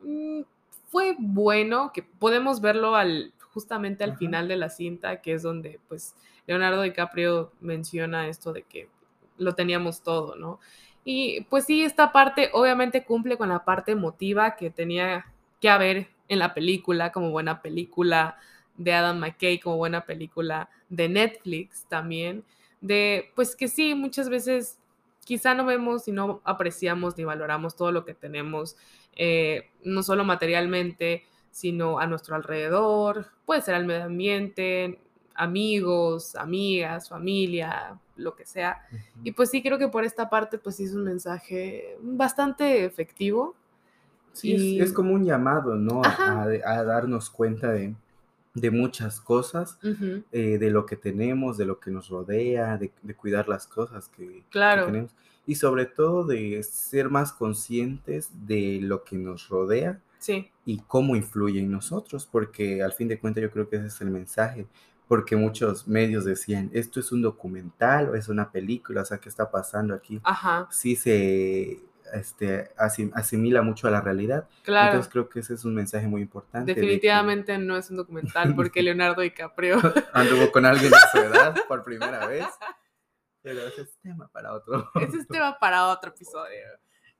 mm, 0.00 0.42
fue 0.90 1.14
bueno, 1.18 1.92
que 1.92 2.02
podemos 2.02 2.62
verlo 2.62 2.94
al, 2.94 3.34
justamente 3.52 4.04
al 4.04 4.16
final 4.16 4.48
de 4.48 4.56
la 4.56 4.70
cinta, 4.70 5.20
que 5.20 5.34
es 5.34 5.42
donde, 5.42 5.78
pues, 5.88 6.14
Leonardo 6.46 6.80
DiCaprio 6.80 7.52
menciona 7.60 8.28
esto 8.28 8.54
de 8.54 8.62
que 8.62 8.88
lo 9.38 9.54
teníamos 9.54 10.02
todo, 10.02 10.36
¿no? 10.36 10.60
Y 11.04 11.42
pues 11.48 11.64
sí, 11.64 11.82
esta 11.82 12.12
parte 12.12 12.50
obviamente 12.52 13.04
cumple 13.04 13.38
con 13.38 13.48
la 13.48 13.64
parte 13.64 13.92
emotiva 13.92 14.56
que 14.56 14.70
tenía 14.70 15.26
que 15.60 15.70
haber 15.70 16.08
en 16.28 16.38
la 16.38 16.54
película, 16.54 17.12
como 17.12 17.30
buena 17.30 17.62
película 17.62 18.36
de 18.76 18.92
Adam 18.92 19.18
McKay, 19.18 19.58
como 19.58 19.76
buena 19.76 20.04
película 20.04 20.68
de 20.88 21.08
Netflix 21.08 21.86
también, 21.88 22.44
de 22.80 23.32
pues 23.34 23.56
que 23.56 23.68
sí, 23.68 23.94
muchas 23.94 24.28
veces 24.28 24.78
quizá 25.24 25.54
no 25.54 25.66
vemos 25.66 26.08
y 26.08 26.12
no 26.12 26.40
apreciamos 26.44 27.16
ni 27.16 27.24
valoramos 27.24 27.76
todo 27.76 27.92
lo 27.92 28.04
que 28.04 28.14
tenemos, 28.14 28.76
eh, 29.16 29.68
no 29.82 30.02
solo 30.02 30.24
materialmente, 30.24 31.24
sino 31.50 31.98
a 31.98 32.06
nuestro 32.06 32.36
alrededor, 32.36 33.26
puede 33.44 33.62
ser 33.62 33.74
al 33.74 33.84
medio 33.84 34.04
ambiente, 34.04 35.00
amigos, 35.34 36.34
amigas, 36.36 37.08
familia, 37.08 37.98
lo 38.18 38.36
que 38.36 38.44
sea. 38.44 38.82
Y 39.24 39.32
pues 39.32 39.50
sí, 39.50 39.62
creo 39.62 39.78
que 39.78 39.88
por 39.88 40.04
esta 40.04 40.28
parte, 40.28 40.58
pues 40.58 40.76
sí 40.76 40.84
es 40.84 40.94
un 40.94 41.04
mensaje 41.04 41.96
bastante 42.02 42.84
efectivo. 42.84 43.54
Sí, 44.32 44.78
es, 44.78 44.92
como 44.92 45.14
un 45.14 45.24
llamado, 45.24 45.74
¿no? 45.74 46.02
A, 46.04 46.84
darnos 46.84 47.30
cuenta 47.30 47.72
de, 47.72 47.94
de 48.54 48.70
muchas 48.70 49.20
cosas, 49.20 49.78
eh, 50.32 50.58
de 50.58 50.70
lo 50.70 50.86
que 50.86 50.96
tenemos, 50.96 51.56
de 51.56 51.64
lo 51.64 51.80
que 51.80 51.90
nos 51.90 52.08
rodea, 52.08 52.76
de, 52.76 52.92
de 53.02 53.14
cuidar 53.14 53.48
las 53.48 53.66
cosas 53.66 54.08
que, 54.08 54.26
que 54.26 54.44
Claro, 54.50 54.86
tenemos. 54.86 55.14
Y 55.46 55.54
sobre 55.54 55.86
todo 55.86 56.24
de 56.24 56.62
ser 56.62 57.08
más 57.08 57.32
conscientes 57.32 58.30
de 58.46 58.80
lo 58.82 59.02
que 59.02 59.16
nos 59.16 59.48
rodea 59.48 59.98
sí, 60.18 60.50
y 60.66 60.78
cómo 60.86 61.16
influye 61.16 61.60
en 61.60 61.70
nosotros, 61.70 62.28
porque 62.30 62.82
al 62.82 62.92
fin 62.92 63.08
de 63.08 63.18
cuentas 63.18 63.42
yo 63.42 63.50
creo 63.50 63.68
que 63.68 63.76
ese 63.76 63.86
es 63.86 64.00
el 64.02 64.10
mensaje, 64.10 64.66
porque 65.08 65.34
muchos 65.36 65.88
medios 65.88 66.24
decían, 66.24 66.70
esto 66.72 67.00
es 67.00 67.10
un 67.12 67.22
documental 67.22 68.10
o 68.10 68.14
es 68.14 68.28
una 68.28 68.50
película, 68.52 69.02
o 69.02 69.04
sea, 69.04 69.18
¿qué 69.18 69.28
está 69.28 69.50
pasando 69.50 69.94
aquí? 69.94 70.20
ajá, 70.22 70.68
Sí 70.70 70.94
se 70.96 71.80
este, 72.14 72.74
asim- 72.76 73.10
asimila 73.14 73.60
mucho 73.62 73.86
a 73.88 73.90
la 73.90 74.00
realidad, 74.00 74.48
claro. 74.62 74.92
entonces 74.92 75.12
creo 75.12 75.28
que 75.28 75.40
ese 75.40 75.54
es 75.54 75.64
un 75.64 75.74
mensaje 75.74 76.06
muy 76.06 76.22
importante. 76.22 76.66
de 76.70 76.74
que 76.74 76.80
Definitivamente 76.80 77.58
no 77.58 77.76
es 77.76 77.90
un 77.90 77.96
documental 77.96 78.54
porque 78.54 78.82
Leonardo 78.82 79.20
DiCaprio. 79.22 79.76
Anduvo 80.12 80.50
con 80.52 80.64
alguien 80.64 80.90
de 80.90 80.96
su 81.12 81.18
edad 81.18 81.54
por 81.66 81.84
primera 81.84 82.26
vez, 82.26 82.46
pero 83.42 83.60
ese 83.66 83.82
es 83.82 83.98
tema 84.02 84.28
para 84.28 84.52
otro. 84.54 84.90
Ese 85.00 85.18
es 85.18 85.28
tema 85.28 85.58
para 85.58 85.88
otro 85.88 86.10
episodio. 86.10 86.64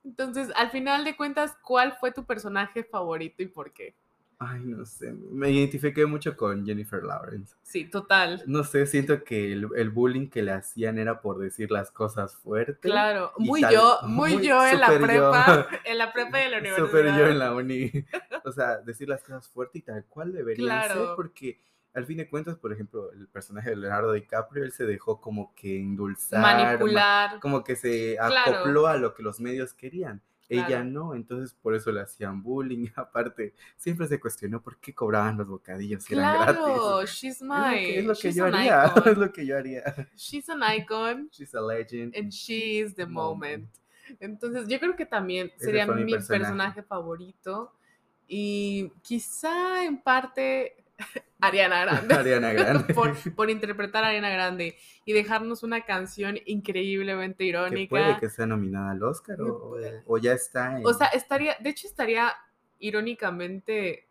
Entonces, 0.03 0.49
al 0.55 0.69
final 0.71 1.03
de 1.03 1.15
cuentas, 1.15 1.55
¿cuál 1.63 1.97
fue 1.99 2.11
tu 2.11 2.25
personaje 2.25 2.83
favorito 2.83 3.43
y 3.43 3.47
por 3.47 3.73
qué? 3.73 3.95
Ay, 4.41 4.61
no 4.63 4.85
sé, 4.85 5.11
me 5.11 5.51
identifiqué 5.51 6.05
mucho 6.05 6.37
con 6.37 6.65
Jennifer 6.65 7.03
Lawrence. 7.03 7.55
Sí, 7.61 7.83
total. 7.89 8.41
No 8.47 8.63
sé, 8.63 8.85
siento 8.87 9.25
que 9.25 9.51
el, 9.51 9.67
el 9.75 9.89
bullying 9.89 10.29
que 10.29 10.41
le 10.41 10.51
hacían 10.53 10.97
era 10.97 11.19
por 11.19 11.39
decir 11.39 11.69
las 11.71 11.91
cosas 11.91 12.37
fuertes. 12.37 12.77
Claro, 12.79 13.33
muy 13.37 13.59
tal- 13.59 13.73
yo, 13.73 13.97
muy, 14.07 14.35
muy 14.35 14.47
yo 14.47 14.65
en 14.65 14.79
la 14.79 14.85
súper 14.87 15.01
yo. 15.01 15.07
prepa, 15.07 15.67
en 15.85 15.97
la 15.97 16.13
prepa 16.13 16.37
de 16.37 16.49
la 16.51 16.57
universidad. 16.59 16.87
Súper 16.87 17.05
yo 17.07 17.27
en 17.27 17.39
la 17.39 17.53
uni. 17.53 17.91
O 18.45 18.51
sea, 18.53 18.77
decir 18.77 19.09
las 19.09 19.21
cosas 19.21 19.49
fuertes 19.49 19.81
y 19.81 19.85
tal 19.85 20.05
cual 20.05 20.31
deberían 20.31 20.83
ser, 20.83 20.91
Claro. 20.93 21.13
porque 21.17 21.59
al 21.93 22.05
fin 22.05 22.17
de 22.17 22.29
cuentas, 22.29 22.57
por 22.57 22.71
ejemplo, 22.71 23.11
el 23.11 23.27
personaje 23.27 23.71
de 23.71 23.75
Leonardo 23.75 24.13
DiCaprio, 24.13 24.63
él 24.63 24.71
se 24.71 24.85
dejó 24.85 25.19
como 25.19 25.53
que 25.53 25.77
endulzar, 25.81 26.41
ma- 26.41 26.63
Manipular. 26.63 27.39
como 27.41 27.61
que 27.65 27.75
se 27.75 28.15
Claro. 28.15 28.55
acopló 28.55 28.87
a 28.87 28.95
lo 28.95 29.13
que 29.13 29.21
los 29.21 29.41
medios 29.41 29.73
querían. 29.73 30.21
Ella 30.49 30.83
no, 30.83 31.13
entonces 31.13 31.53
por 31.53 31.75
eso 31.75 31.91
le 31.91 32.01
hacían 32.01 32.41
bullying. 32.41 32.87
Aparte, 32.95 33.53
siempre 33.77 34.07
se 34.07 34.19
cuestionó 34.19 34.61
por 34.61 34.77
qué 34.79 34.93
cobraban 34.95 35.37
los 35.37 35.47
bocadillos 35.47 36.03
si 36.03 36.15
eran 36.15 36.35
Claro, 36.35 36.65
gratis. 36.97 37.11
she's 37.11 37.35
Es 37.35 37.41
lo 37.41 37.47
my. 37.55 37.75
que, 37.77 37.99
es 37.99 38.05
lo 38.05 38.13
que 38.13 38.19
she's 38.19 38.35
yo 38.35 38.45
haría, 38.45 38.85
icon. 38.97 39.11
es 39.11 39.17
lo 39.17 39.31
que 39.31 39.45
yo 39.45 39.57
haría. 39.57 39.83
She's 40.15 40.49
an 40.49 40.61
icon 40.75 41.29
She's 41.31 41.53
a 41.53 41.61
legend. 41.61 42.15
and 42.15 42.31
she's 42.31 42.95
the 42.95 43.05
Moment. 43.05 43.63
moment. 43.69 43.69
Entonces, 44.19 44.67
yo 44.67 44.79
creo 44.79 44.95
que 44.95 45.05
también 45.05 45.51
sería 45.57 45.85
mi 45.85 46.03
mi 46.03 46.11
personaje. 46.13 46.43
personaje. 46.43 46.83
favorito. 46.83 47.73
Y 48.27 48.91
quizá 49.01 49.83
en 49.85 50.01
parte 50.01 50.78
Ariana 51.41 51.81
Grande. 51.81 52.13
Ariana 52.13 52.53
Grande. 52.53 52.93
por, 52.93 53.15
por 53.33 53.49
interpretar 53.49 54.03
a 54.03 54.07
Ariana 54.07 54.29
Grande 54.29 54.77
y 55.05 55.13
dejarnos 55.13 55.63
una 55.63 55.85
canción 55.85 56.37
increíblemente 56.45 57.39
que 57.39 57.49
irónica. 57.49 57.89
puede 57.89 58.19
que 58.19 58.29
sea 58.29 58.45
nominada 58.45 58.91
al 58.91 59.03
Oscar 59.03 59.41
o, 59.41 59.77
o 60.05 60.17
ya 60.17 60.33
está 60.33 60.77
en... 60.77 60.85
O 60.85 60.93
sea, 60.93 61.07
estaría, 61.07 61.55
de 61.59 61.69
hecho 61.69 61.87
estaría 61.87 62.33
irónicamente 62.79 64.09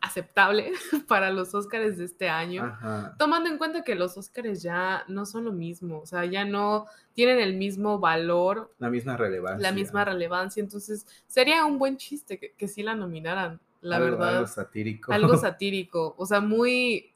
aceptable 0.00 0.72
para 1.08 1.30
los 1.30 1.54
Oscars 1.54 1.98
de 1.98 2.04
este 2.04 2.28
año. 2.28 2.64
Ajá. 2.64 3.14
Tomando 3.18 3.50
en 3.50 3.58
cuenta 3.58 3.82
que 3.82 3.94
los 3.94 4.16
Oscars 4.16 4.62
ya 4.62 5.04
no 5.08 5.26
son 5.26 5.44
lo 5.44 5.52
mismo, 5.52 6.00
o 6.00 6.06
sea, 6.06 6.24
ya 6.24 6.44
no 6.44 6.86
tienen 7.12 7.38
el 7.40 7.54
mismo 7.54 7.98
valor, 7.98 8.72
La 8.78 8.90
misma 8.90 9.16
relevancia. 9.16 9.68
la 9.68 9.74
misma 9.74 10.04
relevancia, 10.04 10.60
entonces 10.60 11.06
sería 11.26 11.64
un 11.64 11.78
buen 11.78 11.96
chiste 11.96 12.38
que, 12.38 12.52
que 12.52 12.68
sí 12.68 12.82
la 12.82 12.94
nominaran, 12.94 13.60
la 13.84 13.96
Algo- 13.96 14.10
verdad. 14.18 14.36
Algo 14.36 14.46
satírico. 14.46 15.12
algo 15.12 15.36
satírico, 15.36 16.14
o 16.18 16.26
sea, 16.26 16.40
muy, 16.40 17.12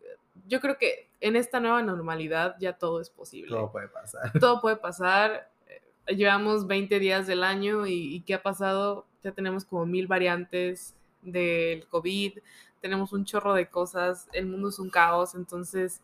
yo 0.47 0.61
creo 0.61 0.77
que 0.79 1.09
en 1.21 1.35
esta 1.35 1.59
nueva 1.61 1.83
normalidad 1.83 2.57
ya 2.61 2.75
todo 2.75 3.01
es 3.01 3.11
posible. 3.11 3.49
Todo 3.51 3.73
puede 3.73 3.89
pasar. 3.89 4.33
Todo 4.39 4.61
puede 4.61 4.77
pasar. 4.77 5.51
eh, 5.67 6.15
Llevamos 6.15 6.67
20 6.67 6.99
días 7.01 7.27
del 7.27 7.43
año 7.43 7.87
y, 7.87 8.15
y 8.15 8.21
¿qué 8.21 8.35
ha 8.35 8.43
pasado? 8.43 9.07
Ya 9.25 9.33
tenemos 9.33 9.65
como 9.65 9.85
mil 9.87 10.07
variantes 10.07 10.95
del 11.23 11.87
COVID, 11.89 12.39
tenemos 12.81 13.13
un 13.13 13.25
chorro 13.25 13.53
de 13.55 13.69
cosas, 13.69 14.29
el 14.33 14.47
mundo 14.47 14.69
es 14.69 14.79
un 14.79 14.89
caos, 14.91 15.35
entonces 15.35 16.01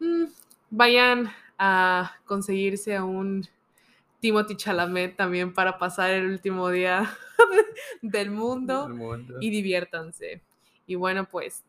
mm, 0.00 0.24
vayan 0.70 1.30
a 1.58 2.16
conseguirse 2.26 2.96
a 2.96 3.04
un 3.04 3.46
Timothy 4.20 4.56
Chalamet 4.56 5.16
también 5.16 5.52
para 5.54 5.78
pasar 5.78 6.10
el 6.10 6.26
último 6.30 6.68
día 6.70 7.08
del 8.02 8.30
mundo 8.30 8.88
y 9.40 9.50
diviértanse. 9.50 10.42
Y 10.86 10.94
bueno, 10.96 11.28
pues 11.28 11.64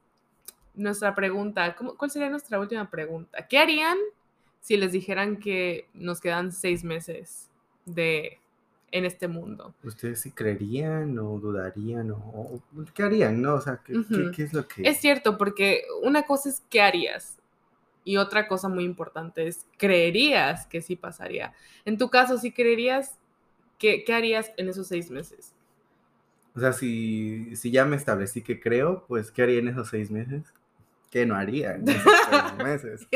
nuestra 0.73 1.13
pregunta, 1.15 1.75
¿cómo- 1.75 1.95
¿cuál 1.97 2.09
sería 2.11 2.29
nuestra 2.29 2.59
última 2.59 2.89
pregunta? 2.89 3.47
¿Qué 3.47 3.57
harían 3.57 3.97
si 4.61 4.77
les 4.77 4.91
dijeran 4.91 5.37
que 5.37 5.87
nos 5.93 6.19
quedan 6.21 6.51
seis 6.51 6.83
meses 6.83 7.49
de 7.85 8.39
en 8.91 9.05
este 9.05 9.27
mundo? 9.27 9.75
¿Ustedes 9.83 10.21
sí 10.21 10.31
creerían 10.31 11.17
o 11.19 11.37
dudarían 11.39 12.11
o, 12.11 12.15
o- 12.15 12.61
qué 12.93 13.03
harían, 13.03 13.41
no? 13.41 13.55
O 13.55 13.61
sea, 13.61 13.77
¿qué, 13.85 13.93
qué- 13.93 13.99
Ujú. 13.99 14.31
qué 14.35 14.43
es 14.43 14.53
lo 14.53 14.67
que...? 14.67 14.87
Es 14.87 14.99
cierto, 14.99 15.37
porque 15.37 15.83
una 16.01 16.23
cosa 16.23 16.49
es 16.49 16.61
qué 16.69 16.81
harías 16.81 17.37
y 18.03 18.17
otra 18.17 18.47
cosa 18.47 18.69
muy 18.69 18.83
importante 18.85 19.47
es 19.47 19.65
creerías 19.77 20.65
que 20.67 20.81
sí 20.81 20.95
pasaría. 20.95 21.53
En 21.85 21.97
tu 21.97 22.09
caso, 22.09 22.37
¿sí 22.37 22.51
creerías 22.51 23.17
que 23.77 24.03
qué 24.03 24.13
harías 24.13 24.51
en 24.57 24.69
esos 24.69 24.87
seis 24.87 25.09
meses? 25.09 25.53
O 26.55 26.59
sea, 26.59 26.73
si, 26.73 27.55
si 27.55 27.71
ya 27.71 27.85
me 27.85 27.95
establecí 27.95 28.41
que 28.41 28.59
creo, 28.59 29.05
pues, 29.07 29.31
¿qué 29.31 29.43
haría 29.43 29.59
en 29.59 29.67
esos 29.69 29.89
seis 29.89 30.09
meses? 30.11 30.43
¿Qué 31.11 31.25
no 31.25 31.35
haría 31.35 31.75
en 31.75 31.87
esos 31.89 32.11
seis 32.29 32.43
meses? 32.57 33.07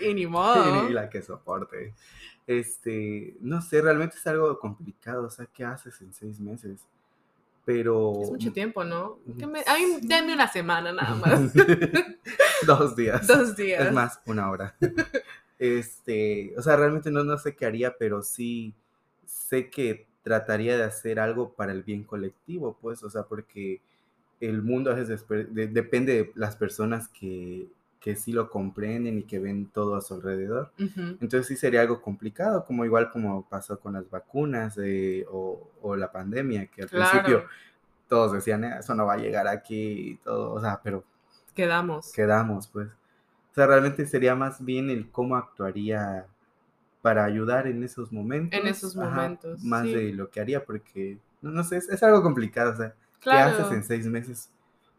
y 0.00 0.14
ni 0.14 0.26
modo. 0.28 0.88
y 0.88 0.92
la 0.92 1.08
que 1.10 1.22
soporte. 1.22 1.94
Este, 2.46 3.34
no 3.40 3.62
sé, 3.62 3.80
realmente 3.80 4.16
es 4.18 4.26
algo 4.26 4.58
complicado. 4.58 5.24
O 5.26 5.30
sea, 5.30 5.46
¿qué 5.46 5.64
haces 5.64 6.00
en 6.02 6.12
seis 6.12 6.38
meses? 6.38 6.80
Pero. 7.64 8.12
Es 8.22 8.30
mucho 8.30 8.52
tiempo, 8.52 8.84
¿no? 8.84 9.18
¿Qué 9.38 9.46
me- 9.46 9.60
A 9.66 9.74
mí, 9.74 9.98
dame 10.02 10.34
una 10.34 10.46
semana 10.48 10.92
nada 10.92 11.14
más. 11.16 11.52
Dos 12.66 12.96
días. 12.96 13.26
Dos 13.26 13.56
días. 13.56 13.86
Es 13.86 13.92
más, 13.92 14.20
una 14.26 14.50
hora. 14.50 14.74
Este, 15.56 16.52
o 16.58 16.62
sea, 16.62 16.76
realmente 16.76 17.10
no, 17.12 17.22
no 17.22 17.38
sé 17.38 17.54
qué 17.54 17.64
haría, 17.64 17.96
pero 17.96 18.22
sí 18.22 18.74
sé 19.24 19.70
que 19.70 20.06
trataría 20.22 20.76
de 20.76 20.82
hacer 20.82 21.20
algo 21.20 21.52
para 21.52 21.72
el 21.72 21.82
bien 21.84 22.02
colectivo, 22.02 22.76
pues, 22.82 23.02
o 23.04 23.08
sea, 23.08 23.22
porque 23.22 23.80
el 24.40 24.62
mundo 24.62 24.90
a 24.90 24.94
veces 24.94 25.24
de- 25.28 25.68
depende 25.68 26.12
de 26.14 26.32
las 26.34 26.56
personas 26.56 27.08
que, 27.08 27.68
que 28.00 28.16
sí 28.16 28.32
lo 28.32 28.50
comprenden 28.50 29.18
y 29.18 29.22
que 29.22 29.38
ven 29.38 29.66
todo 29.66 29.94
a 29.96 30.02
su 30.02 30.14
alrededor. 30.14 30.72
Entonces 30.76 31.46
sí 31.46 31.56
sería 31.56 31.82
algo 31.82 32.02
complicado, 32.02 32.64
como 32.64 32.84
igual 32.84 33.10
como 33.10 33.48
pasó 33.48 33.78
con 33.78 33.94
las 33.94 34.10
vacunas 34.10 34.76
eh, 34.82 35.24
o, 35.30 35.70
o 35.82 35.96
la 35.96 36.10
pandemia, 36.10 36.66
que 36.66 36.82
al 36.82 36.88
principio 36.88 37.38
Claro, 37.38 37.48
todos 38.08 38.32
decían, 38.32 38.64
"Eh, 38.64 38.76
eso 38.80 38.94
no 38.94 39.06
va 39.06 39.14
a 39.14 39.18
llegar 39.18 39.46
aquí 39.48 40.10
y 40.10 40.16
todo, 40.16 40.52
o 40.52 40.60
sea, 40.60 40.80
pero 40.82 41.04
quedamos. 41.54 42.12
quedamos, 42.12 42.68
pues. 42.68 42.88
O 43.52 43.54
sea, 43.54 43.66
realmente 43.66 44.06
sería 44.06 44.34
más 44.34 44.64
bien 44.64 44.90
el 44.90 45.10
cómo 45.10 45.36
actuaría 45.36 46.26
para 47.02 47.24
ayudar 47.24 47.66
en 47.68 47.84
esos 47.84 48.12
momentos. 48.12 48.60
En 48.60 48.66
esos 48.66 48.96
ajá, 48.98 49.06
momentos, 49.06 49.60
más 49.60 49.90
sí. 49.90 49.92
de 49.92 50.12
lo 50.14 50.30
que 50.30 50.40
haría, 50.40 50.64
porque, 50.64 51.18
no, 51.42 51.50
no 51.52 51.64
sé, 51.64 51.78
es, 51.78 51.88
es 51.88 52.02
algo 52.02 52.22
complicado, 52.22 52.72
o 52.72 52.76
sea, 52.76 52.94
Claro, 53.20 53.44
¿qué 53.56 53.62
haces 53.62 53.70
en 53.72 53.84
seis 53.84 54.06
meses 54.06 54.50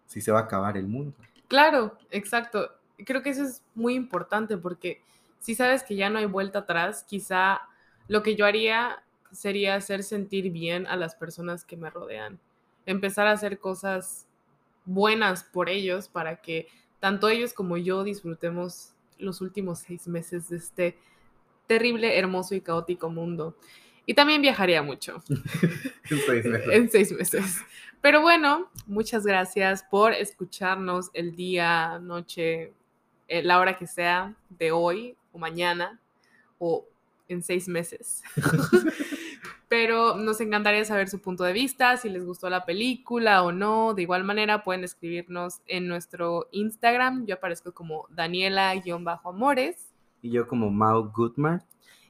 si 0.08 0.22
se 0.22 0.32
va 0.32 0.40
a 0.42 0.44
acabar 0.44 0.78
el 0.78 0.88
mundo? 0.88 1.16
claro, 1.48 1.98
exacto. 2.12 2.72
Creo 3.06 3.22
que 3.22 3.30
eso 3.32 3.44
es 3.44 3.64
muy 3.74 3.96
importante 3.96 4.58
porque 4.58 5.02
si 5.40 5.56
sabes 5.56 5.84
que 5.84 5.96
ya 5.96 6.10
no 6.10 6.20
hay 6.20 6.26
vuelta 6.26 6.60
atrás, 6.60 7.04
quizá 7.08 7.62
lo 8.08 8.24
que 8.24 8.36
yo 8.36 8.46
haría 8.46 9.04
sería 9.32 9.76
hacer 9.76 10.04
sentir 10.04 10.52
bien 10.52 10.88
a 10.88 10.96
las 10.96 11.16
personas 11.16 11.66
que 11.66 11.78
me 11.78 11.90
rodean. 11.90 12.40
Empezar 12.86 13.28
a 13.28 13.32
hacer 13.32 13.60
cosas 13.60 14.28
buenas 14.86 15.44
por 15.44 15.70
ellos 15.70 16.08
para 16.08 16.42
que 16.42 16.68
tanto 17.00 17.30
ellos 17.30 17.54
como 17.54 17.78
yo 17.78 18.04
disfrutemos 18.04 18.94
los 19.18 19.42
últimos 19.42 19.80
seis 19.80 20.08
meses 20.08 20.50
de 20.50 20.58
este 20.58 20.98
terrible, 21.68 22.18
hermoso 22.18 22.56
y 22.56 22.62
caótico 22.62 23.10
mundo. 23.10 23.58
Y 24.06 24.14
también 24.14 24.42
viajaría 24.42 24.82
mucho. 24.82 25.24
En 26.08 26.20
seis 26.20 26.46
meses. 26.46 26.70
en 26.72 26.92
seis 26.92 27.12
meses. 27.12 27.62
Pero 28.00 28.22
bueno, 28.22 28.70
muchas 28.86 29.26
gracias 29.26 29.84
por 29.90 30.14
escucharnos 30.14 31.10
el 31.14 31.36
día, 31.36 31.98
noche, 31.98 32.72
eh, 33.28 33.42
la 33.42 33.60
hora 33.60 33.76
que 33.76 33.88
sea 33.88 34.36
de 34.50 34.72
hoy 34.72 35.18
o 35.32 35.40
mañana 35.40 36.00
o 36.60 36.86
en 37.28 37.42
seis 37.42 37.68
meses. 37.68 38.22
Pero 39.78 40.16
nos 40.16 40.40
encantaría 40.40 40.86
saber 40.86 41.10
su 41.10 41.20
punto 41.20 41.44
de 41.44 41.52
vista, 41.52 41.98
si 41.98 42.08
les 42.08 42.26
gustó 42.26 42.50
la 42.50 42.64
película 42.64 43.44
o 43.44 43.52
no. 43.52 43.94
De 43.94 44.04
igual 44.04 44.24
manera 44.24 44.64
pueden 44.64 44.86
escribirnos 44.86 45.60
en 45.68 45.90
nuestro 45.90 46.48
Instagram. 46.54 47.26
Yo 47.26 47.36
aparezco 47.36 47.74
como 47.74 48.08
Daniela-Amores. 48.10 49.94
Y 50.22 50.32
yo 50.32 50.48
como 50.48 50.72
Mau 50.72 51.12
Goodman, 51.12 51.62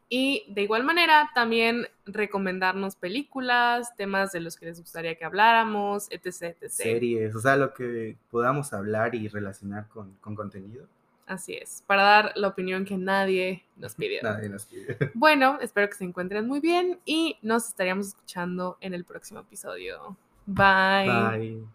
Y 0.10 0.46
de 0.48 0.62
igual 0.62 0.84
manera, 0.84 1.32
también 1.34 1.88
recomendarnos 2.06 2.96
películas, 2.96 3.96
temas 3.96 4.32
de 4.32 4.42
los 4.42 4.58
que 4.58 4.68
les 4.68 4.80
gustaría 4.80 5.16
que 5.16 5.26
habláramos, 5.26 6.06
etc. 6.12 6.56
etc. 6.62 6.70
Series, 6.70 7.34
o 7.34 7.40
sea, 7.40 7.56
lo 7.56 7.74
que 7.74 8.16
podamos 8.30 8.74
hablar 8.74 9.16
y 9.16 9.28
relacionar 9.28 9.88
con, 9.88 10.14
con 10.22 10.36
contenido. 10.36 10.86
Así 11.26 11.56
es, 11.56 11.84
para 11.88 12.04
dar 12.04 12.34
la 12.36 12.48
opinión 12.48 12.86
que 12.86 12.98
nadie 12.98 13.64
nos 13.78 13.96
pidió. 13.96 14.22
Nadie 14.22 14.50
nos 14.50 14.66
pide. 14.66 14.98
Bueno, 15.16 15.58
espero 15.60 15.90
que 15.90 15.96
se 15.96 16.04
encuentren 16.04 16.48
muy 16.48 16.60
bien 16.60 17.00
y 17.04 17.38
nos 17.42 17.68
estaríamos 17.68 18.08
escuchando 18.10 18.78
en 18.80 18.94
el 18.94 19.06
próximo 19.06 19.40
episodio. 19.40 20.18
Bye. 20.46 21.08
Bye. 21.08 21.75